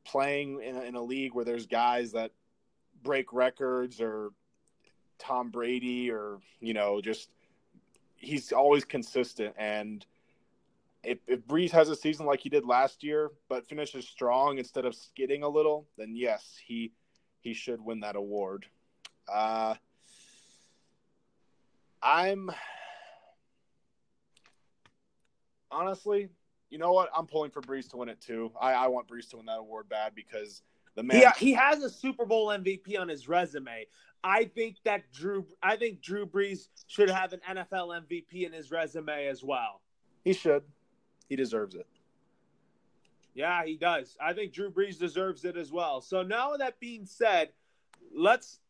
playing 0.04 0.62
in 0.62 0.76
a, 0.76 0.82
in 0.82 0.94
a 0.94 1.02
league 1.02 1.34
where 1.34 1.44
there's 1.44 1.66
guys 1.66 2.12
that 2.12 2.30
break 3.02 3.32
records 3.32 4.00
or 4.00 4.30
Tom 5.18 5.50
Brady 5.50 6.10
or 6.10 6.38
you 6.60 6.74
know 6.74 7.00
just 7.00 7.28
he's 8.20 8.52
always 8.52 8.84
consistent. 8.84 9.54
And 9.58 10.04
if, 11.02 11.18
if 11.26 11.40
Brees 11.46 11.70
has 11.70 11.88
a 11.88 11.96
season 11.96 12.26
like 12.26 12.40
he 12.40 12.48
did 12.48 12.64
last 12.64 13.02
year, 13.02 13.30
but 13.48 13.66
finishes 13.66 14.06
strong 14.06 14.58
instead 14.58 14.84
of 14.84 14.94
skidding 14.94 15.42
a 15.42 15.48
little, 15.48 15.88
then 15.98 16.14
yes, 16.14 16.56
he 16.64 16.92
he 17.40 17.54
should 17.54 17.80
win 17.80 18.00
that 18.00 18.16
award. 18.16 18.66
Uh, 19.26 19.74
I'm 22.02 22.50
honestly, 25.70 26.28
you 26.68 26.78
know 26.78 26.92
what? 26.92 27.08
I'm 27.16 27.26
pulling 27.26 27.50
for 27.50 27.62
Brees 27.62 27.88
to 27.90 27.96
win 27.96 28.10
it 28.10 28.20
too. 28.20 28.52
I, 28.60 28.72
I 28.72 28.86
want 28.88 29.08
Brees 29.08 29.30
to 29.30 29.38
win 29.38 29.46
that 29.46 29.58
award 29.58 29.88
bad 29.88 30.14
because 30.14 30.62
the 30.94 31.02
man. 31.02 31.20
Yeah, 31.20 31.32
he 31.36 31.52
has 31.52 31.82
a 31.82 31.88
Super 31.88 32.26
Bowl 32.26 32.48
MVP 32.48 32.98
on 32.98 33.08
his 33.08 33.26
resume. 33.26 33.86
I 34.22 34.44
think 34.44 34.76
that 34.84 35.12
Drew 35.12 35.46
I 35.62 35.76
think 35.76 36.02
Drew 36.02 36.26
Brees 36.26 36.68
should 36.86 37.10
have 37.10 37.32
an 37.32 37.40
NFL 37.48 38.02
MVP 38.02 38.46
in 38.46 38.52
his 38.52 38.70
resume 38.70 39.26
as 39.26 39.42
well. 39.42 39.80
He 40.24 40.32
should. 40.32 40.62
He 41.28 41.36
deserves 41.36 41.74
it. 41.74 41.86
Yeah, 43.34 43.64
he 43.64 43.76
does. 43.76 44.16
I 44.20 44.32
think 44.32 44.52
Drew 44.52 44.70
Brees 44.70 44.98
deserves 44.98 45.44
it 45.44 45.56
as 45.56 45.72
well. 45.72 46.00
So 46.00 46.22
now 46.22 46.56
that 46.56 46.80
being 46.80 47.06
said, 47.06 47.50
let's 48.14 48.60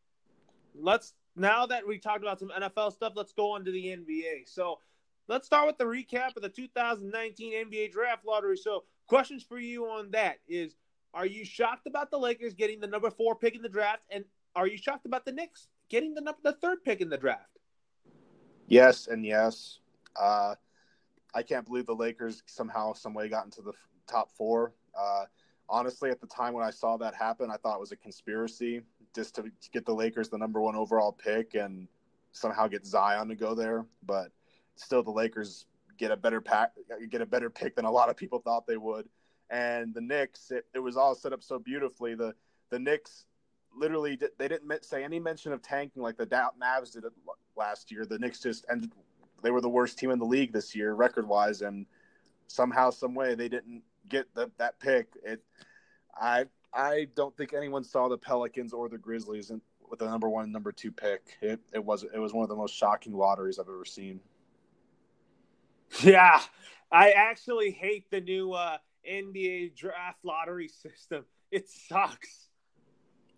let's 0.75 1.15
now 1.37 1.67
that 1.67 1.87
we 1.87 1.99
talked 1.99 2.23
about 2.23 2.39
some 2.39 2.51
NFL 2.51 2.93
stuff, 2.93 3.15
let's 3.17 3.33
go 3.33 3.53
on 3.53 3.65
to 3.65 3.73
the 3.73 3.87
NBA. 3.87 4.47
So 4.47 4.79
let's 5.29 5.47
start 5.47 5.67
with 5.67 5.79
the 5.79 5.85
recap 5.85 6.37
of 6.37 6.43
the 6.43 6.49
2019 6.49 7.67
NBA 7.67 7.93
draft 7.93 8.25
lottery. 8.27 8.57
So 8.57 8.85
questions 9.07 9.43
for 9.43 9.59
you 9.59 9.87
on 9.87 10.11
that 10.13 10.37
is 10.47 10.77
are 11.13 11.27
you 11.27 11.45
shocked 11.45 11.87
about 11.87 12.11
the 12.11 12.19
Lakers 12.19 12.55
getting 12.55 12.81
the 12.81 12.87
number 12.87 13.11
four 13.11 13.35
pick 13.35 13.57
in 13.57 13.63
the 13.63 13.69
draft? 13.69 14.03
And 14.11 14.25
are 14.55 14.67
you 14.67 14.77
shocked 14.77 15.07
about 15.07 15.25
the 15.25 15.33
Knicks 15.33 15.69
getting 15.89 16.15
the 16.15 16.35
the 16.43 16.53
third 16.55 16.85
pick 16.85 17.01
in 17.01 17.09
the 17.09 17.19
draft? 17.19 17.59
Yes, 18.67 19.09
and 19.09 19.25
yes. 19.25 19.79
Uh, 20.17 20.55
I 21.35 21.43
can't 21.43 21.67
believe 21.67 21.87
the 21.87 21.95
Lakers 21.95 22.43
somehow, 22.47 22.93
some 22.93 23.15
way, 23.15 23.29
got 23.29 23.45
into 23.45 23.63
the 23.63 23.73
top 24.07 24.31
four. 24.33 24.73
Uh, 24.99 25.25
honestly, 25.69 26.11
at 26.11 26.21
the 26.21 26.27
time 26.27 26.53
when 26.53 26.65
I 26.65 26.71
saw 26.71 26.97
that 26.99 27.15
happen, 27.15 27.51
I 27.51 27.57
thought 27.57 27.77
it 27.77 27.81
was 27.81 27.93
a 27.93 27.97
conspiracy 27.97 28.83
just 29.15 29.35
to 29.37 29.51
get 29.73 29.87
the 29.87 29.95
Lakers 29.95 30.29
the 30.29 30.39
number 30.39 30.61
one 30.61 30.77
overall 30.77 31.13
pick 31.13 31.55
and 31.55 31.89
somehow 32.33 32.69
get 32.69 32.87
Zion 32.87 33.29
to 33.29 33.35
go 33.35 33.55
there. 33.55 33.87
But 34.05 34.31
still, 34.77 35.03
the 35.03 35.11
Lakers 35.11 35.67
get 35.99 36.11
a 36.11 36.17
better 36.17 36.41
pack, 36.41 36.73
get 37.11 37.21
a 37.21 37.27
better 37.27 37.51
pick 37.51 37.77
than 37.77 37.85
a 37.85 37.91
lot 37.91 38.09
of 38.09 38.17
people 38.17 38.39
thought 38.39 38.67
they 38.67 38.77
would. 38.77 39.09
And 39.51 39.93
the 39.95 40.01
Knicks, 40.01 40.51
it, 40.51 40.67
it 40.75 40.79
was 40.79 40.97
all 40.97 41.15
set 41.15 41.33
up 41.33 41.43
so 41.43 41.59
beautifully. 41.59 42.15
The 42.15 42.35
the 42.71 42.79
Knicks 42.79 43.27
literally 43.77 44.19
they 44.39 44.49
didn't 44.49 44.85
say 44.85 45.05
any 45.05 45.21
mention 45.21 45.53
of 45.53 45.63
tanking 45.63 46.03
like 46.03 46.17
the 46.17 46.27
Mavs 46.27 46.93
did 46.93 47.05
last 47.57 47.91
year. 47.91 48.05
The 48.05 48.19
Knicks 48.19 48.41
just 48.41 48.65
ended; 48.71 48.93
they 49.43 49.51
were 49.51 49.61
the 49.61 49.69
worst 49.69 49.99
team 49.99 50.11
in 50.11 50.19
the 50.19 50.25
league 50.25 50.53
this 50.53 50.75
year, 50.75 50.95
record 50.95 51.27
wise, 51.27 51.63
and 51.63 51.87
somehow, 52.51 52.91
some 52.91 53.15
way, 53.15 53.35
they 53.35 53.49
didn't 53.49 53.83
get 54.09 54.33
the, 54.35 54.51
that 54.59 54.79
pick. 54.81 55.09
It, 55.25 55.43
I, 56.15 56.45
I 56.75 57.07
don't 57.15 57.37
think 57.37 57.55
anyone 57.55 57.85
saw 57.85 58.09
the 58.09 58.19
Pelicans 58.19 58.73
or 58.73 58.89
the 58.89 58.99
Grizzlies 58.99 59.51
in, 59.51 59.61
with 59.89 60.01
the 60.01 60.07
number 60.07 60.29
one, 60.29 60.53
number 60.53 60.73
two 60.73 60.93
pick. 60.93 61.39
It, 61.41 61.61
it 61.73 61.85
was, 61.85 62.05
it 62.05 62.19
was 62.19 62.33
one 62.33 62.43
of 62.43 62.49
the 62.49 62.57
most 62.57 62.75
shocking 62.75 63.15
lotteries 63.15 63.59
I've 63.59 63.69
ever 63.69 63.85
seen. 63.85 64.21
Yeah, 66.03 66.41
I 66.93 67.11
actually 67.13 67.73
hate 67.73 68.11
the 68.11 68.21
new 68.21 68.53
uh, 68.53 68.79
NBA 69.09 69.77
draft 69.77 70.19
lottery 70.25 70.69
system. 70.83 71.25
It 71.51 71.69
sucks. 71.69 72.50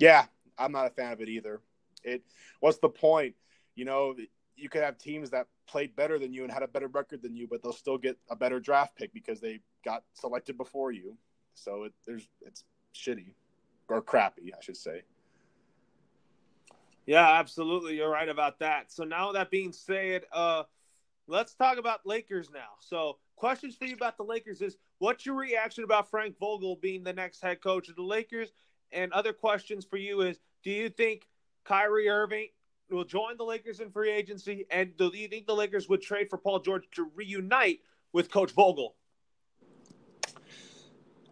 Yeah, 0.03 0.25
I'm 0.59 0.73
not 0.73 0.89
a 0.89 0.91
fan 0.91 1.13
of 1.13 1.21
it 1.21 1.29
either. 1.29 1.61
It 2.03 2.25
what's 2.59 2.79
the 2.79 2.89
point? 2.89 3.37
You 3.77 3.85
know, 3.85 4.17
you 4.57 4.69
could 4.69 4.83
have 4.83 4.99
teams 4.99 5.31
that 5.31 5.47
played 5.69 5.95
better 5.95 6.19
than 6.19 6.33
you 6.33 6.43
and 6.43 6.53
had 6.53 6.65
a 6.65 6.67
better 6.67 6.89
record 6.89 7.23
than 7.23 7.37
you, 7.37 7.47
but 7.49 7.63
they'll 7.63 7.73
still 7.73 7.99
get 7.99 8.19
a 8.29 8.35
better 8.35 8.59
draft 8.59 8.97
pick 8.97 9.15
because 9.15 9.41
they 9.41 9.61
got 9.85 10.03
selected 10.15 10.59
before 10.59 10.91
you. 10.91 11.17
So 11.55 11.85
it, 11.85 11.93
there's 12.05 12.27
it's 12.45 12.65
shitty. 12.93 13.35
or 13.89 14.03
crappy, 14.03 14.53
I 14.53 14.61
should 14.61 14.77
say. 14.77 15.03
Yeah, 17.07 17.39
absolutely. 17.39 17.95
You're 17.95 18.11
right 18.11 18.29
about 18.29 18.59
that. 18.59 18.91
So 18.91 19.05
now 19.05 19.31
that 19.31 19.53
being 19.53 19.71
said, 19.71 20.23
uh, 20.33 20.65
let's 21.29 21.55
talk 21.55 21.79
about 21.79 22.01
Lakers 22.05 22.51
now. 22.53 22.75
So 22.81 23.19
questions 23.37 23.77
for 23.77 23.85
you 23.85 23.95
about 23.95 24.17
the 24.17 24.25
Lakers 24.25 24.63
is 24.63 24.79
what's 24.99 25.25
your 25.25 25.37
reaction 25.37 25.85
about 25.85 26.11
Frank 26.11 26.37
Vogel 26.41 26.75
being 26.75 27.05
the 27.05 27.13
next 27.13 27.41
head 27.41 27.61
coach 27.61 27.89
of 27.89 27.95
the 27.95 28.03
Lakers? 28.03 28.53
And 28.93 29.13
other 29.13 29.33
questions 29.33 29.85
for 29.85 29.97
you 29.97 30.23
is 30.23 30.39
do 30.63 30.71
you 30.71 30.89
think 30.89 31.27
Kyrie 31.65 32.09
Irving 32.09 32.49
will 32.91 33.05
join 33.05 33.37
the 33.37 33.45
Lakers 33.45 33.81
in 33.81 33.91
free 33.91 34.13
agency? 34.13 34.67
And 34.71 34.97
do 34.97 35.11
you 35.15 35.29
think 35.29 35.47
the 35.47 35.55
Lakers 35.55 35.89
would 35.89 36.03
trade 36.03 36.29
for 36.29 36.39
Paul 36.39 36.61
George 36.61 36.85
to 36.93 37.11
reunite 37.15 37.81
with 38.13 38.31
Coach 38.31 38.53
Vogel? 38.53 38.95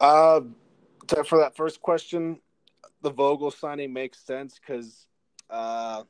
Uh, 0.01 0.41
for 1.27 1.39
that 1.39 1.55
first 1.55 1.83
question, 1.83 2.41
the 3.03 3.11
Vogel 3.11 3.51
signing 3.51 3.93
makes 3.93 4.19
sense 4.19 4.59
because 4.59 5.07
uh, 5.51 6.05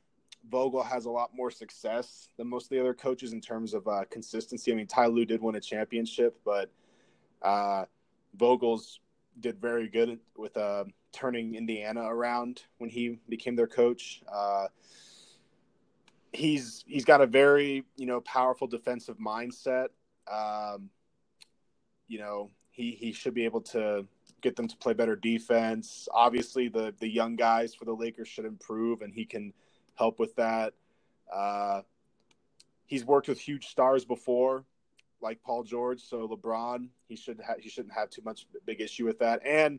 Vogel 0.49 0.83
has 0.83 1.07
a 1.07 1.11
lot 1.11 1.31
more 1.35 1.51
success 1.51 2.29
than 2.37 2.49
most 2.49 2.65
of 2.65 2.71
the 2.71 2.81
other 2.81 2.95
coaches 2.95 3.33
in 3.33 3.41
terms 3.41 3.75
of 3.75 3.87
uh, 3.89 4.05
consistency. 4.11 4.73
I 4.73 4.77
mean, 4.77 4.87
Ty 4.87 5.07
Lue 5.07 5.25
did 5.25 5.43
win 5.43 5.57
a 5.57 5.61
championship, 5.61 6.39
but 6.45 6.71
uh, 7.43 7.85
Vogel's 8.37 9.01
did 9.41 9.61
very 9.61 9.89
good 9.89 10.19
with 10.37 10.57
uh, 10.57 10.85
turning 11.13 11.55
Indiana 11.55 12.03
around 12.03 12.63
when 12.79 12.91
he 12.91 13.19
became 13.29 13.57
their 13.57 13.67
coach. 13.67 14.23
Uh, 14.31 14.67
he's 16.33 16.85
he's 16.87 17.05
got 17.05 17.21
a 17.21 17.27
very 17.27 17.85
you 17.97 18.07
know 18.07 18.21
powerful 18.21 18.67
defensive 18.67 19.17
mindset. 19.19 19.89
Um, 20.31 20.91
you 22.09 22.19
know, 22.19 22.51
he 22.71 22.93
he 22.93 23.13
should 23.13 23.35
be 23.35 23.45
able 23.45 23.61
to 23.63 24.07
get 24.41 24.57
them 24.57 24.69
to 24.69 24.77
play 24.77 24.93
better 24.93 25.17
defense. 25.17 26.09
Obviously, 26.13 26.69
the 26.69 26.95
the 26.99 27.09
young 27.09 27.37
guys 27.37 27.75
for 27.75 27.85
the 27.85 27.95
Lakers 27.95 28.29
should 28.29 28.45
improve, 28.45 29.03
and 29.03 29.13
he 29.13 29.25
can 29.25 29.53
help 29.95 30.19
with 30.19 30.35
that. 30.37 30.75
Uh, 31.33 31.83
he's 32.87 33.05
worked 33.05 33.29
with 33.29 33.39
huge 33.39 33.69
stars 33.69 34.05
before, 34.05 34.65
like 35.21 35.43
Paul 35.43 35.63
George. 35.63 36.01
So 36.01 36.27
LeBron, 36.29 36.89
he 37.09 37.17
should 37.17 37.41
ha- 37.41 37.55
he 37.59 37.69
shouldn't 37.69 37.95
have 37.95 38.11
too 38.11 38.23
much 38.25 38.47
big 38.67 38.81
issue 38.81 39.05
with 39.05 39.19
that. 39.21 39.41
And 39.45 39.79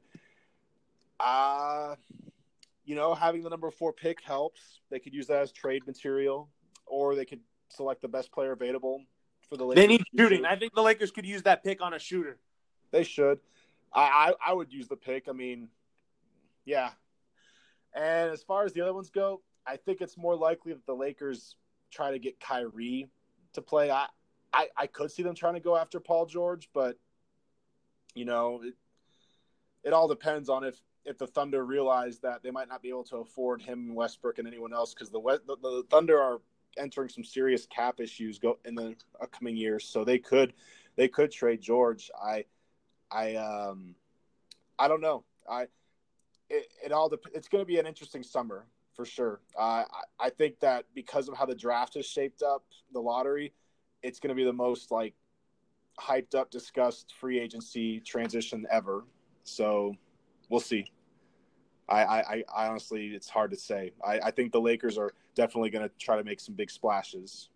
uh 1.21 1.95
you 2.83 2.95
know, 2.95 3.13
having 3.13 3.43
the 3.43 3.49
number 3.49 3.69
four 3.71 3.93
pick 3.93 4.21
helps. 4.21 4.79
They 4.89 4.99
could 4.99 5.13
use 5.13 5.27
that 5.27 5.41
as 5.41 5.51
trade 5.51 5.85
material, 5.85 6.49
or 6.85 7.15
they 7.15 7.25
could 7.25 7.39
select 7.69 8.01
the 8.01 8.07
best 8.07 8.31
player 8.31 8.51
available 8.51 9.01
for 9.49 9.57
the 9.57 9.63
Lakers. 9.63 9.83
They 9.83 9.87
need 9.87 10.03
shooting. 10.17 10.45
I 10.45 10.55
think 10.55 10.73
the 10.73 10.81
Lakers 10.81 11.11
could 11.11 11.25
use 11.25 11.43
that 11.43 11.63
pick 11.63 11.81
on 11.81 11.93
a 11.93 11.99
shooter. 11.99 12.37
They 12.91 13.03
should. 13.03 13.39
I, 13.93 14.33
I, 14.43 14.51
I 14.51 14.53
would 14.53 14.73
use 14.73 14.87
the 14.87 14.95
pick. 14.95 15.29
I 15.29 15.31
mean, 15.31 15.69
yeah. 16.65 16.89
And 17.93 18.31
as 18.31 18.43
far 18.43 18.65
as 18.65 18.73
the 18.73 18.81
other 18.81 18.93
ones 18.93 19.09
go, 19.09 19.41
I 19.65 19.77
think 19.77 20.01
it's 20.01 20.17
more 20.17 20.35
likely 20.35 20.73
that 20.73 20.85
the 20.85 20.95
Lakers 20.95 21.55
try 21.91 22.11
to 22.11 22.19
get 22.19 22.39
Kyrie 22.39 23.09
to 23.53 23.61
play. 23.61 23.91
I, 23.91 24.07
I, 24.53 24.67
I 24.75 24.87
could 24.87 25.11
see 25.11 25.23
them 25.23 25.35
trying 25.35 25.53
to 25.53 25.59
go 25.59 25.77
after 25.77 25.99
Paul 25.99 26.25
George, 26.25 26.69
but 26.73 26.97
you 28.15 28.25
know, 28.25 28.61
it, 28.63 28.73
it 29.83 29.93
all 29.93 30.07
depends 30.07 30.49
on 30.49 30.63
if 30.63 30.75
if 31.05 31.17
the 31.17 31.27
Thunder 31.27 31.65
realize 31.65 32.19
that 32.19 32.43
they 32.43 32.51
might 32.51 32.67
not 32.67 32.81
be 32.81 32.89
able 32.89 33.03
to 33.05 33.17
afford 33.17 33.61
him, 33.61 33.93
Westbrook, 33.95 34.39
and 34.39 34.47
anyone 34.47 34.73
else 34.73 34.93
because 34.93 35.09
the, 35.09 35.21
the, 35.47 35.57
the 35.61 35.83
Thunder 35.89 36.19
are 36.19 36.41
entering 36.77 37.09
some 37.09 37.23
serious 37.23 37.65
cap 37.65 37.99
issues 37.99 38.39
go 38.39 38.59
in 38.65 38.75
the 38.75 38.95
upcoming 39.21 39.57
years, 39.57 39.85
so 39.85 40.03
they 40.03 40.19
could 40.19 40.53
they 40.95 41.07
could 41.07 41.31
trade 41.31 41.61
George. 41.61 42.11
I 42.21 42.45
I 43.11 43.35
um 43.35 43.95
I 44.77 44.87
don't 44.87 45.01
know. 45.01 45.23
I 45.49 45.67
it, 46.49 46.67
it 46.85 46.91
all 46.91 47.09
dep- 47.09 47.25
it's 47.33 47.47
going 47.47 47.61
to 47.61 47.67
be 47.67 47.79
an 47.79 47.87
interesting 47.87 48.23
summer 48.23 48.65
for 48.93 49.05
sure. 49.05 49.39
Uh, 49.57 49.83
I, 50.19 50.25
I 50.25 50.29
think 50.29 50.59
that 50.59 50.85
because 50.93 51.29
of 51.29 51.37
how 51.37 51.45
the 51.45 51.55
draft 51.55 51.95
is 51.95 52.05
shaped 52.05 52.41
up, 52.41 52.65
the 52.93 52.99
lottery, 52.99 53.53
it's 54.03 54.19
going 54.19 54.29
to 54.29 54.35
be 54.35 54.43
the 54.43 54.53
most 54.53 54.91
like 54.91 55.13
hyped 55.99 56.35
up, 56.35 56.51
discussed 56.51 57.13
free 57.19 57.39
agency 57.39 57.99
transition 57.99 58.65
ever. 58.69 59.05
So 59.43 59.95
we'll 60.51 60.59
see. 60.59 60.91
I, 61.89 62.03
I, 62.03 62.43
I 62.53 62.67
honestly, 62.67 63.07
it's 63.07 63.29
hard 63.29 63.51
to 63.51 63.57
say. 63.57 63.91
I, 64.05 64.19
I 64.19 64.31
think 64.31 64.51
the 64.51 64.61
Lakers 64.61 64.97
are 64.97 65.13
definitely 65.33 65.71
going 65.71 65.87
to 65.87 65.91
try 65.97 66.17
to 66.17 66.23
make 66.23 66.39
some 66.39 66.53
big 66.53 66.69
splashes. 66.69 67.49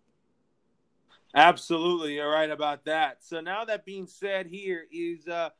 Absolutely, 1.34 2.14
you're 2.14 2.30
right 2.30 2.50
about 2.50 2.84
that. 2.86 3.22
So 3.22 3.40
now 3.40 3.64
that 3.66 3.84
being 3.84 4.06
said, 4.06 4.46
here 4.46 4.86
is 4.90 5.28
uh, 5.28 5.50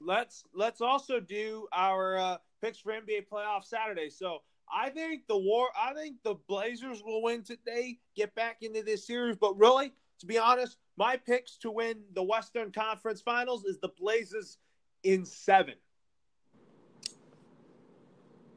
let's 0.00 0.44
let's 0.54 0.80
also 0.80 1.20
do 1.20 1.68
our 1.72 2.16
uh, 2.16 2.36
picks 2.62 2.78
for 2.78 2.92
NBA 2.92 3.28
playoff 3.30 3.64
Saturday. 3.64 4.08
So 4.10 4.38
I 4.72 4.90
think 4.90 5.26
the 5.26 5.36
war, 5.36 5.68
I 5.78 5.92
think 5.92 6.16
the 6.22 6.34
Blazers 6.48 7.02
will 7.04 7.22
win 7.22 7.42
today, 7.42 7.98
get 8.14 8.34
back 8.34 8.58
into 8.62 8.82
this 8.82 9.06
series. 9.06 9.36
But 9.36 9.58
really, 9.58 9.92
to 10.20 10.26
be 10.26 10.38
honest, 10.38 10.78
my 10.96 11.16
picks 11.16 11.56
to 11.58 11.70
win 11.70 11.96
the 12.14 12.22
Western 12.22 12.72
Conference 12.72 13.20
Finals 13.20 13.64
is 13.64 13.78
the 13.78 13.90
Blazers 13.98 14.58
in 15.02 15.24
seven. 15.24 15.74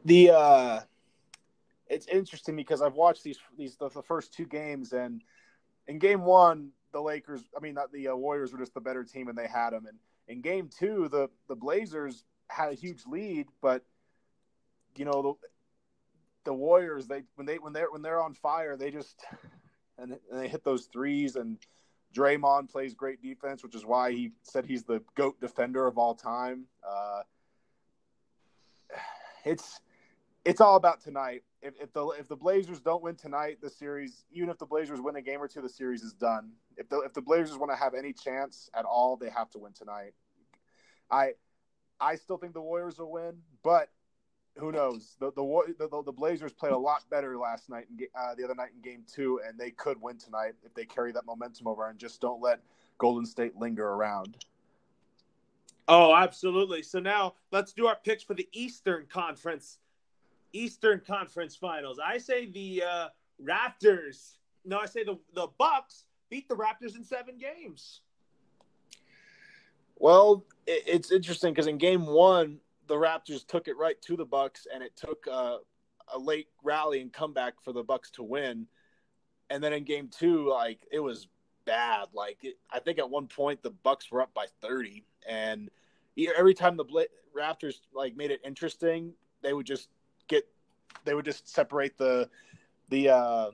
The 0.05 0.31
uh, 0.31 0.79
it's 1.87 2.07
interesting 2.07 2.55
because 2.55 2.81
I've 2.81 2.93
watched 2.93 3.23
these 3.23 3.39
these 3.57 3.75
the, 3.75 3.89
the 3.89 4.03
first 4.03 4.33
two 4.33 4.45
games, 4.45 4.93
and 4.93 5.21
in 5.87 5.99
game 5.99 6.23
one, 6.23 6.71
the 6.91 7.01
Lakers, 7.01 7.43
I 7.55 7.59
mean, 7.59 7.73
not 7.73 7.91
the 7.91 8.09
uh, 8.09 8.15
Warriors 8.15 8.51
were 8.51 8.59
just 8.59 8.73
the 8.73 8.81
better 8.81 9.03
team, 9.03 9.27
and 9.27 9.37
they 9.37 9.47
had 9.47 9.71
them. 9.71 9.85
And 9.85 9.97
in 10.27 10.41
game 10.41 10.69
two, 10.69 11.09
the 11.09 11.29
the 11.47 11.55
Blazers 11.55 12.23
had 12.47 12.71
a 12.71 12.75
huge 12.75 13.05
lead, 13.05 13.47
but 13.61 13.83
you 14.95 15.05
know 15.05 15.21
the 15.21 16.51
the 16.51 16.53
Warriors 16.53 17.07
they 17.07 17.23
when 17.35 17.45
they 17.45 17.57
when 17.57 17.73
they're 17.73 17.91
when 17.91 18.01
they're 18.01 18.21
on 18.21 18.33
fire, 18.33 18.77
they 18.77 18.91
just 18.91 19.19
and, 19.97 20.17
they 20.31 20.47
hit 20.47 20.63
those 20.63 20.85
threes 20.85 21.35
and 21.35 21.57
Draymond 22.15 22.71
plays 22.71 22.93
great 22.93 23.21
defense, 23.21 23.63
which 23.63 23.75
is 23.75 23.85
why 23.85 24.11
he 24.11 24.31
said 24.43 24.65
he's 24.65 24.83
the 24.83 25.01
goat 25.15 25.39
defender 25.39 25.85
of 25.85 25.97
all 25.97 26.15
time. 26.15 26.65
Uh, 26.87 27.21
it's 29.45 29.79
it's 30.45 30.61
all 30.61 30.75
about 30.75 31.01
tonight. 31.01 31.43
If, 31.61 31.73
if, 31.81 31.91
the 31.93 32.07
if 32.11 32.27
the 32.27 32.35
Blazers 32.35 32.79
don't 32.79 33.03
win 33.03 33.15
tonight, 33.15 33.57
the 33.61 33.69
series, 33.69 34.23
even 34.31 34.49
if 34.49 34.57
the 34.57 34.65
Blazers 34.65 35.01
win 35.01 35.15
a 35.17 35.21
game 35.21 35.41
or 35.41 35.47
two, 35.47 35.61
the 35.61 35.69
series 35.69 36.03
is 36.03 36.13
done. 36.13 36.51
If 36.77 36.87
the 36.89 37.01
if 37.01 37.13
the 37.13 37.21
Blazers 37.21 37.57
want 37.57 37.71
to 37.71 37.75
have 37.75 37.93
any 37.93 38.13
chance 38.13 38.69
at 38.73 38.85
all, 38.85 39.17
they 39.17 39.29
have 39.29 39.49
to 39.51 39.59
win 39.59 39.73
tonight. 39.73 40.13
I 41.11 41.33
I 41.99 42.15
still 42.15 42.37
think 42.37 42.53
the 42.53 42.61
Warriors 42.61 42.97
will 42.97 43.11
win, 43.11 43.39
but 43.63 43.89
who 44.57 44.71
knows? 44.71 45.17
The 45.19 45.31
the 45.31 45.75
the, 45.77 46.03
the 46.03 46.11
Blazers 46.11 46.53
played 46.53 46.71
a 46.71 46.77
lot 46.77 47.03
better 47.09 47.37
last 47.37 47.69
night, 47.69 47.87
and 47.89 48.01
uh, 48.17 48.35
the 48.35 48.45
other 48.45 48.55
night 48.55 48.69
in 48.73 48.81
Game 48.81 49.03
Two, 49.11 49.41
and 49.45 49.59
they 49.59 49.71
could 49.71 50.01
win 50.01 50.17
tonight 50.17 50.53
if 50.63 50.73
they 50.73 50.85
carry 50.85 51.11
that 51.11 51.25
momentum 51.25 51.67
over 51.67 51.89
and 51.89 51.99
just 51.99 52.21
don't 52.21 52.41
let 52.41 52.61
Golden 52.97 53.25
State 53.25 53.57
linger 53.57 53.85
around. 53.85 54.45
Oh, 55.87 56.15
absolutely. 56.15 56.83
So 56.83 56.99
now 56.99 57.33
let's 57.51 57.73
do 57.73 57.87
our 57.87 57.95
picks 57.95 58.21
for 58.21 58.35
the 58.35 58.47
Eastern 58.53 59.07
Conference. 59.07 59.79
Eastern 60.53 61.01
Conference 61.05 61.55
Finals. 61.55 61.99
I 62.03 62.17
say 62.17 62.45
the 62.47 62.83
uh, 62.83 63.07
Raptors. 63.43 64.35
No, 64.65 64.79
I 64.79 64.85
say 64.85 65.03
the 65.03 65.17
the 65.33 65.47
Bucks 65.57 66.05
beat 66.29 66.47
the 66.47 66.55
Raptors 66.55 66.95
in 66.95 67.03
seven 67.03 67.37
games. 67.37 68.01
Well, 69.95 70.45
it's 70.65 71.11
interesting 71.11 71.53
because 71.53 71.67
in 71.67 71.77
Game 71.77 72.05
One, 72.05 72.59
the 72.87 72.95
Raptors 72.95 73.45
took 73.45 73.67
it 73.67 73.77
right 73.77 74.01
to 74.03 74.15
the 74.15 74.25
Bucks, 74.25 74.65
and 74.73 74.81
it 74.81 74.95
took 74.95 75.25
uh, 75.29 75.57
a 76.13 76.17
late 76.17 76.47
rally 76.63 77.01
and 77.01 77.11
comeback 77.11 77.61
for 77.63 77.73
the 77.73 77.83
Bucks 77.83 78.09
to 78.11 78.23
win. 78.23 78.67
And 79.49 79.63
then 79.63 79.73
in 79.73 79.83
Game 79.83 80.09
Two, 80.09 80.49
like 80.49 80.79
it 80.91 80.99
was 80.99 81.27
bad. 81.65 82.07
Like 82.13 82.37
it, 82.43 82.57
I 82.71 82.79
think 82.79 82.99
at 82.99 83.09
one 83.09 83.27
point 83.27 83.61
the 83.61 83.71
Bucks 83.71 84.11
were 84.11 84.21
up 84.21 84.33
by 84.33 84.45
thirty, 84.61 85.05
and 85.27 85.69
every 86.37 86.53
time 86.53 86.77
the 86.77 86.83
Bla- 86.83 87.05
Raptors 87.35 87.75
like 87.93 88.15
made 88.15 88.31
it 88.31 88.41
interesting, 88.45 89.13
they 89.41 89.53
would 89.53 89.65
just 89.65 89.89
get 90.29 90.47
they 91.03 91.13
would 91.13 91.25
just 91.25 91.47
separate 91.49 91.97
the 91.97 92.29
the 92.87 93.09
uh, 93.09 93.51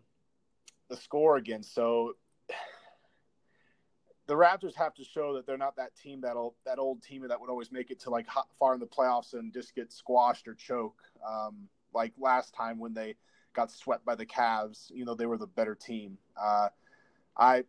the 0.90 0.98
score 0.98 1.38
again. 1.38 1.64
So 1.64 2.14
the 4.28 4.36
Raptors 4.36 4.76
have 4.76 4.94
to 4.96 5.04
show 5.04 5.34
that 5.36 5.48
they're 5.48 5.58
not 5.58 5.78
that 5.78 5.96
team 5.96 6.22
that 6.22 6.36
old 6.36 6.54
that 6.66 6.78
old 6.78 7.02
team 7.02 7.28
that 7.28 7.42
would 7.42 7.50
always 7.50 7.72
make 7.72 7.90
it 7.90 8.00
to 8.02 8.10
like 8.10 8.28
far 8.60 8.76
in 8.76 8.80
the 8.80 8.86
playoffs 8.86 9.34
and 9.34 9.52
just 9.52 9.74
get 9.74 9.92
squashed 9.92 10.48
or 10.48 10.54
choke. 10.54 11.02
Um, 11.28 11.68
like 11.94 12.14
last 12.20 12.54
time 12.54 12.78
when 12.78 12.94
they 12.94 13.16
got 13.54 13.72
swept 13.72 14.06
by 14.06 14.16
the 14.16 14.26
Cavs, 14.26 14.92
you 14.92 15.06
know 15.06 15.16
they 15.16 15.26
were 15.26 15.38
the 15.38 15.48
better 15.48 15.76
team. 15.76 16.18
Uh, 16.40 16.70
I 17.38 17.64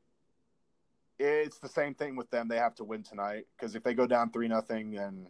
it's 1.19 1.59
the 1.59 1.69
same 1.69 1.95
thing 1.95 2.17
with 2.17 2.31
them. 2.31 2.49
They 2.49 2.59
have 2.59 2.75
to 2.77 2.85
win 2.85 3.03
tonight 3.03 3.47
because 3.57 3.75
if 3.75 3.83
they 3.83 3.95
go 3.95 4.07
down 4.07 4.31
three 4.31 4.49
nothing, 4.49 4.99
and 4.99 5.29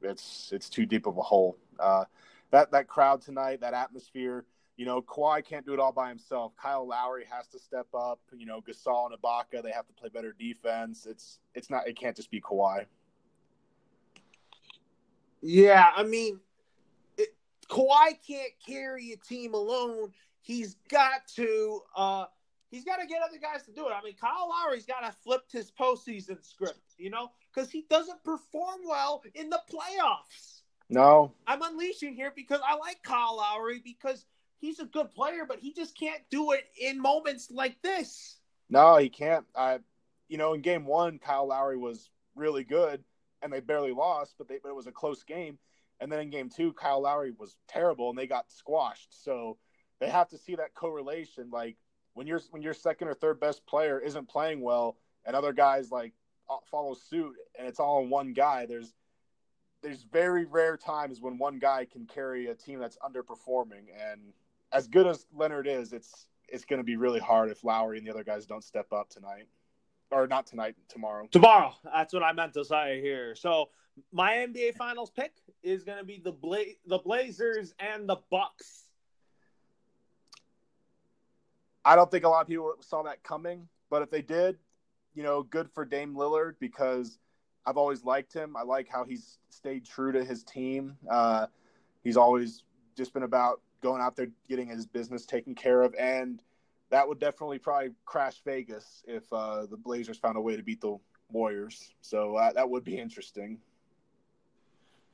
it's 0.00 0.50
it's 0.52 0.68
too 0.68 0.86
deep 0.86 1.06
of 1.06 1.18
a 1.18 1.22
hole. 1.22 1.58
Uh, 1.78 2.04
that 2.52 2.70
that 2.70 2.86
crowd 2.86 3.22
tonight, 3.22 3.60
that 3.60 3.74
atmosphere 3.74 4.44
you 4.76 4.86
know, 4.86 5.02
Kawhi 5.02 5.44
can't 5.44 5.66
do 5.66 5.74
it 5.74 5.80
all 5.80 5.92
by 5.92 6.08
himself. 6.08 6.52
Kyle 6.56 6.86
Lowry 6.86 7.24
has 7.30 7.46
to 7.48 7.58
step 7.58 7.86
up. 7.94 8.20
You 8.36 8.46
know, 8.46 8.60
Gasol 8.60 9.10
and 9.10 9.20
Ibaka, 9.20 9.62
they 9.62 9.70
have 9.70 9.86
to 9.86 9.92
play 9.92 10.08
better 10.08 10.34
defense. 10.38 11.06
It's 11.08 11.38
it's 11.54 11.70
not 11.70 11.86
it 11.86 11.96
can't 11.96 12.16
just 12.16 12.30
be 12.30 12.40
Kawhi. 12.40 12.86
Yeah, 15.42 15.90
I 15.94 16.04
mean, 16.04 16.40
Kawhi 17.68 18.16
can't 18.26 18.52
carry 18.66 19.12
a 19.12 19.16
team 19.16 19.54
alone. 19.54 20.12
He's 20.40 20.76
got 20.88 21.28
to 21.36 21.80
uh 21.94 22.24
he's 22.70 22.84
got 22.84 22.96
to 22.96 23.06
get 23.06 23.20
other 23.22 23.38
guys 23.38 23.64
to 23.66 23.72
do 23.72 23.86
it. 23.88 23.92
I 23.92 24.02
mean, 24.02 24.14
Kyle 24.18 24.48
Lowry's 24.48 24.86
got 24.86 25.00
to 25.00 25.12
flip 25.22 25.42
his 25.52 25.70
postseason 25.70 26.42
script, 26.44 26.94
you 26.96 27.10
know, 27.10 27.30
because 27.54 27.70
he 27.70 27.84
doesn't 27.90 28.24
perform 28.24 28.80
well 28.86 29.22
in 29.34 29.50
the 29.50 29.60
playoffs. 29.70 30.61
No, 30.92 31.32
I'm 31.46 31.62
unleashing 31.62 32.14
here 32.14 32.32
because 32.34 32.60
I 32.66 32.76
like 32.76 33.02
Kyle 33.02 33.36
Lowry 33.36 33.80
because 33.82 34.26
he's 34.58 34.78
a 34.78 34.84
good 34.84 35.10
player, 35.10 35.44
but 35.48 35.58
he 35.58 35.72
just 35.72 35.98
can't 35.98 36.22
do 36.30 36.52
it 36.52 36.64
in 36.78 37.00
moments 37.00 37.50
like 37.50 37.80
this. 37.82 38.36
No, 38.68 38.96
he 38.96 39.08
can't. 39.08 39.46
I, 39.56 39.78
you 40.28 40.36
know, 40.36 40.52
in 40.52 40.60
game 40.60 40.84
one, 40.84 41.18
Kyle 41.18 41.48
Lowry 41.48 41.78
was 41.78 42.10
really 42.34 42.64
good, 42.64 43.02
and 43.40 43.52
they 43.52 43.60
barely 43.60 43.92
lost, 43.92 44.34
but 44.36 44.48
they 44.48 44.58
but 44.62 44.68
it 44.68 44.76
was 44.76 44.86
a 44.86 44.92
close 44.92 45.22
game. 45.22 45.58
And 46.00 46.10
then 46.10 46.20
in 46.20 46.30
game 46.30 46.50
two, 46.50 46.72
Kyle 46.72 47.00
Lowry 47.00 47.32
was 47.38 47.56
terrible, 47.68 48.10
and 48.10 48.18
they 48.18 48.26
got 48.26 48.50
squashed. 48.50 49.22
So 49.22 49.56
they 50.00 50.10
have 50.10 50.28
to 50.30 50.38
see 50.38 50.56
that 50.56 50.74
correlation. 50.74 51.48
Like 51.50 51.76
when 52.14 52.26
your 52.26 52.40
when 52.50 52.62
your 52.62 52.74
second 52.74 53.08
or 53.08 53.14
third 53.14 53.40
best 53.40 53.64
player 53.66 53.98
isn't 53.98 54.28
playing 54.28 54.60
well, 54.60 54.96
and 55.24 55.34
other 55.34 55.52
guys 55.52 55.90
like 55.90 56.12
uh, 56.50 56.56
follow 56.70 56.94
suit, 56.94 57.34
and 57.58 57.66
it's 57.66 57.80
all 57.80 57.98
on 58.02 58.10
one 58.10 58.32
guy. 58.32 58.66
There's 58.66 58.92
there's 59.82 60.04
very 60.04 60.44
rare 60.44 60.76
times 60.76 61.20
when 61.20 61.38
one 61.38 61.58
guy 61.58 61.84
can 61.84 62.06
carry 62.06 62.46
a 62.46 62.54
team 62.54 62.78
that's 62.78 62.96
underperforming, 62.98 63.86
and 64.12 64.20
as 64.72 64.86
good 64.86 65.06
as 65.06 65.26
Leonard 65.34 65.66
is, 65.66 65.92
it's 65.92 66.26
it's 66.48 66.64
going 66.64 66.80
to 66.80 66.84
be 66.84 66.96
really 66.96 67.20
hard 67.20 67.50
if 67.50 67.64
Lowry 67.64 67.98
and 67.98 68.06
the 68.06 68.10
other 68.10 68.24
guys 68.24 68.46
don't 68.46 68.62
step 68.62 68.92
up 68.92 69.08
tonight, 69.08 69.48
or 70.10 70.26
not 70.26 70.46
tonight, 70.46 70.76
tomorrow. 70.88 71.26
Tomorrow, 71.30 71.74
that's 71.84 72.12
what 72.12 72.22
I 72.22 72.32
meant 72.32 72.54
to 72.54 72.64
say 72.64 73.00
here. 73.00 73.34
So 73.34 73.70
my 74.12 74.32
NBA 74.32 74.76
Finals 74.76 75.10
pick 75.10 75.32
is 75.62 75.82
going 75.84 75.98
to 75.98 76.04
be 76.04 76.20
the 76.22 76.32
Bla- 76.32 76.76
the 76.86 76.98
Blazers 76.98 77.74
and 77.78 78.08
the 78.08 78.16
Bucks. 78.30 78.84
I 81.84 81.96
don't 81.96 82.10
think 82.10 82.24
a 82.24 82.28
lot 82.28 82.42
of 82.42 82.48
people 82.48 82.74
saw 82.80 83.02
that 83.02 83.24
coming, 83.24 83.68
but 83.90 84.02
if 84.02 84.10
they 84.10 84.22
did, 84.22 84.56
you 85.14 85.22
know, 85.22 85.42
good 85.42 85.68
for 85.70 85.84
Dame 85.84 86.14
Lillard 86.14 86.54
because 86.60 87.18
I've 87.64 87.76
always 87.76 88.04
liked 88.04 88.32
him. 88.32 88.56
I 88.56 88.62
like 88.62 88.88
how 88.88 89.04
he's 89.04 89.38
stayed 89.50 89.84
true 89.84 90.12
to 90.12 90.24
his 90.24 90.42
team. 90.42 90.96
Uh, 91.08 91.46
he's 92.02 92.16
always 92.16 92.64
just 92.96 93.12
been 93.14 93.22
about 93.22 93.60
going 93.82 94.02
out 94.02 94.16
there 94.16 94.28
getting 94.48 94.68
his 94.68 94.86
business 94.86 95.24
taken 95.26 95.54
care 95.54 95.82
of, 95.82 95.94
and 95.98 96.42
that 96.90 97.06
would 97.06 97.18
definitely 97.18 97.58
probably 97.58 97.90
crash 98.04 98.42
Vegas 98.44 99.02
if 99.06 99.32
uh, 99.32 99.66
the 99.66 99.76
Blazers 99.76 100.18
found 100.18 100.36
a 100.36 100.40
way 100.40 100.56
to 100.56 100.62
beat 100.62 100.80
the 100.80 100.98
Warriors. 101.30 101.92
So 102.00 102.36
uh, 102.36 102.52
that 102.52 102.68
would 102.68 102.84
be 102.84 102.98
interesting. 102.98 103.58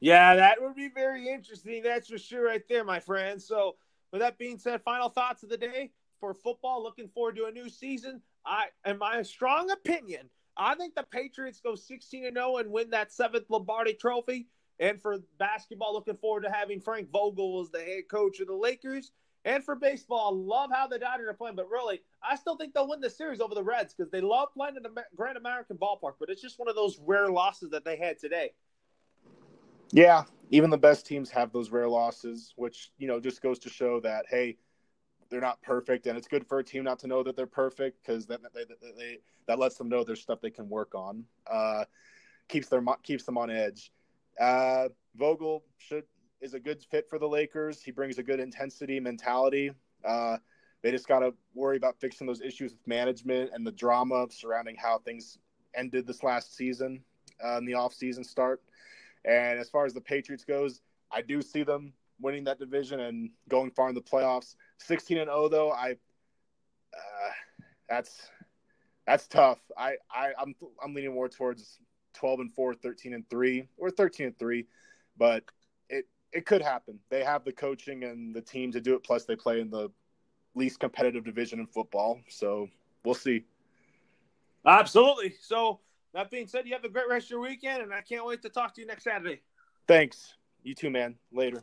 Yeah, 0.00 0.36
that 0.36 0.62
would 0.62 0.76
be 0.76 0.88
very 0.88 1.28
interesting. 1.28 1.82
That's 1.82 2.08
for 2.08 2.18
sure, 2.18 2.46
right 2.46 2.62
there, 2.68 2.84
my 2.84 3.00
friend. 3.00 3.40
So, 3.40 3.76
with 4.12 4.20
that 4.20 4.38
being 4.38 4.58
said, 4.58 4.82
final 4.82 5.08
thoughts 5.08 5.42
of 5.42 5.48
the 5.48 5.56
day 5.56 5.90
for 6.20 6.34
football. 6.34 6.82
Looking 6.82 7.08
forward 7.08 7.36
to 7.36 7.46
a 7.46 7.52
new 7.52 7.68
season. 7.68 8.22
I, 8.46 8.66
in 8.86 8.98
my 8.98 9.22
strong 9.22 9.70
opinion, 9.70 10.30
I 10.58 10.74
think 10.74 10.94
the 10.94 11.04
Patriots 11.04 11.60
go 11.60 11.74
16 11.74 12.26
and 12.26 12.36
0 12.36 12.56
and 12.56 12.72
win 12.72 12.90
that 12.90 13.12
seventh 13.12 13.44
Lombardi 13.48 13.94
Trophy. 13.94 14.48
And 14.80 15.00
for 15.00 15.18
basketball, 15.38 15.92
looking 15.92 16.16
forward 16.16 16.42
to 16.44 16.50
having 16.50 16.80
Frank 16.80 17.10
Vogel 17.10 17.60
as 17.60 17.70
the 17.70 17.80
head 17.80 18.04
coach 18.10 18.40
of 18.40 18.48
the 18.48 18.54
Lakers. 18.54 19.12
And 19.44 19.64
for 19.64 19.76
baseball, 19.76 20.36
love 20.36 20.70
how 20.72 20.86
the 20.88 20.98
Dodgers 20.98 21.28
are 21.28 21.34
playing, 21.34 21.56
but 21.56 21.70
really, 21.70 22.02
I 22.22 22.36
still 22.36 22.56
think 22.56 22.74
they'll 22.74 22.88
win 22.88 23.00
the 23.00 23.08
series 23.08 23.40
over 23.40 23.54
the 23.54 23.62
Reds 23.62 23.94
because 23.94 24.10
they 24.10 24.20
love 24.20 24.48
playing 24.52 24.76
in 24.76 24.82
the 24.82 24.92
Grand 25.16 25.38
American 25.38 25.76
Ballpark. 25.76 26.14
But 26.18 26.28
it's 26.28 26.42
just 26.42 26.58
one 26.58 26.68
of 26.68 26.74
those 26.74 26.98
rare 27.06 27.30
losses 27.30 27.70
that 27.70 27.84
they 27.84 27.96
had 27.96 28.18
today. 28.18 28.50
Yeah, 29.92 30.24
even 30.50 30.70
the 30.70 30.78
best 30.78 31.06
teams 31.06 31.30
have 31.30 31.52
those 31.52 31.70
rare 31.70 31.88
losses, 31.88 32.52
which 32.56 32.90
you 32.98 33.06
know 33.06 33.20
just 33.20 33.40
goes 33.40 33.58
to 33.60 33.70
show 33.70 34.00
that 34.00 34.26
hey, 34.28 34.58
they're 35.30 35.40
not 35.40 35.60
perfect, 35.62 36.06
and 36.06 36.16
it's 36.16 36.28
good 36.28 36.46
for 36.46 36.58
a 36.58 36.64
team 36.64 36.84
not 36.84 36.98
to 37.00 37.06
know 37.06 37.22
that 37.22 37.36
they're 37.36 37.46
perfect 37.46 37.98
because 38.04 38.26
that 38.26 38.40
they, 38.54 38.64
they, 38.64 38.92
they, 38.96 39.18
that 39.46 39.58
lets 39.58 39.76
them 39.76 39.88
know 39.88 40.04
there's 40.04 40.22
stuff 40.22 40.40
they 40.40 40.50
can 40.50 40.68
work 40.68 40.94
on. 40.94 41.24
Uh, 41.46 41.84
keeps 42.48 42.68
their 42.68 42.82
keeps 43.02 43.24
them 43.24 43.36
on 43.36 43.50
edge. 43.50 43.92
Uh, 44.40 44.88
Vogel 45.16 45.64
should 45.76 46.04
is 46.40 46.54
a 46.54 46.60
good 46.60 46.82
fit 46.90 47.08
for 47.08 47.18
the 47.18 47.28
Lakers. 47.28 47.82
He 47.82 47.90
brings 47.90 48.18
a 48.18 48.22
good 48.22 48.40
intensity 48.40 49.00
mentality. 49.00 49.72
Uh, 50.04 50.38
they 50.82 50.90
just 50.90 51.08
got 51.08 51.20
to 51.20 51.34
worry 51.54 51.76
about 51.76 51.98
fixing 52.00 52.26
those 52.26 52.40
issues 52.40 52.72
with 52.72 52.86
management 52.86 53.50
and 53.52 53.66
the 53.66 53.72
drama 53.72 54.26
surrounding 54.30 54.76
how 54.76 54.98
things 54.98 55.38
ended 55.74 56.06
this 56.06 56.22
last 56.22 56.56
season 56.56 57.02
uh, 57.44 57.58
in 57.58 57.64
the 57.64 57.72
offseason 57.72 58.24
start. 58.24 58.62
And 59.24 59.58
as 59.58 59.68
far 59.68 59.84
as 59.84 59.92
the 59.92 60.00
Patriots 60.00 60.44
goes, 60.44 60.80
I 61.10 61.22
do 61.22 61.42
see 61.42 61.64
them 61.64 61.92
winning 62.20 62.44
that 62.44 62.58
division 62.58 63.00
and 63.00 63.30
going 63.48 63.70
far 63.70 63.88
in 63.88 63.94
the 63.94 64.00
playoffs. 64.00 64.54
16 64.78 65.18
and 65.18 65.28
0 65.28 65.48
though, 65.48 65.72
I 65.72 65.92
uh, 66.94 67.30
that's 67.88 68.28
that's 69.06 69.26
tough. 69.26 69.58
I, 69.76 69.94
I 70.10 70.32
I'm 70.38 70.54
I'm 70.82 70.94
leaning 70.94 71.14
more 71.14 71.28
towards 71.28 71.78
12 72.14 72.40
and 72.40 72.52
4, 72.52 72.74
13 72.74 73.14
and 73.14 73.28
3 73.30 73.68
or 73.76 73.90
13 73.90 74.26
and 74.26 74.38
3, 74.38 74.66
but 75.16 75.44
it 75.88 76.06
it 76.32 76.46
could 76.46 76.62
happen. 76.62 76.98
They 77.10 77.24
have 77.24 77.44
the 77.44 77.52
coaching 77.52 78.04
and 78.04 78.34
the 78.34 78.42
team 78.42 78.72
to 78.72 78.80
do 78.80 78.94
it 78.94 79.04
plus 79.04 79.24
they 79.24 79.36
play 79.36 79.60
in 79.60 79.70
the 79.70 79.90
least 80.54 80.80
competitive 80.80 81.24
division 81.24 81.60
in 81.60 81.66
football. 81.66 82.20
So, 82.28 82.68
we'll 83.04 83.14
see. 83.14 83.44
Absolutely. 84.66 85.34
So, 85.40 85.80
that 86.14 86.30
being 86.30 86.46
said, 86.46 86.66
you 86.66 86.74
have 86.74 86.84
a 86.84 86.88
great 86.88 87.08
rest 87.08 87.26
of 87.26 87.30
your 87.30 87.40
weekend, 87.40 87.82
and 87.82 87.94
I 87.94 88.00
can't 88.00 88.26
wait 88.26 88.42
to 88.42 88.48
talk 88.48 88.74
to 88.74 88.80
you 88.80 88.86
next 88.86 89.04
Saturday. 89.04 89.40
Thanks. 89.86 90.34
You 90.62 90.74
too, 90.74 90.90
man. 90.90 91.14
Later. 91.32 91.62